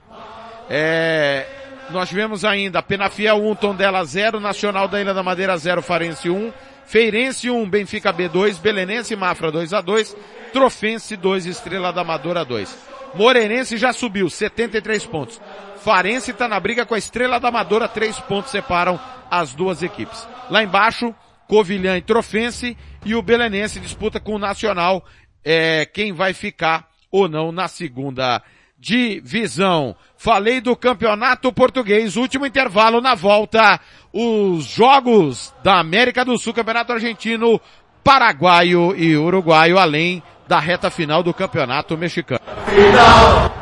é, 0.69 1.47
Nós 1.89 2.07
tivemos 2.07 2.45
ainda 2.45 2.83
Penafiel 2.83 3.37
1, 3.37 3.55
Tondela 3.55 4.05
0, 4.05 4.39
Nacional 4.39 4.87
da 4.87 5.01
Ilha 5.01 5.15
da 5.15 5.23
Madeira 5.23 5.57
0, 5.57 5.81
Farense 5.81 6.29
1, 6.29 6.53
Feirense 6.85 7.49
1, 7.49 7.67
Benfica 7.67 8.13
B2, 8.13 8.61
Belenense 8.61 9.15
e 9.15 9.17
Mafra 9.17 9.51
2 9.51 9.73
a 9.73 9.81
2 9.81 10.15
Trofense 10.57 11.15
2, 11.15 11.45
Estrela 11.45 11.93
da 11.93 12.01
Amadora 12.01 12.43
2. 12.43 12.75
Moreirense 13.13 13.77
já 13.77 13.93
subiu, 13.93 14.27
73 14.27 15.05
pontos. 15.05 15.39
Farense 15.83 16.31
está 16.31 16.47
na 16.47 16.59
briga 16.59 16.83
com 16.83 16.95
a 16.95 16.97
Estrela 16.97 17.39
da 17.39 17.49
Amadora, 17.49 17.87
3 17.87 18.19
pontos 18.21 18.49
separam 18.49 18.99
as 19.29 19.53
duas 19.53 19.83
equipes. 19.83 20.27
Lá 20.49 20.63
embaixo, 20.63 21.13
Covilhã 21.47 21.95
e 21.95 22.01
Trofense 22.01 22.75
e 23.05 23.13
o 23.13 23.21
Belenense 23.21 23.79
disputa 23.79 24.19
com 24.19 24.33
o 24.33 24.39
Nacional 24.39 25.05
é, 25.45 25.85
quem 25.85 26.11
vai 26.11 26.33
ficar 26.33 26.87
ou 27.11 27.29
não 27.29 27.51
na 27.51 27.67
segunda 27.67 28.41
divisão. 28.79 29.95
Falei 30.17 30.59
do 30.59 30.75
campeonato 30.75 31.53
português, 31.53 32.17
último 32.17 32.47
intervalo 32.47 32.99
na 32.99 33.13
volta, 33.13 33.79
os 34.11 34.65
jogos 34.65 35.53
da 35.63 35.79
América 35.79 36.25
do 36.25 36.35
Sul, 36.35 36.51
campeonato 36.51 36.93
argentino, 36.93 37.61
paraguaio 38.03 38.95
e 38.95 39.15
uruguaio, 39.15 39.77
além 39.77 40.23
da 40.47 40.59
reta 40.59 40.89
final 40.89 41.21
do 41.21 41.33
campeonato 41.33 41.97
mexicano. 41.97 42.39
Final. 42.65 43.53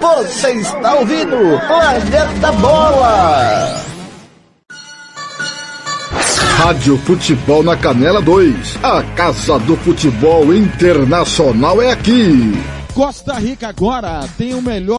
Você 0.00 0.52
está 0.52 0.94
ouvindo 0.94 1.36
Planeta 1.66 2.52
Bola. 2.52 3.90
Rádio 6.58 6.98
Futebol 6.98 7.62
na 7.62 7.76
Canela 7.76 8.20
2. 8.20 8.78
A 8.82 9.02
Casa 9.14 9.58
do 9.60 9.76
Futebol 9.78 10.54
Internacional 10.54 11.80
é 11.80 11.92
aqui. 11.92 12.52
Costa 12.92 13.34
Rica 13.34 13.68
agora 13.68 14.20
tem 14.36 14.54
o 14.54 14.60
melhor 14.60 14.98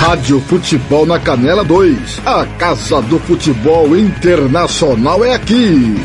Rádio 0.00 0.40
Futebol 0.42 1.04
na 1.04 1.18
Canela 1.18 1.64
2. 1.64 2.20
A 2.24 2.46
Casa 2.58 3.02
do 3.02 3.18
Futebol 3.18 3.96
Internacional 3.96 5.24
é 5.24 5.34
aqui. 5.34 5.96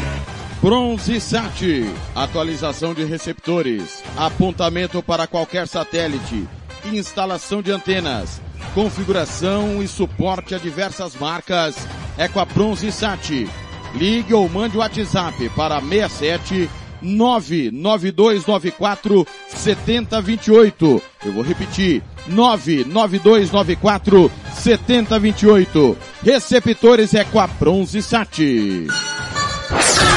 Bronze 0.59 1.19
Sat, 1.19 1.85
atualização 2.15 2.93
de 2.93 3.03
receptores, 3.03 4.01
apontamento 4.17 5.03
para 5.03 5.27
qualquer 5.27 5.67
satélite, 5.67 6.47
instalação 6.85 7.61
de 7.61 7.71
antenas, 7.71 8.41
configuração 8.73 9.83
e 9.83 9.87
suporte 9.87 10.55
a 10.55 10.57
diversas 10.57 11.13
marcas 11.15 11.75
é 12.17 12.27
com 12.27 12.39
a 12.39 12.45
Bronze 12.45 12.91
Sat. 12.91 13.47
Ligue 13.93 14.33
ou 14.33 14.47
mande 14.49 14.77
o 14.77 14.79
WhatsApp 14.79 15.49
para 15.49 15.79
67 15.81 16.69
99294 17.02 19.28
7028. 19.47 21.02
Eu 21.26 21.34
vou 21.34 21.43
repetir. 21.43 22.04
99294 22.28 24.32
7028. 24.54 25.97
Receptores 26.24 27.14
é 27.14 27.24
com 27.24 27.39
a 27.39 27.47
Bronze 27.47 28.02
Sat. 28.02 28.39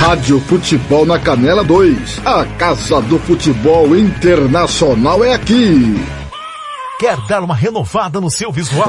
Rádio 0.00 0.40
Futebol 0.40 1.06
na 1.06 1.18
Canela 1.18 1.64
2. 1.64 2.20
A 2.26 2.44
Casa 2.58 3.00
do 3.02 3.18
Futebol 3.20 3.96
Internacional 3.96 5.24
é 5.24 5.34
aqui. 5.34 5.94
Quer 6.98 7.16
dar 7.26 7.42
uma 7.42 7.54
renovada 7.54 8.20
no 8.20 8.30
seu 8.30 8.52
visual? 8.52 8.88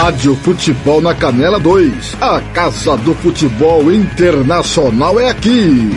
Rádio 0.00 0.36
Futebol 0.36 1.00
na 1.00 1.12
Canela 1.12 1.58
2. 1.58 2.16
A 2.20 2.40
Casa 2.54 2.96
do 2.98 3.16
Futebol 3.16 3.92
Internacional 3.92 5.18
é 5.18 5.28
aqui. 5.28 5.90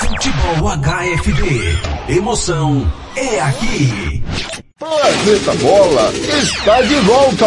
Futebol 0.00 0.76
HFB. 0.76 1.78
Emoção 2.08 2.92
é 3.14 3.40
aqui. 3.40 4.20
Planeta 4.80 5.54
Bola 5.62 6.12
está 6.12 6.82
de 6.82 6.96
volta. 6.96 7.46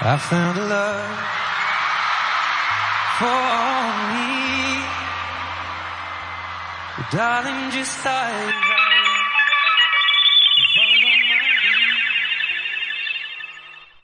I 0.00 0.16
found 0.18 0.60
a 0.60 0.64
love 0.68 1.38
for 3.18 4.07
Darling, 7.10 7.70
just 7.70 8.02
dive 8.02 8.54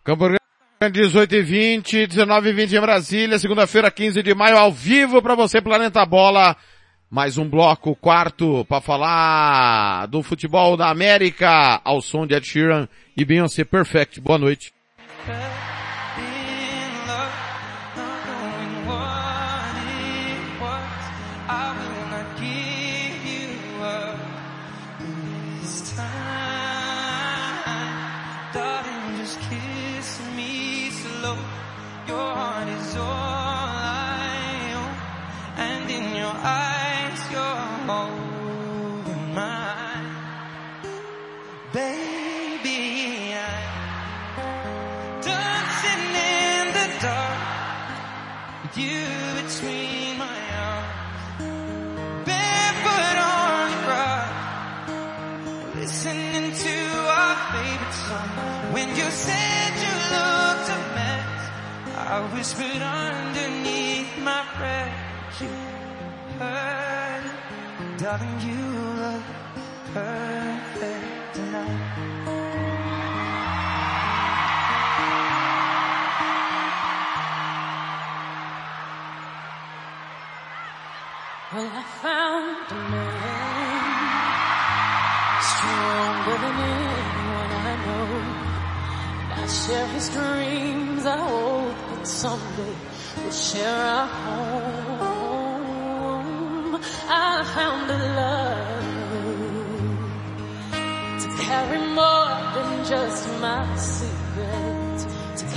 Campo 0.03 0.29
Grande 0.81 1.01
18 1.03 1.35
e 1.35 1.43
20, 1.43 2.07
19 2.07 2.49
e 2.49 2.53
20 2.53 2.77
em 2.77 2.81
Brasília, 2.81 3.39
segunda-feira, 3.39 3.91
15 3.91 4.23
de 4.23 4.35
maio, 4.35 4.57
ao 4.57 4.73
vivo 4.73 5.21
para 5.21 5.35
você, 5.35 5.61
Planeta 5.61 6.05
Bola. 6.07 6.57
Mais 7.11 7.37
um 7.37 7.49
bloco, 7.49 7.95
quarto, 7.95 8.65
para 8.67 8.81
falar 8.81 10.07
do 10.07 10.23
futebol 10.23 10.75
da 10.75 10.89
América, 10.89 11.81
ao 11.85 12.01
som 12.01 12.27
de 12.27 12.35
Ed 12.35 12.47
Sheeran 12.47 12.89
e 13.15 13.23
Beyoncé 13.23 13.65
Perfect. 13.65 14.19
Boa 14.21 14.39
noite. 14.39 14.73
Eyes, 36.45 37.21
you're 37.33 37.63
holding 37.89 39.35
mine. 39.35 40.11
Baby, 41.73 43.35
I'm 43.35 45.21
dancing 45.23 46.07
in 46.37 46.65
the 46.79 46.89
dark. 47.01 47.41
With 48.63 48.77
you 48.79 49.07
between 49.41 50.19
my 50.19 50.39
arms. 50.69 51.35
Barefoot 52.29 53.17
on 53.37 53.71
the 53.73 53.81
ground. 53.87 54.33
Listening 55.81 56.53
to 56.53 56.77
our 57.21 57.37
favorite 57.53 57.97
song. 58.07 58.31
When 58.75 58.89
you 58.91 59.09
said 59.11 59.71
you 59.85 59.95
looked 60.15 60.69
a 60.77 60.81
mess, 60.97 61.33
I 61.97 62.31
whispered 62.35 62.83
underneath 62.83 64.13
my 64.19 64.43
breath. 64.59 64.95
You 65.41 65.84
it. 66.41 67.99
Darling, 67.99 68.41
you 68.41 68.63
look 69.03 69.23
perfect 69.93 71.35
tonight. 71.35 72.14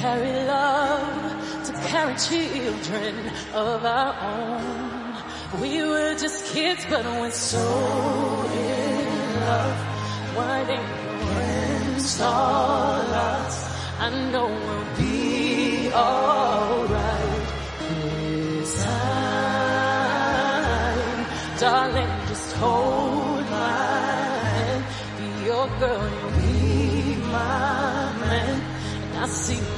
Carry 0.07 0.47
love, 0.47 1.65
to 1.67 1.73
carry 1.89 2.15
children 2.15 3.15
of 3.53 3.83
our 3.83 4.13
own. 4.33 5.61
We 5.61 5.83
were 5.83 6.13
just 6.15 6.53
kids, 6.53 6.85
but 6.89 7.03
we're 7.03 7.29
so 7.31 7.65
in 8.63 9.39
love. 9.47 9.79
Why 10.37 10.57
didn't 10.69 10.93
when 11.35 11.99
starlights? 11.99 13.59
I 13.99 14.07
know 14.31 14.47
we'll 14.47 14.89
be 14.97 15.91
alright 15.91 16.66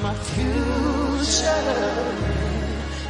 my 0.02 0.14
future 0.14 1.64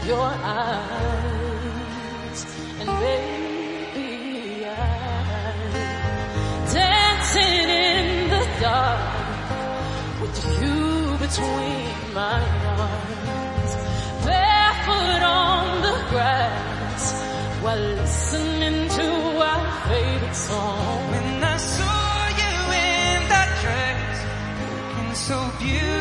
in 0.02 0.08
your 0.08 0.32
eyes. 0.66 2.40
And 2.80 2.90
baby, 3.04 4.66
I'm 4.66 5.72
dancing 6.74 7.70
in 7.70 8.30
the 8.30 8.44
dark 8.62 9.02
with 10.22 10.38
you 10.62 10.78
between 11.26 12.14
my 12.14 12.42
arms, 12.80 13.72
barefoot 14.26 15.22
on 15.24 15.82
the 15.82 15.96
grass 16.10 17.04
while 17.62 17.78
listening 17.78 18.90
to 18.90 19.08
our 19.50 19.64
favorite 19.90 20.36
song. 20.36 21.12
When 21.12 21.44
I 21.44 21.58
saw 21.58 22.28
you 22.42 22.54
in 22.88 23.20
that 23.30 23.50
dress, 23.62 24.18
looking 24.64 25.14
so 25.14 25.38
beautiful. 25.60 25.99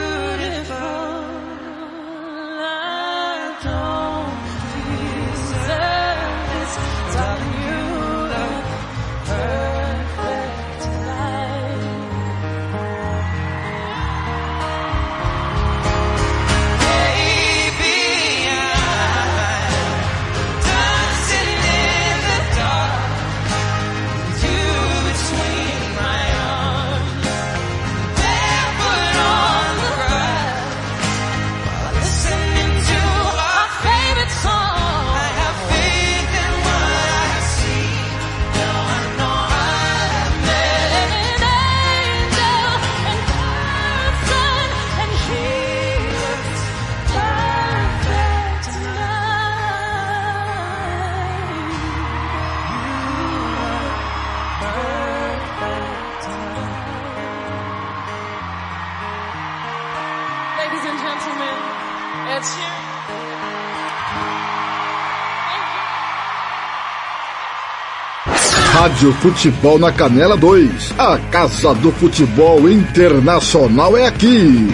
Rádio 68.79 69.13
Futebol 69.15 69.77
na 69.77 69.91
Canela 69.91 70.37
2. 70.37 70.95
A 70.97 71.19
Casa 71.33 71.75
do 71.75 71.91
Futebol 71.91 72.71
Internacional 72.71 73.97
é 73.97 74.07
aqui. 74.07 74.69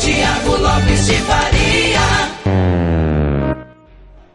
Tiago 0.00 0.56
Lopes 0.56 1.06
de 1.06 1.14
Faria. 1.14 2.00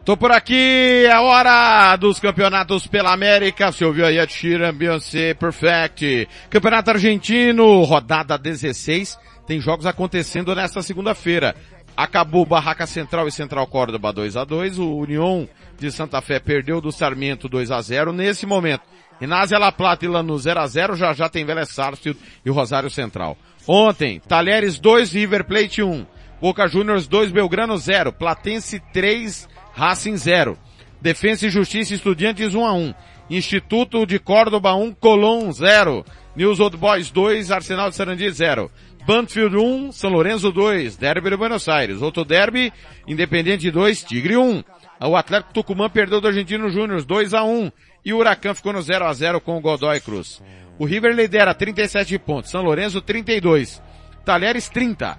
Tô 0.04 0.18
por 0.18 0.30
aqui, 0.30 1.06
é 1.06 1.18
hora 1.18 1.96
dos 1.96 2.20
campeonatos 2.20 2.86
pela 2.86 3.10
América. 3.10 3.72
Você 3.72 3.86
ouviu 3.86 4.04
aí 4.04 4.18
a 4.18 4.28
Sheeran, 4.28 4.74
Beyoncé, 4.74 5.32
Perfect. 5.32 6.28
Campeonato 6.50 6.90
Argentino, 6.90 7.84
rodada 7.84 8.36
16. 8.36 9.18
Tem 9.46 9.58
jogos 9.62 9.86
acontecendo 9.86 10.54
nesta 10.54 10.82
segunda-feira. 10.82 11.56
Acabou 11.96 12.44
Barraca 12.44 12.86
Central 12.86 13.26
e 13.26 13.32
Central 13.32 13.66
Córdoba 13.66 14.12
2 14.12 14.36
a 14.36 14.44
2 14.44 14.78
O 14.78 14.96
União 14.96 15.48
de 15.78 15.90
Santa 15.90 16.20
Fé 16.20 16.38
perdeu 16.38 16.80
do 16.80 16.92
Sarmiento 16.92 17.48
2 17.48 17.70
a 17.70 17.80
0 17.80 18.12
Nesse 18.12 18.44
momento, 18.44 18.82
Inásia 19.20 19.58
La 19.58 19.72
Plata 19.72 20.04
e 20.04 20.08
Lanús 20.08 20.42
0 20.42 20.60
a 20.60 20.66
0 20.66 20.96
Já 20.96 21.12
já 21.14 21.28
tem 21.28 21.44
Vélez 21.44 21.70
Sarsfield 21.70 22.20
e 22.44 22.50
Rosário 22.50 22.90
Central. 22.90 23.36
Ontem, 23.66 24.20
Talheres 24.20 24.78
2, 24.78 25.12
River 25.12 25.44
Plate 25.44 25.82
1. 25.82 26.06
Boca 26.40 26.68
Juniors 26.68 27.08
2, 27.08 27.32
Belgrano 27.32 27.76
0. 27.76 28.12
Platense 28.12 28.80
3, 28.92 29.48
Racing 29.74 30.16
0. 30.16 30.58
Defensa 31.00 31.46
e 31.46 31.50
Justiça 31.50 31.94
Estudiantes 31.94 32.54
1 32.54 32.64
a 32.64 32.72
1. 32.74 32.94
Instituto 33.30 34.06
de 34.06 34.18
Córdoba 34.18 34.74
1, 34.74 34.92
Colón 34.94 35.50
0. 35.50 36.04
News 36.36 36.60
Old 36.60 36.76
Boys 36.76 37.10
2, 37.10 37.50
Arsenal 37.50 37.90
de 37.90 37.96
Sarandi 37.96 38.30
0. 38.30 38.70
Banfield 39.06 39.56
1, 39.56 39.92
São 39.92 40.10
Lourenço 40.10 40.50
2, 40.50 40.96
Derby 40.96 41.30
de 41.30 41.36
Buenos 41.36 41.68
Aires. 41.68 42.02
Outro 42.02 42.24
derby, 42.24 42.72
Independente 43.06 43.70
2, 43.70 44.02
Tigre 44.02 44.36
1. 44.36 44.64
O 45.02 45.14
Atlético 45.14 45.52
Tucumã 45.52 45.88
perdeu 45.88 46.20
do 46.20 46.26
Argentino 46.26 46.68
Júnior 46.68 47.04
2 47.04 47.32
a 47.32 47.44
1 47.44 47.70
e 48.04 48.12
o 48.12 48.18
Huracan 48.18 48.52
ficou 48.52 48.72
no 48.72 48.82
0 48.82 49.04
a 49.04 49.12
0 49.12 49.40
com 49.40 49.56
o 49.56 49.60
Godoy 49.60 50.00
Cruz. 50.00 50.42
O 50.76 50.84
River 50.84 51.14
lidera 51.14 51.54
37 51.54 52.18
pontos, 52.18 52.50
São 52.50 52.62
Lourenço 52.62 53.00
32, 53.00 53.80
Talheres 54.24 54.68
30. 54.68 55.16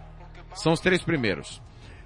São 0.53 0.73
os 0.73 0.81
três 0.81 1.01
primeiros. 1.01 1.61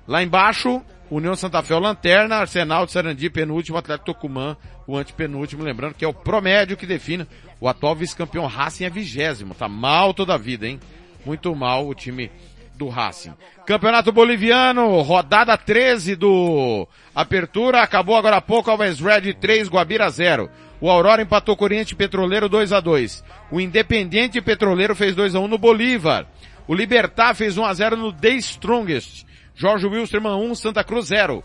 Lá 0.08 0.22
embaixo, 0.22 0.84
União 1.10 1.36
Santa 1.36 1.64
Fé, 1.64 1.76
Lanterna, 1.80 2.38
Arsenal 2.38 2.86
de 2.86 2.92
Sarandi, 2.92 3.28
penúltimo, 3.28 3.78
Atlético 3.80 4.14
Tucumã, 4.14 4.56
o 4.86 4.96
antepenúltimo, 4.96 5.64
lembrando 5.64 5.96
que 5.96 6.06
é 6.06 6.08
o 6.08 6.14
promédio 6.14 6.78
que 6.78 6.86
define 6.86 7.26
o 7.60 7.68
atual 7.68 7.96
vice-campeão 7.96 8.46
Racing 8.46 8.86
é 8.86 8.90
vigésimo, 8.90 9.56
tá 9.56 9.68
mal 9.68 10.14
toda 10.14 10.36
a 10.36 10.38
vida, 10.38 10.68
hein? 10.68 10.80
Muito 11.26 11.56
mal 11.56 11.88
o 11.88 11.94
time 11.94 12.32
do 12.76 12.90
Racing. 12.90 13.34
Campeonato 13.66 14.12
Boliviano, 14.12 15.02
rodada 15.02 15.56
13 15.58 16.16
do 16.16 16.88
Apertura, 17.14 17.82
acabou 17.82 18.16
agora 18.16 18.38
há 18.38 18.42
pouco, 18.42 18.72
Alves 18.72 19.00
Red 19.00 19.34
3, 19.34 19.70
Guabira 19.70 20.10
0. 20.10 20.50
O 20.80 20.90
Aurora 20.90 21.22
empatou 21.22 21.56
Oriente 21.60 21.96
Petroleiro 21.96 22.50
2 22.50 22.74
a 22.74 22.80
2 22.80 23.24
O 23.52 23.62
Independente 23.62 24.42
Petroleiro 24.42 24.96
fez 24.96 25.16
2 25.16 25.36
a 25.36 25.40
1 25.40 25.48
no 25.48 25.60
Bolívar. 25.60 26.26
O 26.68 26.74
Libertar 26.74 27.36
fez 27.36 27.56
1 27.56 27.66
a 27.66 27.74
0 27.74 27.98
no 27.98 28.12
The 28.12 28.34
Strongest. 28.36 29.26
Jorge 29.54 29.86
Wilstermann 29.86 30.38
1, 30.38 30.56
Santa 30.56 30.84
Cruz 30.84 31.08
0. 31.08 31.44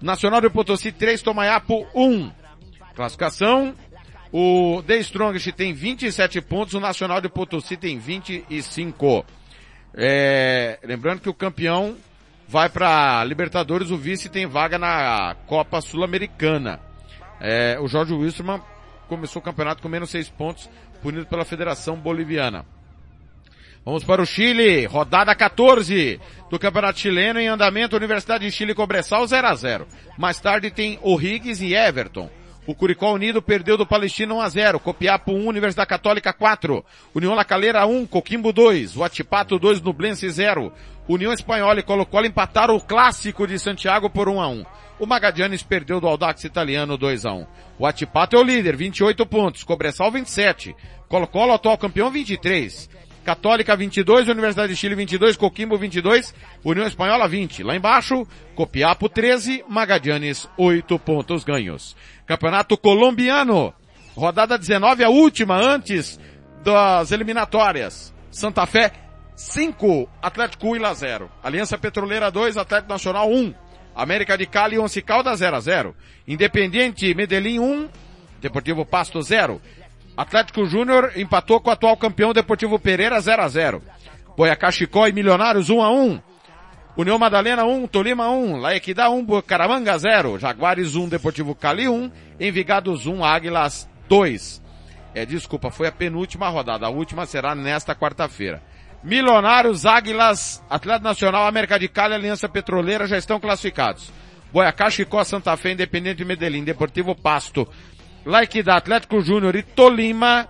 Nacional 0.00 0.40
de 0.40 0.50
Potosí 0.50 0.90
3, 0.90 1.22
Tomayapo 1.22 1.86
1. 1.94 2.32
Classificação. 2.96 3.74
O 4.32 4.82
The 4.86 4.98
Strongest 4.98 5.52
tem 5.52 5.72
27 5.72 6.40
pontos, 6.42 6.74
o 6.74 6.80
Nacional 6.80 7.20
de 7.20 7.28
Potosí 7.28 7.76
tem 7.76 7.98
25. 7.98 9.24
É, 9.94 10.78
lembrando 10.84 11.20
que 11.20 11.28
o 11.28 11.34
campeão 11.34 11.96
vai 12.46 12.68
para 12.68 13.24
Libertadores, 13.24 13.90
o 13.90 13.96
vice 13.96 14.28
tem 14.28 14.46
vaga 14.46 14.78
na 14.78 15.34
Copa 15.46 15.80
Sul-Americana. 15.80 16.80
É, 17.40 17.78
o 17.80 17.88
Jorge 17.88 18.12
Wilstermann 18.12 18.62
começou 19.08 19.40
o 19.40 19.44
campeonato 19.44 19.82
com 19.82 19.88
menos 19.88 20.10
6 20.10 20.28
pontos, 20.30 20.68
punido 21.02 21.26
pela 21.26 21.44
Federação 21.44 21.96
Boliviana. 21.96 22.64
Vamos 23.84 24.04
para 24.04 24.20
o 24.20 24.26
Chile, 24.26 24.84
rodada 24.84 25.34
14 25.34 26.20
do 26.50 26.58
Campeonato 26.58 26.98
Chileno 26.98 27.40
em 27.40 27.48
andamento, 27.48 27.96
Universidade 27.96 28.44
de 28.44 28.52
Chile 28.52 28.74
Cobressal 28.74 29.26
0 29.26 29.46
a 29.46 29.54
0. 29.54 29.88
Mais 30.18 30.38
tarde 30.38 30.70
tem 30.70 30.98
O'Higgins 31.00 31.62
e 31.62 31.74
Everton. 31.74 32.28
O 32.68 32.74
Curicó 32.74 33.14
Unido 33.14 33.40
perdeu 33.40 33.78
do 33.78 33.86
Palestino 33.86 34.34
1 34.34 34.40
a 34.42 34.48
0. 34.50 34.80
Copiapo 34.80 35.32
1, 35.32 35.48
Universidade 35.48 35.88
Católica 35.88 36.34
4. 36.34 36.84
União 37.14 37.34
La 37.34 37.42
Calera 37.42 37.86
1, 37.86 38.04
Coquimbo 38.04 38.52
2. 38.52 38.94
O 38.94 39.02
Atipato 39.02 39.58
2, 39.58 39.80
Nublense 39.80 40.28
0. 40.28 40.70
União 41.08 41.32
Espanhola 41.32 41.80
e 41.80 41.82
Colo-Colo 41.82 42.26
empataram 42.26 42.76
o 42.76 42.80
clássico 42.82 43.46
de 43.46 43.58
Santiago 43.58 44.10
por 44.10 44.28
1 44.28 44.38
a 44.42 44.48
1. 44.48 44.66
O 45.00 45.06
Magadianes 45.06 45.62
perdeu 45.62 45.98
do 45.98 46.06
Audax 46.06 46.44
Italiano 46.44 46.98
2 46.98 47.24
a 47.24 47.32
1. 47.32 47.46
O 47.78 47.86
Atipato 47.86 48.36
é 48.36 48.38
o 48.38 48.42
líder, 48.42 48.76
28 48.76 49.24
pontos. 49.24 49.64
Cobressal 49.64 50.12
27. 50.12 50.76
Colo-Colo 51.08 51.54
atual 51.54 51.78
campeão 51.78 52.10
23. 52.10 52.90
Católica 53.28 53.76
22, 53.76 54.26
Universidade 54.26 54.72
de 54.72 54.80
Chile 54.80 54.94
22, 54.94 55.36
Coquimbo 55.36 55.76
22, 55.76 56.34
União 56.64 56.86
Espanhola 56.86 57.28
20. 57.28 57.62
Lá 57.62 57.76
embaixo, 57.76 58.26
Copiapo 58.54 59.06
13, 59.06 59.66
Magadianes 59.68 60.48
8 60.56 60.98
pontos 60.98 61.44
ganhos. 61.44 61.94
Campeonato 62.24 62.78
Colombiano, 62.78 63.74
rodada 64.16 64.56
19, 64.56 65.04
a 65.04 65.10
última 65.10 65.58
antes 65.58 66.18
das 66.64 67.12
eliminatórias. 67.12 68.14
Santa 68.30 68.64
Fé 68.64 68.92
5, 69.36 70.08
Atlético 70.22 70.70
Huila 70.70 70.94
0. 70.94 71.30
Aliança 71.42 71.76
Petroleira 71.76 72.30
2, 72.30 72.56
Atlético 72.56 72.94
Nacional 72.94 73.28
1. 73.30 73.54
América 73.94 74.38
de 74.38 74.46
Cali 74.46 74.76
e 74.76 74.78
Once 74.78 75.02
Caldas 75.02 75.40
0 75.40 75.54
a 75.54 75.60
0. 75.60 75.94
Independiente 76.26 77.14
Medellín 77.14 77.58
1, 77.58 77.90
Deportivo 78.40 78.86
Pasto 78.86 79.20
0. 79.20 79.60
Atlético 80.18 80.66
Júnior 80.66 81.12
empatou 81.14 81.60
com 81.60 81.70
o 81.70 81.72
atual 81.72 81.96
campeão 81.96 82.32
Deportivo 82.32 82.76
Pereira 82.76 83.20
0 83.20 83.40
a 83.40 83.48
0. 83.48 83.82
Boiacá 84.36 84.68
Chicó 84.68 85.06
e 85.06 85.12
Milionários 85.12 85.70
1 85.70 85.80
a 85.80 85.92
1. 85.92 86.20
União 86.96 87.16
Madalena 87.16 87.64
1, 87.64 87.86
Tolima 87.86 88.28
1, 88.28 88.56
Laequidá 88.56 89.08
1, 89.10 89.24
Bucaramanga 89.24 89.96
0, 89.96 90.36
Jaguares 90.36 90.96
1, 90.96 91.08
Deportivo 91.08 91.54
Cali 91.54 91.88
1, 91.88 92.10
Envigados 92.40 93.06
1, 93.06 93.24
Águilas 93.24 93.88
2. 94.08 94.60
É, 95.14 95.24
desculpa, 95.24 95.70
foi 95.70 95.86
a 95.86 95.92
penúltima 95.92 96.48
rodada, 96.48 96.84
a 96.84 96.90
última 96.90 97.24
será 97.24 97.54
nesta 97.54 97.94
quarta-feira. 97.94 98.60
Milionários, 99.04 99.86
Águilas, 99.86 100.60
Atlético 100.68 101.04
Nacional, 101.04 101.46
América 101.46 101.78
de 101.78 101.86
Cali, 101.86 102.14
Aliança 102.14 102.48
Petroleira 102.48 103.06
já 103.06 103.16
estão 103.16 103.38
classificados. 103.38 104.12
Boiacá, 104.52 104.90
Chicó, 104.90 105.22
Santa 105.22 105.56
Fé, 105.56 105.72
Independente 105.72 106.16
de 106.18 106.24
Medellín, 106.24 106.64
Deportivo 106.64 107.14
Pasto, 107.14 107.68
Laiquidá, 108.28 108.76
Atlético 108.76 109.22
Júnior 109.22 109.56
e 109.56 109.62
Tolima 109.62 110.46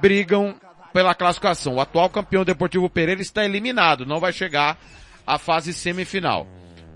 brigam 0.00 0.54
pela 0.92 1.16
classificação. 1.16 1.74
O 1.74 1.80
atual 1.80 2.08
campeão 2.08 2.44
Deportivo 2.44 2.88
Pereira 2.88 3.20
está 3.20 3.44
eliminado, 3.44 4.06
não 4.06 4.20
vai 4.20 4.32
chegar 4.32 4.78
à 5.26 5.36
fase 5.36 5.74
semifinal. 5.74 6.46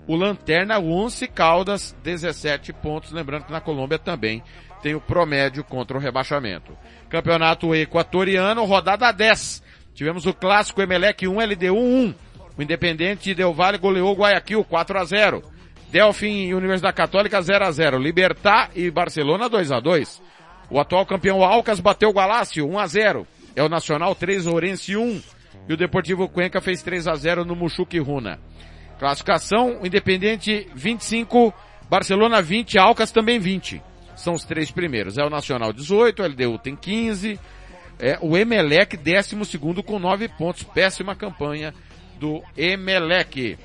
O 0.07 0.15
Lanterna, 0.15 0.79
Once 0.79 1.27
Caldas, 1.27 1.93
17 2.03 2.71
pontos. 2.71 3.11
Lembrando 3.11 3.43
que 3.43 3.51
na 3.51 3.59
Colômbia 3.59 3.99
também 3.99 4.41
tem 4.81 4.95
o 4.95 5.01
promédio 5.01 5.61
contra 5.61 5.97
o 5.97 5.99
rebaixamento. 5.99 6.71
Campeonato 7.09 7.75
Equatoriano, 7.75 8.63
rodada 8.63 9.11
10. 9.11 9.61
Tivemos 9.93 10.25
o 10.25 10.33
clássico 10.33 10.81
Emelec 10.81 11.27
1, 11.27 11.37
LDU 11.37 11.77
1. 11.77 12.15
O 12.57 12.61
Independente 12.61 13.35
Del 13.35 13.53
Valle 13.53 13.77
goleou 13.77 14.13
o 14.13 14.17
Guayaquil 14.17 14.63
4 14.63 14.99
a 14.99 15.03
0. 15.03 15.43
Delfim 15.91 16.45
e 16.45 16.55
Universidade 16.55 16.95
Católica 16.95 17.41
0 17.41 17.65
a 17.65 17.71
0 17.71 17.97
Libertar 17.99 18.71
e 18.73 18.89
Barcelona 18.89 19.49
2 19.49 19.73
a 19.73 19.79
2 19.81 20.21
O 20.69 20.79
atual 20.79 21.05
campeão 21.05 21.43
Alcas 21.43 21.81
bateu 21.81 22.09
o 22.09 22.13
Galácio 22.13 22.65
1 22.65 22.79
a 22.79 22.87
0 22.87 23.27
É 23.55 23.61
o 23.61 23.67
Nacional 23.67 24.15
3, 24.15 24.47
Ourense 24.47 24.95
1. 24.95 25.21
E 25.67 25.73
o 25.73 25.77
Deportivo 25.77 26.29
Cuenca 26.29 26.61
fez 26.61 26.81
3 26.81 27.07
a 27.07 27.15
0 27.15 27.43
no 27.43 27.55
Muxuque 27.55 27.99
Runa. 27.99 28.39
Classificação, 28.97 29.79
Independente 29.83 30.67
25, 30.73 31.53
Barcelona 31.89 32.41
20, 32.41 32.79
Alcas 32.79 33.11
também 33.11 33.37
20. 33.37 33.81
São 34.15 34.33
os 34.33 34.45
três 34.45 34.71
primeiros. 34.71 35.17
É 35.17 35.23
o 35.23 35.29
Nacional 35.29 35.73
18, 35.73 36.21
o 36.21 36.25
LDU 36.25 36.57
tem 36.57 36.75
15. 36.75 37.39
É 37.99 38.17
o 38.21 38.37
Emelec 38.37 38.95
12 38.95 39.45
segundo 39.45 39.83
com 39.83 39.99
9 39.99 40.29
pontos. 40.29 40.63
Péssima 40.63 41.15
campanha 41.15 41.73
do 42.19 42.41
Emelec. 42.55 43.57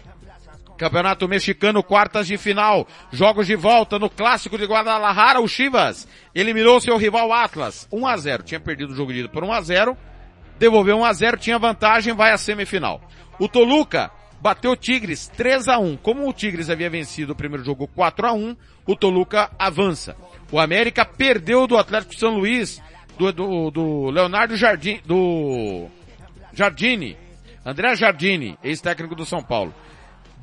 Campeonato 0.76 1.26
Mexicano, 1.26 1.82
quartas 1.82 2.26
de 2.26 2.36
final. 2.36 2.86
Jogos 3.10 3.46
de 3.46 3.56
volta 3.56 3.98
no 3.98 4.10
clássico 4.10 4.58
de 4.58 4.66
Guadalajara, 4.66 5.40
o 5.40 5.48
Chivas 5.48 6.06
eliminou 6.34 6.80
seu 6.80 6.96
rival 6.96 7.32
Atlas. 7.32 7.88
1 7.90 8.06
a 8.06 8.16
0 8.16 8.42
Tinha 8.42 8.60
perdido 8.60 8.92
o 8.92 8.96
jogo 8.96 9.12
de 9.12 9.20
ida 9.20 9.28
por 9.28 9.42
1 9.42 9.52
a 9.52 9.60
0 9.60 9.96
Devolveu 10.58 10.98
1 10.98 11.04
a 11.04 11.12
0 11.12 11.36
tinha 11.36 11.58
vantagem, 11.58 12.14
vai 12.14 12.32
à 12.32 12.38
semifinal. 12.38 13.00
O 13.38 13.48
Toluca 13.48 14.10
bateu 14.40 14.72
o 14.72 14.76
Tigres 14.76 15.28
3 15.28 15.68
a 15.68 15.78
1 15.78 15.96
Como 15.98 16.28
o 16.28 16.32
Tigres 16.32 16.70
havia 16.70 16.88
vencido 16.88 17.32
o 17.32 17.36
primeiro 17.36 17.64
jogo 17.64 17.86
4 17.88 18.26
a 18.26 18.32
1 18.32 18.56
o 18.86 18.96
Toluca 18.96 19.50
avança. 19.58 20.16
O 20.50 20.60
América 20.60 21.04
perdeu 21.04 21.66
do 21.66 21.76
Atlético 21.76 22.14
São 22.14 22.36
Luís, 22.36 22.80
do, 23.18 23.32
do, 23.32 23.70
do 23.70 24.10
Leonardo 24.10 24.56
Jardim, 24.56 25.00
do 25.04 25.88
Jardine, 26.52 27.16
André 27.64 27.96
Jardine, 27.96 28.56
ex-técnico 28.62 29.16
do 29.16 29.26
São 29.26 29.42
Paulo. 29.42 29.74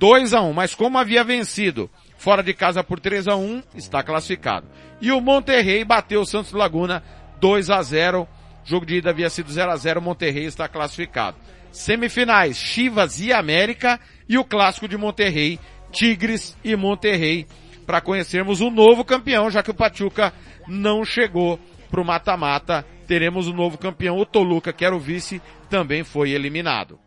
2 0.04 0.34
a 0.34 0.42
1 0.42 0.52
mas 0.52 0.76
como 0.76 0.98
havia 0.98 1.24
vencido 1.24 1.90
fora 2.18 2.44
de 2.44 2.54
casa 2.54 2.84
por 2.84 3.00
3 3.00 3.26
a 3.30 3.38
1 3.38 3.64
está 3.74 4.04
classificado. 4.04 4.68
E 5.00 5.14
o 5.14 5.22
Monterrey 5.22 5.86
bateu 5.86 6.20
o 6.20 6.26
Santos 6.26 6.52
Laguna 6.52 7.02
2 7.40 7.70
a 7.70 7.82
0 7.82 8.28
jogo 8.66 8.86
de 8.86 8.98
ida 8.98 9.12
havia 9.12 9.30
sido 9.30 9.50
0 9.50 9.72
a 9.72 9.78
0 9.78 10.02
Monterrey 10.02 10.44
está 10.44 10.68
classificado. 10.68 11.38
Semifinais, 11.72 12.58
Chivas 12.58 13.22
e 13.22 13.32
América 13.32 13.98
e 14.28 14.38
o 14.38 14.44
clássico 14.44 14.90
de 14.90 14.98
Monterrey, 14.98 15.58
Tigres 15.90 16.58
e 16.66 16.76
Monterrey, 16.76 17.48
para 17.88 18.02
conhecermos 18.02 18.60
o 18.60 18.70
novo 18.70 19.06
campeão, 19.06 19.50
já 19.50 19.64
que 19.64 19.72
o 19.72 19.74
Pachuca 19.74 20.34
não 20.68 21.06
chegou 21.06 21.58
para 21.90 22.02
o 22.02 22.06
mata-mata. 22.06 22.86
Teremos 23.08 23.48
o 23.48 23.54
novo 23.54 23.78
campeão, 23.78 24.20
o 24.20 24.26
Toluca, 24.26 24.74
que 24.74 24.84
era 24.84 24.94
o 24.94 25.00
vice, 25.00 25.42
também 25.70 26.04
foi 26.04 26.32
eliminado. 26.32 27.00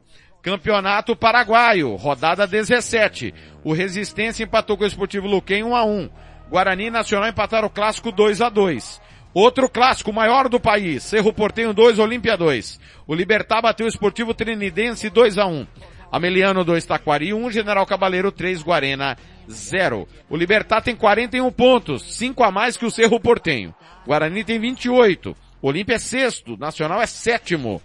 Campeonato 0.47 1.17
Paraguaio, 1.17 1.97
rodada 1.97 2.47
17. 2.47 3.35
O 3.65 3.73
Resistência 3.73 4.45
empatou 4.45 4.77
com 4.77 4.85
o 4.85 4.87
Esportivo 4.87 5.27
Luquem 5.27 5.65
1 5.65 5.75
a 5.75 5.85
1. 5.85 6.09
Guarani 6.49 6.85
e 6.85 6.91
Nacional 6.91 7.29
empataram 7.29 7.67
o 7.67 7.71
clássico 7.71 8.13
2 8.13 8.41
a 8.41 8.49
2. 8.49 9.03
Outro 9.35 9.69
clássico 9.69 10.13
maior 10.13 10.49
do 10.49 10.61
país, 10.61 11.03
Cerro 11.03 11.33
Portenho 11.33 11.75
2, 11.75 11.99
Olímpia 11.99 12.37
2. 12.37 12.79
O 13.09 13.13
Libertar 13.13 13.61
bateu 13.61 13.87
o 13.87 13.89
Esportivo 13.89 14.33
Trinidense 14.33 15.11
2 15.11 15.37
a 15.37 15.47
1. 15.47 15.67
Ameliano 16.13 16.63
2, 16.63 16.87
Taquari 16.87 17.35
1, 17.35 17.51
General 17.51 17.85
Cabaleiro 17.85 18.31
3, 18.31 18.63
Guarena 18.63 19.17
0. 19.51 20.07
O 20.31 20.37
Libertar 20.37 20.81
tem 20.81 20.95
41 20.95 21.51
pontos, 21.51 22.05
5 22.19 22.45
a 22.45 22.53
mais 22.53 22.77
que 22.77 22.87
o 22.87 22.91
Cerro 22.93 23.19
Portenho. 23.19 23.75
Guarani 24.07 24.45
tem 24.45 24.61
28. 24.61 25.37
Olímpia 25.61 25.97
é 25.97 25.99
sexto, 25.99 26.57
Nacional 26.57 27.03
é 27.03 27.07
sétimo. 27.07 27.83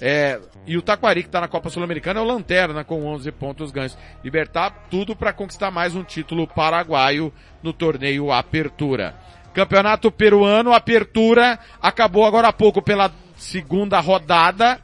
É, 0.00 0.40
e 0.66 0.76
o 0.76 0.82
Taquari, 0.82 1.22
que 1.22 1.28
está 1.28 1.40
na 1.40 1.48
Copa 1.48 1.70
Sul-Americana, 1.70 2.20
é 2.20 2.22
o 2.22 2.26
Lanterna 2.26 2.84
com 2.84 3.06
11 3.06 3.30
pontos 3.32 3.70
ganhos. 3.70 3.96
Libertar 4.22 4.86
tudo 4.90 5.16
para 5.16 5.32
conquistar 5.32 5.70
mais 5.70 5.94
um 5.94 6.02
título 6.02 6.46
paraguaio 6.46 7.32
no 7.62 7.72
torneio 7.72 8.30
Apertura. 8.30 9.14
Campeonato 9.54 10.10
Peruano, 10.10 10.72
Apertura, 10.72 11.58
acabou 11.80 12.26
agora 12.26 12.48
há 12.48 12.52
pouco 12.52 12.82
pela 12.82 13.10
segunda 13.36 14.00
rodada. 14.00 14.78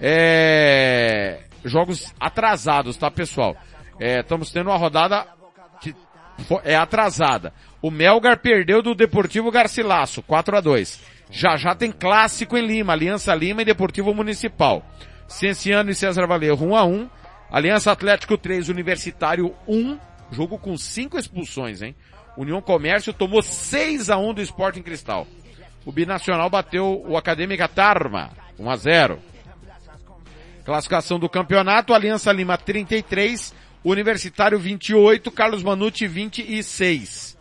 É, 0.00 1.40
jogos 1.64 2.14
atrasados, 2.18 2.96
tá 2.96 3.10
pessoal? 3.10 3.56
É, 4.00 4.20
estamos 4.20 4.50
tendo 4.50 4.70
uma 4.70 4.78
rodada 4.78 5.26
que 5.80 5.94
é 6.64 6.76
atrasada. 6.76 7.52
O 7.82 7.90
Melgar 7.90 8.38
perdeu 8.38 8.82
do 8.82 8.94
Deportivo 8.94 9.50
Garcilasso, 9.50 10.22
4 10.22 10.56
a 10.56 10.60
2 10.60 11.15
já 11.30 11.56
já 11.56 11.74
tem 11.74 11.90
clássico 11.90 12.56
em 12.56 12.66
Lima, 12.66 12.92
Aliança 12.92 13.34
Lima 13.34 13.62
e 13.62 13.64
Deportivo 13.64 14.14
Municipal. 14.14 14.84
Cienciano 15.28 15.90
e 15.90 15.94
César 15.94 16.26
Valerro 16.26 16.66
1 16.66 16.76
a 16.76 16.84
1 16.84 17.10
Aliança 17.50 17.92
Atlético 17.92 18.36
3, 18.36 18.68
Universitário 18.68 19.54
1, 19.68 19.98
jogo 20.32 20.58
com 20.58 20.76
5 20.76 21.18
expulsões, 21.18 21.80
hein? 21.80 21.94
União 22.36 22.60
Comércio 22.60 23.12
tomou 23.12 23.40
6 23.40 24.10
a 24.10 24.18
1 24.18 24.34
do 24.34 24.42
Sporting 24.42 24.82
Cristal. 24.82 25.26
O 25.84 25.92
Binacional 25.92 26.50
bateu 26.50 27.04
o 27.06 27.16
Acadêmica 27.16 27.68
Tarma, 27.68 28.30
1 28.58 28.70
a 28.70 28.76
0. 28.76 29.18
Classificação 30.64 31.18
do 31.18 31.28
campeonato, 31.28 31.94
Aliança 31.94 32.32
Lima 32.32 32.58
33, 32.58 33.54
Universitário 33.84 34.58
28, 34.58 35.30
Carlos 35.30 35.62
Manucci 35.62 36.08
26. 36.08 37.38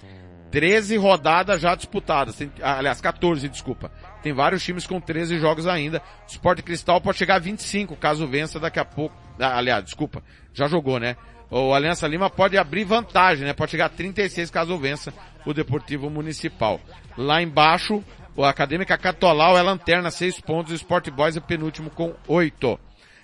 13 0.56 0.96
rodadas 0.96 1.60
já 1.60 1.76
disputadas. 1.76 2.38
Tem, 2.38 2.50
aliás, 2.62 3.02
14, 3.02 3.50
desculpa. 3.50 3.92
Tem 4.24 4.32
vários 4.32 4.64
times 4.64 4.88
com 4.88 5.02
13 5.02 5.38
jogos 5.38 5.68
ainda. 5.68 6.02
O 6.26 6.32
Sport 6.32 6.62
Cristal 6.62 7.02
pode 7.02 7.18
chegar 7.18 7.36
a 7.36 7.40
25, 7.40 7.94
caso 7.98 8.26
vença 8.26 8.58
daqui 8.58 8.80
a 8.80 8.86
pouco. 8.86 9.14
Ah, 9.38 9.58
aliás, 9.58 9.84
desculpa. 9.84 10.24
Já 10.54 10.66
jogou, 10.70 10.98
né? 10.98 11.18
O 11.52 11.74
Aliança 11.74 12.08
Lima 12.08 12.30
pode 12.30 12.58
abrir 12.58 12.86
vantagem, 12.86 13.46
né? 13.46 13.52
Pode 13.52 13.72
chegar 13.72 13.88
a 13.88 13.90
36 13.90 14.50
caso 14.50 14.78
vença 14.78 15.14
o 15.46 15.54
Deportivo 15.54 16.10
Municipal. 16.10 16.80
Lá 17.18 17.42
embaixo, 17.42 18.02
o 18.34 18.46
Acadêmica 18.46 18.98
Catolau 18.98 19.58
é 19.58 19.62
lanterna, 19.62 20.10
6 20.10 20.40
pontos. 20.40 20.72
O 20.72 20.76
Sport 20.76 21.10
Boys 21.10 21.36
é 21.36 21.42
penúltimo 21.42 21.90
com 21.90 22.14
8. 22.30 22.80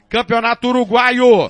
Campeonato 0.10 0.68
Uruguaio. 0.68 1.50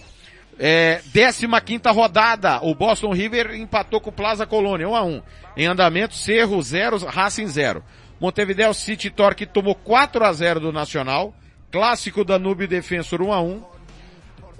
É, 0.63 1.01
15 1.11 1.47
quinta 1.65 1.89
rodada, 1.89 2.63
o 2.63 2.75
Boston 2.75 3.11
River 3.11 3.55
empatou 3.55 3.99
com 3.99 4.11
o 4.11 4.13
Plaza 4.13 4.45
Colônia, 4.45 4.88
1 4.88 4.95
a 4.95 5.03
1 5.03 5.21
Em 5.57 5.65
andamento, 5.65 6.13
Cerro 6.13 6.61
0, 6.61 6.97
Racing 7.07 7.47
0. 7.47 7.83
Montevideo 8.19 8.71
City 8.71 9.09
Torque 9.09 9.47
tomou 9.47 9.73
4 9.73 10.23
a 10.23 10.31
0 10.31 10.59
do 10.59 10.71
Nacional. 10.71 11.33
Clássico 11.71 12.23
Danube 12.23 12.67
Defensor 12.67 13.23
1 13.23 13.33
a 13.33 13.41
1 13.41 13.63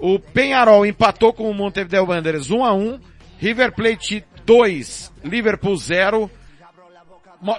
O 0.00 0.18
Penharol 0.18 0.84
empatou 0.84 1.32
com 1.32 1.48
o 1.48 1.54
Montevideo 1.54 2.04
Wanderers 2.08 2.50
1 2.50 2.64
a 2.64 2.72
1 2.72 2.98
River 3.38 3.70
Plate 3.70 4.24
2, 4.44 5.12
Liverpool 5.22 5.76
0. 5.76 6.28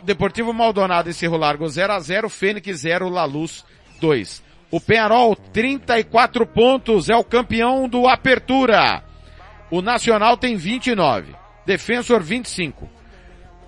Deportivo 0.04 0.52
Maldonado 0.54 1.10
e 1.10 1.14
Cerro 1.14 1.38
Largo 1.38 1.70
0 1.70 1.94
a 1.94 2.00
0 2.02 2.28
Fênix 2.28 2.78
0, 2.78 3.08
La 3.08 3.24
Luz 3.24 3.64
2. 4.02 4.44
O 4.74 4.82
Penharol, 4.82 5.36
34 5.36 6.48
pontos, 6.48 7.08
é 7.08 7.16
o 7.16 7.24
campeão 7.24 7.88
do 7.88 8.08
Apertura. 8.08 9.04
O 9.70 9.84
Nacional 9.84 10.36
tem 10.36 10.56
29. 10.56 11.36
Defensor 11.64 12.24
25. 12.24 12.90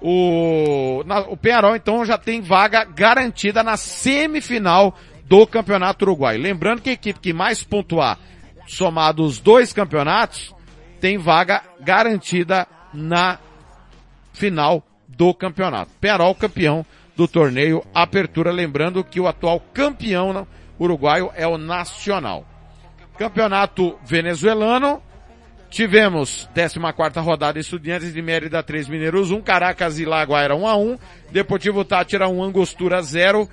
O, 0.02 1.04
na, 1.06 1.20
o 1.20 1.38
Penharol 1.38 1.76
então 1.76 2.04
já 2.04 2.18
tem 2.18 2.42
vaga 2.42 2.84
garantida 2.86 3.62
na 3.62 3.78
semifinal 3.78 4.98
do 5.26 5.46
Campeonato 5.46 6.06
Uruguai. 6.06 6.40
Lembrando 6.40 6.82
que 6.82 6.90
a 6.90 6.94
equipe 6.94 7.20
que 7.20 7.34
mais 7.34 7.62
pontuar, 7.62 8.18
somado 8.66 9.24
os 9.24 9.40
dois 9.40 9.72
campeonatos, 9.72 10.56
tem 11.00 11.20
vaga 11.20 11.62
garantida 11.82 12.68
na 12.92 13.38
final 14.34 14.84
do 15.08 15.36
campeonato. 15.36 15.92
Penharol 16.02 16.34
campeão 16.34 16.84
do 17.16 17.28
torneio 17.28 17.86
Apertura, 17.94 18.52
lembrando 18.52 19.04
que 19.04 19.20
o 19.20 19.28
atual 19.28 19.60
campeão 19.72 20.34
uruguaio 20.80 21.32
é 21.36 21.48
o 21.48 21.58
Nacional. 21.58 22.46
Campeonato 23.18 23.98
venezuelano, 24.06 25.02
tivemos 25.70 26.50
14 26.54 27.20
rodada 27.20 27.60
Estudiantes 27.60 28.14
de 28.14 28.22
Mérida 28.22 28.62
3 28.62 28.90
Mineiros 28.90 29.32
1, 29.32 29.42
Caracas 29.42 30.00
e 30.00 30.06
Laguaira 30.06 30.56
1 30.56 30.68
a 30.68 30.76
1, 30.76 30.98
Deportivo 31.32 31.86
Tátira 31.86 32.28
1, 32.28 32.44
Angostura 32.44 33.02
0, 33.02 33.50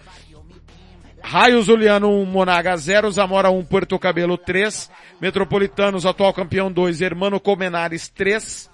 Raio 1.22 1.62
Zuliano 1.62 2.10
1, 2.10 2.26
Monaga 2.26 2.76
0, 2.76 3.10
Zamora 3.12 3.50
1, 3.50 3.64
Porto 3.64 3.98
Cabelo 3.98 4.36
3, 4.36 4.90
Metropolitanos, 5.20 6.04
atual 6.04 6.32
campeão 6.34 6.70
2, 6.70 7.00
Hermano 7.00 7.38
Comenares 7.38 8.08
3, 8.08 8.68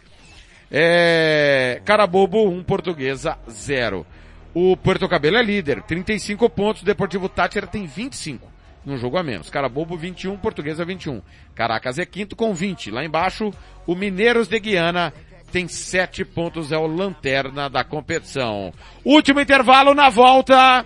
é, 0.70 1.82
Carabobo 1.84 2.48
1, 2.48 2.64
Portuguesa 2.64 3.38
0. 3.48 4.06
O 4.54 4.76
Porto 4.76 5.08
Cabelo 5.08 5.36
é 5.36 5.42
líder, 5.42 5.82
35 5.82 6.48
pontos, 6.50 6.82
o 6.82 6.84
Deportivo 6.84 7.28
Tátira 7.28 7.66
tem 7.66 7.86
25 7.86 8.58
num 8.84 8.96
jogo 8.96 9.18
a 9.18 9.22
menos. 9.22 9.50
Carabobo 9.50 9.96
21, 9.96 10.36
Portuguesa 10.38 10.84
21. 10.84 11.20
Caracas 11.54 11.98
é 11.98 12.06
quinto 12.06 12.34
com 12.34 12.54
20. 12.54 12.90
Lá 12.90 13.04
embaixo, 13.04 13.52
o 13.86 13.94
Mineiros 13.94 14.48
de 14.48 14.58
Guiana 14.58 15.12
tem 15.52 15.68
7 15.68 16.24
pontos, 16.24 16.72
é 16.72 16.78
o 16.78 16.86
lanterna 16.86 17.68
da 17.68 17.84
competição. 17.84 18.72
Último 19.04 19.40
intervalo 19.40 19.94
na 19.94 20.08
volta, 20.08 20.84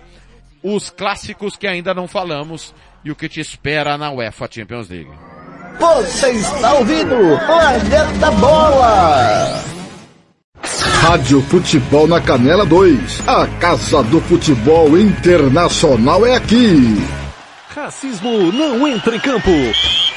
os 0.61 0.89
clássicos 0.89 1.55
que 1.55 1.67
ainda 1.67 1.93
não 1.93 2.07
falamos 2.07 2.73
e 3.03 3.11
o 3.11 3.15
que 3.15 3.29
te 3.29 3.39
espera 3.39 3.97
na 3.97 4.11
UEFA 4.11 4.47
Champions 4.49 4.89
League. 4.89 5.11
Você 5.79 6.31
está 6.31 6.73
ouvindo 6.75 7.15
Planeta 7.45 8.31
Bola! 8.31 9.82
Rádio 10.63 11.41
Futebol 11.43 12.07
na 12.07 12.21
Canela 12.21 12.65
2. 12.65 13.27
A 13.27 13.45
Casa 13.59 14.01
do 14.03 14.21
Futebol 14.21 14.97
Internacional 14.97 16.25
é 16.25 16.35
aqui. 16.35 16.97
Racismo 17.75 18.51
não 18.51 18.87
entra 18.87 19.15
em 19.15 19.19
campo. 19.19 19.51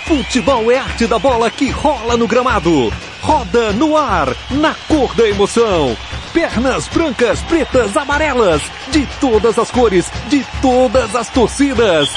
Futebol 0.06 0.70
é 0.70 0.78
arte 0.78 1.06
da 1.06 1.18
bola 1.18 1.50
que 1.50 1.68
rola 1.70 2.16
no 2.16 2.28
gramado. 2.28 2.92
Roda 3.20 3.72
no 3.72 3.96
ar, 3.96 4.28
na 4.50 4.74
cor 4.86 5.12
da 5.16 5.28
emoção. 5.28 5.96
Pernas 6.32 6.86
brancas, 6.88 7.40
pretas, 7.42 7.96
amarelas. 7.96 8.62
De 8.92 9.04
todas 9.20 9.58
as 9.58 9.70
cores, 9.70 10.10
de 10.28 10.46
todas 10.62 11.16
as 11.16 11.28
torcidas. 11.30 12.08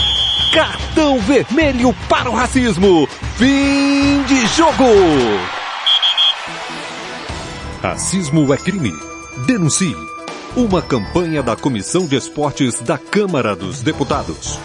Cartão 0.53 1.19
vermelho 1.19 1.95
para 2.07 2.29
o 2.29 2.35
racismo. 2.35 3.07
Fim 3.37 4.21
de 4.23 4.45
jogo. 4.55 5.58
Racismo 7.81 8.53
é 8.53 8.57
crime. 8.57 8.93
Denuncie. 9.45 9.95
Uma 10.53 10.81
campanha 10.81 11.41
da 11.41 11.55
Comissão 11.55 12.05
de 12.05 12.17
Esportes 12.17 12.81
da 12.81 12.97
Câmara 12.97 13.55
dos 13.55 13.81
Deputados. 13.81 14.59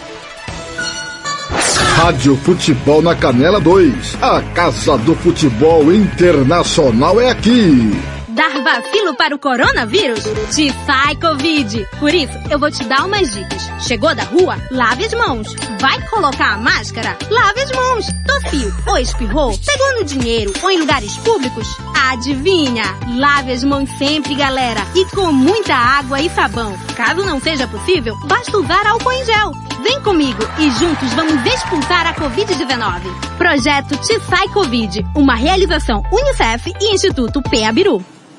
Rádio 1.95 2.37
Futebol 2.39 3.01
na 3.01 3.15
Canela 3.15 3.61
2. 3.61 4.19
A 4.21 4.43
Casa 4.53 4.99
do 4.99 5.15
Futebol 5.15 5.93
Internacional 5.93 7.21
é 7.21 7.31
aqui. 7.31 7.93
Dar 8.35 8.51
vacilo 8.65 9.15
para 9.15 9.33
o 9.33 9.39
coronavírus? 9.39 10.25
Te 10.53 10.75
sai 10.85 11.15
Covid. 11.15 11.87
Por 12.01 12.13
isso, 12.13 12.33
eu 12.51 12.59
vou 12.59 12.69
te 12.69 12.83
dar 12.83 13.05
umas 13.05 13.33
dicas. 13.33 13.63
Chegou 13.87 14.13
da 14.13 14.25
rua? 14.25 14.57
Lave 14.73 15.05
as 15.05 15.15
mãos. 15.15 15.55
Vai 15.81 16.01
colocar 16.09 16.55
a 16.55 16.59
máscara? 16.59 17.17
Lave 17.31 17.61
as 17.61 17.71
mãos. 17.71 18.07
Tossiu 18.27 18.75
ou 18.89 18.99
espirrou? 18.99 19.57
Pegou 19.65 20.01
no 20.01 20.05
dinheiro 20.05 20.53
ou 20.65 20.69
em 20.69 20.81
lugares 20.81 21.17
públicos? 21.19 21.77
Adivinha? 22.11 22.83
Lave 23.17 23.53
as 23.53 23.63
mãos 23.63 23.89
sempre, 23.99 24.35
galera. 24.35 24.81
E 24.97 25.05
com 25.15 25.31
muita 25.31 25.77
água 25.77 26.21
e 26.21 26.29
sabão. 26.29 26.77
Caso 26.97 27.25
não 27.25 27.41
seja 27.41 27.69
possível, 27.69 28.17
basta 28.25 28.59
usar 28.59 28.85
álcool 28.85 29.13
em 29.13 29.25
gel. 29.25 29.53
Vem 29.85 30.01
comigo 30.01 30.43
e 30.59 30.73
juntos 30.73 31.13
vamos 31.13 31.35
expulsar 31.47 32.05
a 32.05 32.15
Covid-19. 32.15 33.03
Projeto 33.39 33.97
Te 33.99 34.19
Sai 34.23 34.49
Covid. 34.49 35.07
Uma 35.15 35.37
realização 35.37 36.03
Unicef 36.11 36.73
e 36.81 36.95
Instituto 36.95 37.41
Peabiru. 37.41 38.05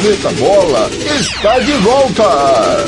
Planeta 0.00 0.28
Bola 0.38 0.88
está 1.18 1.58
de 1.58 1.76
volta. 1.78 2.84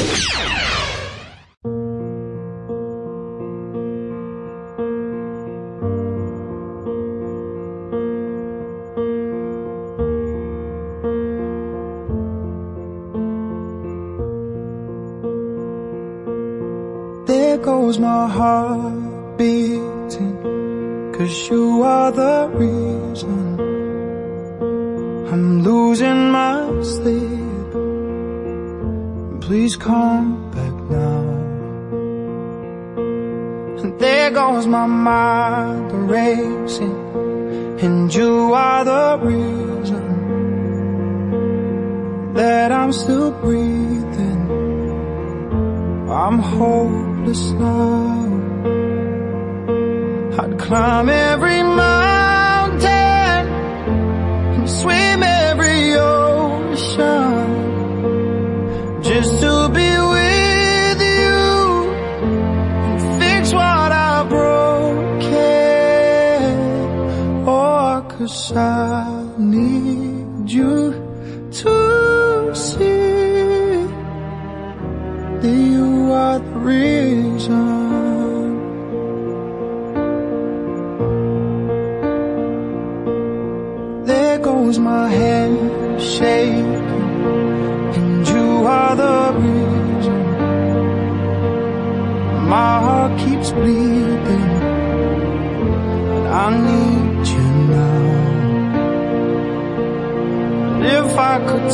There 17.27 17.59
goes 17.59 17.99
my 17.99 18.29
heart 18.29 19.37
beating 19.37 20.39
Cause 21.13 21.51
you 21.51 21.83
are 21.83 22.13
the 22.13 22.49
reason 22.55 23.59
I'm 25.33 25.63
losing 25.65 26.31
my 26.31 26.60
sleep. 26.85 27.73
Please 29.41 29.77
come 29.77 30.51
back 30.51 30.75
now. 30.91 31.41
And 33.83 33.99
there 33.99 34.31
goes 34.31 34.67
my 34.67 34.87
mind 34.87 36.11
racing 36.11 36.99
And 37.81 38.15
you 38.15 38.53
are 38.53 38.85
the 38.85 39.19
reason 39.27 40.05
That 42.35 42.71
I'm 42.73 42.93
still 42.93 43.31
breathing. 43.33 44.41
I'm 46.11 46.39
hopeless 46.39 47.51
now. 47.53 48.11
I'd 50.41 50.59
climb 50.59 51.09
every 51.09 51.63
mountain 51.63 53.49
and 54.55 54.69
swim 54.69 55.23
every 55.23 55.40
Ta 68.53 69.10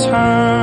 turn 0.06 0.55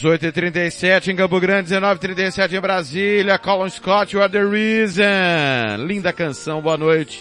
18 0.00 0.26
e 0.28 0.32
37 0.32 1.10
em 1.10 1.16
Campo 1.16 1.38
Grande, 1.38 1.64
19 1.64 1.96
e 1.96 2.00
37 2.00 2.56
em 2.56 2.60
Brasília. 2.60 3.38
Colin 3.38 3.68
Scott, 3.68 4.16
You 4.16 4.22
Are 4.22 4.32
The 4.32 4.42
Reason. 4.42 5.84
Linda 5.86 6.10
canção, 6.10 6.62
boa 6.62 6.78
noite. 6.78 7.20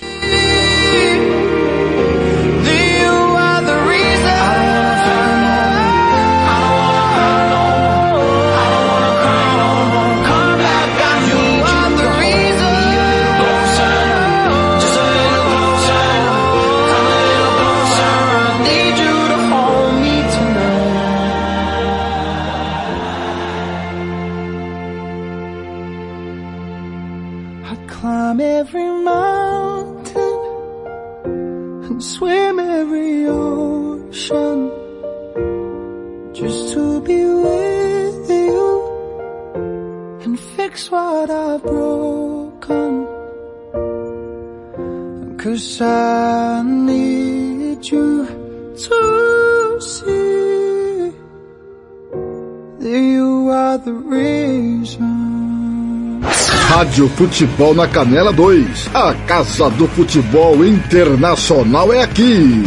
Rádio 57.00 57.10
Futebol 57.16 57.74
na 57.74 57.88
Canela 57.88 58.34
2. 58.34 58.90
A 58.94 59.14
Casa 59.26 59.70
do 59.70 59.88
Futebol 59.88 60.66
Internacional 60.66 61.94
é 61.94 62.04
aqui. 62.04 62.66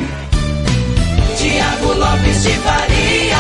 Tiago 1.37 1.93
Lopes 1.93 2.43
de 2.43 2.51
Faria. 2.51 3.37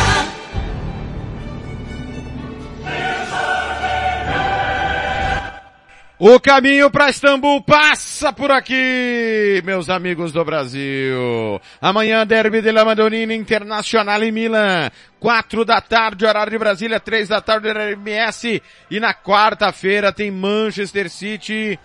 O 6.19 6.39
caminho 6.39 6.90
para 6.90 7.09
Istambul 7.09 7.62
passa 7.62 8.11
por 8.31 8.53
aqui, 8.53 9.62
meus 9.65 9.89
amigos 9.89 10.31
do 10.32 10.44
Brasil. 10.44 11.59
Amanhã, 11.81 12.27
Derby 12.27 12.61
de 12.61 12.70
la 12.70 12.85
Madonina 12.85 13.32
Internacional 13.35 14.23
em 14.23 14.31
Milan. 14.31 14.90
Quatro 15.19 15.65
da 15.65 15.81
tarde, 15.81 16.27
horário 16.27 16.53
de 16.53 16.59
Brasília, 16.59 17.01
três 17.01 17.28
da 17.28 17.40
tarde, 17.40 17.69
horário 17.69 17.94
MS. 17.94 18.62
E 18.90 19.01
na 19.01 19.15
quarta-feira 19.15 20.12
tem 20.12 20.31
Manchester 20.31 21.11
City 21.11 21.81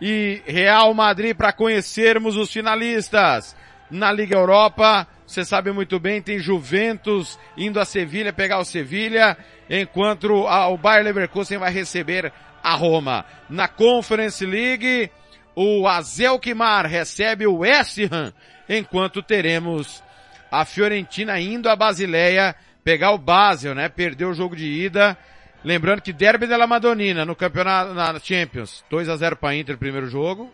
e 0.00 0.42
Real 0.46 0.92
Madrid 0.94 1.34
para 1.34 1.52
conhecermos 1.52 2.36
os 2.36 2.52
finalistas. 2.52 3.56
Na 3.90 4.12
Liga 4.12 4.36
Europa, 4.36 5.08
você 5.26 5.44
sabe 5.44 5.72
muito 5.72 5.98
bem, 5.98 6.22
tem 6.22 6.38
Juventus 6.38 7.38
indo 7.56 7.80
a 7.80 7.84
Sevilha 7.84 8.32
pegar 8.32 8.58
o 8.58 8.64
Sevilha, 8.64 9.36
enquanto 9.68 10.44
o 10.44 10.76
Bayer 10.76 11.04
Leverkusen 11.04 11.58
vai 11.58 11.72
receber 11.72 12.32
a 12.62 12.74
Roma. 12.74 13.24
Na 13.48 13.66
Conference 13.66 14.44
League, 14.44 15.10
o 15.54 15.86
Azelkmar 15.86 16.86
recebe 16.86 17.46
o 17.46 17.58
West 17.58 17.98
Ham, 18.10 18.32
enquanto 18.68 19.22
teremos 19.22 20.02
a 20.50 20.64
Fiorentina 20.64 21.38
indo 21.40 21.68
a 21.68 21.76
Basileia 21.76 22.54
pegar 22.82 23.12
o 23.12 23.18
Basel, 23.18 23.74
né? 23.74 23.88
Perdeu 23.88 24.30
o 24.30 24.34
jogo 24.34 24.56
de 24.56 24.66
ida. 24.66 25.16
Lembrando 25.62 26.00
que 26.00 26.12
Derby 26.12 26.46
della 26.46 26.66
Madonina 26.66 27.24
no 27.24 27.36
campeonato, 27.36 27.92
na 27.92 28.18
Champions, 28.18 28.84
2 28.88 29.08
a 29.08 29.16
0 29.16 29.36
para 29.36 29.54
Inter 29.54 29.76
primeiro 29.76 30.08
jogo. 30.08 30.52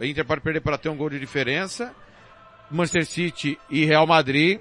Inter 0.00 0.24
pode 0.24 0.40
perder 0.40 0.60
para 0.60 0.78
ter 0.78 0.88
um 0.88 0.96
gol 0.96 1.10
de 1.10 1.18
diferença. 1.18 1.94
Manchester 2.70 3.06
City 3.06 3.58
e 3.70 3.84
Real 3.84 4.06
Madrid 4.06 4.60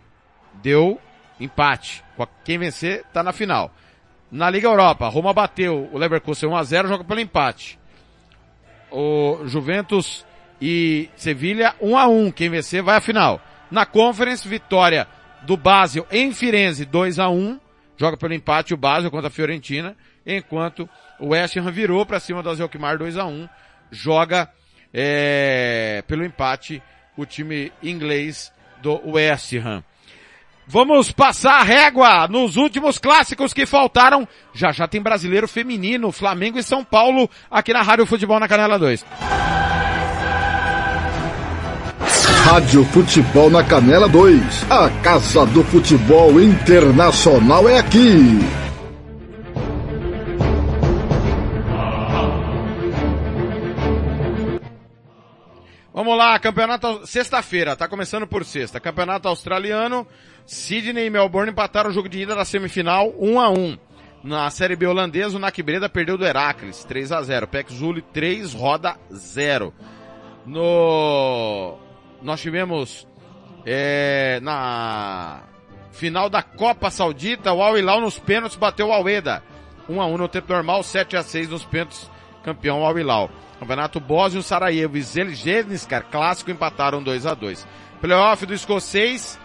deu 0.56 1.00
empate. 1.40 2.04
Quem 2.44 2.58
vencer 2.58 3.04
tá 3.14 3.22
na 3.22 3.32
final. 3.32 3.72
Na 4.32 4.50
Liga 4.50 4.68
Europa, 4.68 5.08
Roma 5.08 5.34
bateu 5.34 5.90
o 5.92 5.98
Leverkusen 5.98 6.50
1 6.50 6.56
a 6.56 6.64
0, 6.64 6.88
joga 6.88 7.04
pelo 7.04 7.20
empate. 7.20 7.80
O 8.98 9.46
Juventus 9.46 10.26
e 10.62 11.10
Sevilha 11.18 11.76
1 11.82 11.98
a 11.98 12.08
1, 12.08 12.32
quem 12.32 12.50
vencer 12.50 12.82
vai 12.82 12.96
à 12.96 13.02
final. 13.02 13.42
Na 13.70 13.86
Conference, 13.86 14.48
vitória 14.48 15.06
do 15.42 15.58
Basel 15.58 16.08
em 16.10 16.32
Firenze 16.32 16.86
2 16.86 17.20
a 17.20 17.28
1, 17.28 17.60
joga 17.98 18.16
pelo 18.16 18.34
empate 18.34 18.74
o 18.74 18.78
Basel 18.78 19.12
contra 19.12 19.28
a 19.28 19.30
Fiorentina, 19.30 19.98
enquanto 20.26 20.90
o 21.20 21.32
West 21.32 21.58
Ham 21.58 21.70
virou 21.72 22.06
para 22.06 22.22
cima 22.22 22.42
do 22.42 22.50
Azelkmar 22.50 22.98
2 22.98 23.18
a 23.18 23.26
1, 23.26 23.50
joga 23.92 24.50
é, 24.94 26.02
pelo 26.08 26.24
empate 26.24 26.82
o 27.18 27.26
time 27.26 27.74
inglês 27.84 28.50
do 28.82 29.12
West 29.12 29.52
Ham. 29.56 29.84
Vamos 30.68 31.12
passar 31.12 31.60
a 31.60 31.64
régua 31.64 32.28
nos 32.28 32.58
últimos 32.58 32.98
clássicos 32.98 33.54
que 33.54 33.66
faltaram. 33.66 34.28
Já 34.54 34.72
já 34.72 34.88
tem 34.88 35.02
brasileiro 35.02 35.48
feminino, 35.48 36.12
Flamengo 36.12 36.58
e 36.58 36.64
São 36.64 36.84
Paulo, 36.84 37.30
aqui 37.50 37.72
na 37.72 37.84
Rádio 37.84 38.06
Futebol 38.06 38.40
na 38.40 38.48
Canela 38.48 38.80
2. 38.80 39.06
Rádio 42.46 42.84
Futebol 42.86 43.50
na 43.50 43.64
Canela 43.64 44.08
2. 44.08 44.66
A 44.70 44.90
Casa 45.02 45.46
do 45.46 45.64
Futebol 45.64 46.42
Internacional 46.42 47.70
é 47.70 47.80
aqui. 47.80 48.65
Vamos 55.96 56.18
lá, 56.18 56.38
campeonato 56.38 57.08
sexta-feira, 57.08 57.74
tá 57.74 57.88
começando 57.88 58.28
por 58.28 58.44
sexta. 58.44 58.82
Campeonato 58.82 59.30
australiano, 59.30 60.06
Sydney 60.46 61.06
e 61.06 61.10
Melbourne 61.10 61.54
empataram 61.54 61.90
o 61.90 61.94
jogo 61.94 62.10
de 62.10 62.20
ida 62.20 62.36
da 62.36 62.44
semifinal 62.44 63.14
1 63.18 63.40
a 63.40 63.50
1. 63.50 63.78
Na 64.22 64.50
Série 64.50 64.76
B 64.76 64.86
holandesa, 64.86 65.38
o 65.38 65.40
Nac 65.40 65.58
Breda 65.64 65.88
perdeu 65.88 66.18
do 66.18 66.26
Heracles 66.26 66.84
3 66.84 67.14
a 67.14 67.22
0. 67.22 67.48
Pex 67.48 67.72
Zuli 67.72 68.02
3 68.02 68.54
roda 68.54 68.98
0. 69.10 69.74
No 70.46 71.78
nós 72.22 72.42
tivemos 72.42 73.08
é, 73.66 74.42
na 74.42 75.44
final 75.94 76.30
da 76.30 76.44
Copa 76.44 76.92
Saudita, 76.92 77.54
o 77.54 77.64
Al 77.64 77.78
Hilal 77.78 78.02
nos 78.02 78.20
pênaltis 78.20 78.58
bateu 78.58 78.90
o 78.90 78.92
Aleda. 78.92 79.42
1 79.88 80.02
a 80.02 80.06
1 80.08 80.18
no 80.18 80.28
tempo 80.28 80.52
normal, 80.52 80.84
7 80.84 81.16
a 81.16 81.24
6 81.24 81.48
nos 81.48 81.64
pênaltis, 81.64 82.12
campeão 82.46 82.86
Al 82.86 82.98
Hilal. 82.98 83.32
Campeonato 83.60 84.00
Bósnio, 84.00 84.44
Sarajevo 84.44 84.98
e 84.98 85.04
clássico, 86.12 86.52
empataram 86.52 87.02
2 87.02 87.26
a 87.26 87.34
2 87.34 87.68
Playoff 88.00 88.46
do 88.46 88.54
escocês, 88.54 89.40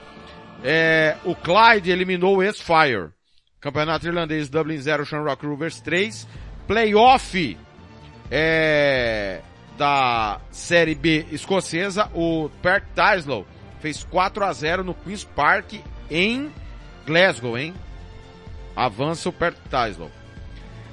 é, 0.62 1.16
o 1.24 1.35
Clyde 1.35 1.90
eliminou 1.90 2.36
o 2.36 2.43
ex-Fire. 2.43 3.10
Campeonato 3.60 4.06
irlandês, 4.06 4.51
Dublin 4.51 4.77
0, 4.77 5.06
Shamrock 5.06 5.47
Rovers 5.47 5.81
3. 5.81 6.28
Playoff, 6.66 7.56
é, 8.31 9.40
da 9.78 10.40
Série 10.51 10.94
B 10.94 11.27
escocesa, 11.31 12.10
o 12.14 12.51
Perth 12.60 12.85
Tyslow 12.94 13.47
fez 13.81 14.05
4 14.05 14.44
a 14.44 14.52
0 14.52 14.85
no 14.85 14.94
Queen's 14.94 15.24
Park 15.24 15.74
em 16.10 16.52
Glasgow, 17.06 17.56
hein? 17.56 17.72
Avança 18.77 19.28
o 19.28 19.32
Perth 19.32 19.59
Tyslow. 19.70 20.10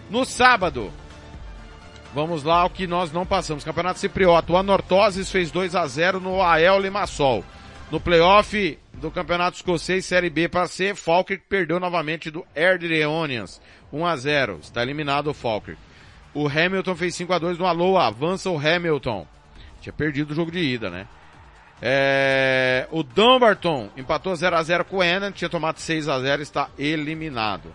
No 0.09 0.25
sábado, 0.25 0.91
Vamos 2.17 2.41
lá, 2.41 2.65
o 2.65 2.69
que 2.71 2.87
nós 2.87 3.11
não 3.11 3.27
passamos. 3.27 3.63
Campeonato 3.63 3.99
Cipriota. 3.99 4.51
O 4.51 4.57
Anortoses 4.57 5.29
fez 5.29 5.51
2 5.51 5.75
a 5.75 5.85
0 5.85 6.19
no 6.19 6.41
AEL 6.41 6.79
Limassol. 6.79 7.45
No 7.91 7.99
playoff 7.99 8.79
do 8.93 9.11
Campeonato 9.11 9.57
Escocês 9.57 10.03
Série 10.03 10.27
B 10.27 10.49
para 10.49 10.65
C, 10.65 10.95
Falkirk 10.95 11.43
perdeu 11.47 11.79
novamente 11.79 12.31
do 12.31 12.43
Erdreonians. 12.55 13.61
1 13.93 14.03
a 14.03 14.17
0. 14.17 14.59
Está 14.63 14.81
eliminado 14.81 15.27
o 15.27 15.33
Falkirk. 15.35 15.79
O 16.33 16.47
Hamilton 16.47 16.95
fez 16.95 17.13
5 17.13 17.33
a 17.33 17.37
2 17.37 17.59
no 17.59 17.67
Aloha. 17.67 18.07
Avança 18.07 18.49
o 18.49 18.57
Hamilton. 18.57 19.27
Tinha 19.79 19.93
perdido 19.93 20.31
o 20.31 20.35
jogo 20.35 20.49
de 20.49 20.57
ida, 20.57 20.89
né? 20.89 21.05
É... 21.79 22.87
O 22.89 23.03
Dumbarton 23.03 23.91
empatou 23.95 24.35
0 24.35 24.55
a 24.55 24.63
0 24.63 24.85
com 24.85 24.97
o 24.97 25.03
Enan. 25.03 25.31
Tinha 25.31 25.49
tomado 25.49 25.77
6 25.77 26.07
a 26.09 26.19
0 26.19 26.41
está 26.41 26.67
eliminado. 26.79 27.71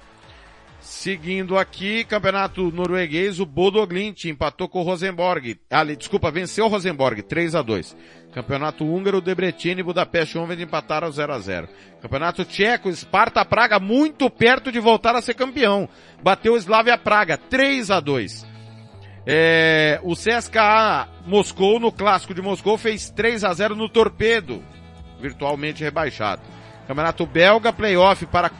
Seguindo 0.82 1.56
aqui, 1.56 2.04
campeonato 2.04 2.70
norueguês, 2.72 3.38
o 3.38 3.46
Bodo 3.46 3.86
Glimt 3.86 4.28
empatou 4.28 4.68
com 4.68 4.80
o 4.80 4.82
Rosenborg. 4.82 5.58
Ali, 5.70 5.94
desculpa, 5.96 6.30
venceu 6.30 6.64
o 6.64 6.68
Rosenborg, 6.68 7.22
3 7.22 7.54
a 7.54 7.62
2 7.62 7.96
Campeonato 8.34 8.84
húngaro, 8.84 9.20
Debrecen 9.20 9.78
e 9.78 9.82
Budapeste 9.82 10.36
Honved 10.36 10.60
empataram 10.62 11.10
0 11.10 11.32
a 11.32 11.38
0 11.38 11.68
Campeonato 12.00 12.44
tcheco, 12.44 12.92
Sparta 12.92 13.44
Praga 13.44 13.78
muito 13.78 14.28
perto 14.28 14.72
de 14.72 14.80
voltar 14.80 15.14
a 15.14 15.22
ser 15.22 15.34
campeão. 15.34 15.88
Bateu 16.22 16.54
o 16.54 16.56
Slavia 16.56 16.98
Praga, 16.98 17.36
3 17.36 17.90
a 17.90 18.00
2 18.00 18.52
é, 19.26 20.00
o 20.02 20.14
CSKA 20.14 21.08
Moscou, 21.26 21.78
no 21.78 21.92
clássico 21.92 22.34
de 22.34 22.42
Moscou, 22.42 22.76
fez 22.76 23.08
3 23.10 23.44
a 23.44 23.52
0 23.52 23.76
no 23.76 23.88
Torpedo, 23.88 24.62
virtualmente 25.20 25.84
rebaixado. 25.84 26.42
Campeonato 26.88 27.24
belga, 27.24 27.72
playoff 27.72 28.26
para 28.26 28.50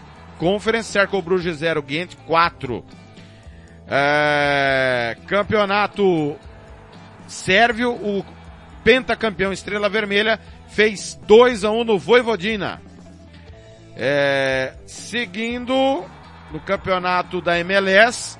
Conference, 0.42 0.90
Cercle 0.90 1.22
Bruges 1.22 1.58
0, 1.58 1.80
Ghent 1.82 2.16
4. 2.26 2.84
É, 3.86 5.16
campeonato 5.28 6.36
Sérvio, 7.28 7.92
o 7.92 8.24
pentacampeão 8.82 9.52
Estrela 9.52 9.88
Vermelha 9.88 10.40
fez 10.66 11.16
2 11.28 11.64
a 11.64 11.70
1 11.70 11.84
no 11.84 11.96
Voivodina. 11.96 12.82
É, 13.96 14.74
seguindo 14.84 16.04
no 16.50 16.58
campeonato 16.58 17.40
da 17.40 17.56
MLS, 17.60 18.36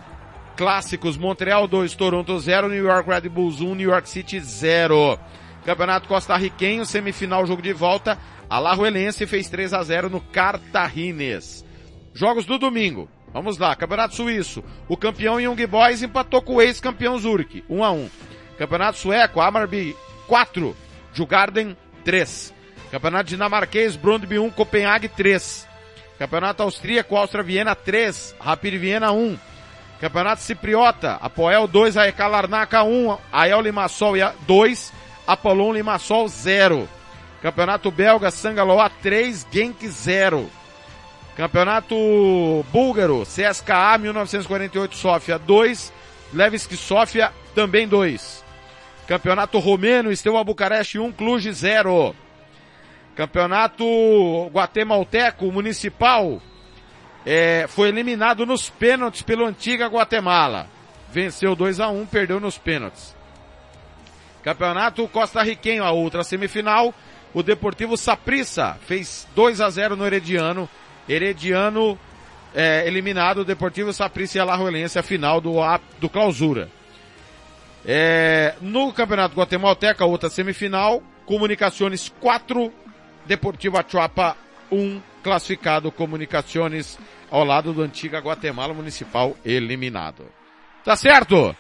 clássicos 0.57 1.17
Montreal 1.17 1.69
2, 1.69 1.95
Toronto 1.95 2.37
0, 2.37 2.69
New 2.69 2.85
York 2.85 3.09
Red 3.09 3.29
Bulls 3.29 3.61
1, 3.61 3.77
New 3.77 3.89
York 3.89 4.09
City 4.09 4.41
0. 4.41 5.21
Campeonato 5.65 6.09
costarriquenho, 6.09 6.85
semifinal 6.85 7.47
jogo 7.47 7.63
de 7.63 7.73
volta, 7.73 8.19
Alajuelense 8.51 9.25
fez 9.25 9.49
3 9.49 9.73
a 9.73 9.85
0 9.85 10.11
no 10.11 10.21
Cartagines. 10.21 11.65
Jogos 12.15 12.45
do 12.45 12.59
domingo. 12.59 13.09
Vamos 13.33 13.57
lá, 13.57 13.75
Campeonato 13.75 14.15
Suíço. 14.15 14.63
O 14.89 14.97
campeão 14.97 15.41
Young 15.41 15.67
Boys 15.67 16.03
empatou 16.03 16.43
com 16.43 16.57
o 16.57 16.63
ex-campeão 16.63 17.19
Zurich, 17.19 17.65
1 17.69 17.85
a 17.85 17.91
1. 17.91 18.11
Campeonato 18.59 18.99
Sueco, 18.99 19.41
Amarby 19.41 19.97
4, 20.27 20.77
Jugarden 21.15 21.77
3. 22.05 22.53
Campeonato 22.91 23.31
Dinamarquês, 23.31 23.97
Brondby 23.97 24.39
1, 24.39 24.51
Copenhague 24.51 25.09
3. 25.09 25.67
Campeonato 26.19 26.63
Austríaco, 26.63 27.17
Áustria 27.17 27.43
Viena 27.43 27.75
3, 27.75 28.37
Rapid 28.39 28.79
Viena 28.79 29.13
1. 29.13 29.39
Campeonato 29.99 30.43
Cipriota, 30.43 31.19
Apoel 31.23 31.67
2, 31.67 31.97
AEK 31.97 32.19
Larnaca 32.19 32.83
1, 32.83 33.19
Ael 33.33 33.61
Limassol 33.63 34.17
2, 34.47 34.93
Apollon 35.27 35.73
Limassol 35.73 36.29
0. 36.29 36.89
Campeonato 37.41 37.91
Belga, 37.91 38.31
Sangaloa 38.31 38.91
3, 38.91 39.47
Genk 39.51 39.89
0. 39.89 40.51
Campeonato 41.37 41.97
Búlgaro, 42.71 43.23
CSKA 43.23 43.97
1948 43.99 44.97
Sofia 44.97 45.39
2, 45.39 45.93
Levski 46.33 46.77
Sofia 46.77 47.33
também 47.55 47.89
2. 47.89 48.45
Campeonato 49.07 49.59
Romeno, 49.59 50.15
Steaua 50.15 50.45
Bucareste 50.45 50.99
1, 50.99 51.13
Cluj 51.13 51.51
0. 51.53 52.15
Campeonato 53.17 53.85
Guatemalteco 54.53 55.51
Municipal 55.51 56.41
é, 57.25 57.67
foi 57.69 57.89
eliminado 57.89 58.45
nos 58.45 58.69
pênaltis 58.69 59.23
pelo 59.23 59.47
Antiga 59.47 59.87
Guatemala. 59.87 60.67
Venceu 61.11 61.55
2 61.57 61.81
a 61.81 61.89
1 61.89 62.07
perdeu 62.07 62.41
nos 62.41 62.59
pênaltis. 62.59 63.15
Campeonato 64.43 65.07
Costa 65.09 65.43
Riquenho, 65.43 65.85
a 65.85 65.93
outra 65.93 66.25
semifinal, 66.25 66.95
o 67.33 67.43
Deportivo 67.43 67.97
Saprissa 67.97 68.79
fez 68.87 69.27
2 69.35 69.61
a 69.61 69.71
0 69.71 69.97
no 69.97 70.07
Herediano 70.07 70.69
Herediano 71.09 71.99
é, 72.55 72.87
eliminado, 72.87 73.45
Deportivo 73.45 73.93
Saprissa 73.93 74.39
e 74.39 74.41
Alajuelense, 74.41 74.99
a 74.99 75.03
final 75.03 75.41
do, 75.41 75.57
do 75.99 76.09
clausura. 76.09 76.69
É, 77.85 78.55
no 78.61 78.93
Campeonato 78.93 79.35
Guatemalteca, 79.35 80.05
outra 80.05 80.31
semifinal, 80.31 81.03
Comunicações 81.27 82.13
4, 82.21 82.73
Deportivo 83.27 83.79
Achuapa 83.79 84.37
1, 84.71 85.01
classificado 85.23 85.91
Comunicações 85.91 86.99
ao 87.31 87.45
lado 87.45 87.73
do 87.73 87.83
Antiga 87.83 88.19
Guatemala 88.19 88.75
Municipal 88.75 89.37
eliminado. 89.45 90.27
Tá 90.85 90.95
certo? 90.97 91.57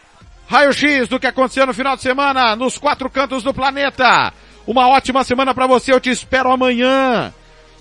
Raio-X 0.48 1.08
do 1.08 1.18
que 1.18 1.26
aconteceu 1.26 1.66
no 1.66 1.72
final 1.72 1.96
de 1.96 2.02
semana 2.02 2.54
nos 2.54 2.76
quatro 2.76 3.08
cantos 3.08 3.42
do 3.42 3.54
planeta. 3.54 4.32
Uma 4.66 4.88
ótima 4.88 5.24
semana 5.24 5.54
para 5.54 5.66
você, 5.66 5.92
eu 5.92 6.00
te 6.00 6.10
espero 6.10 6.52
amanhã 6.52 7.32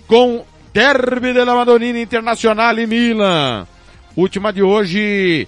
com 0.07 0.45
Derby 0.73 1.33
della 1.33 1.53
Madonnina 1.53 1.99
Internacional 1.99 2.79
e 2.79 2.87
Milan. 2.87 3.67
Última 4.15 4.51
de 4.51 4.61
hoje, 4.61 5.47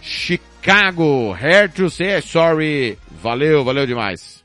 Chicago. 0.00 1.34
Here 1.34 1.68
to 1.68 1.88
say 1.88 2.20
sorry. 2.20 2.96
Valeu, 3.20 3.64
valeu 3.64 3.86
demais. 3.86 4.44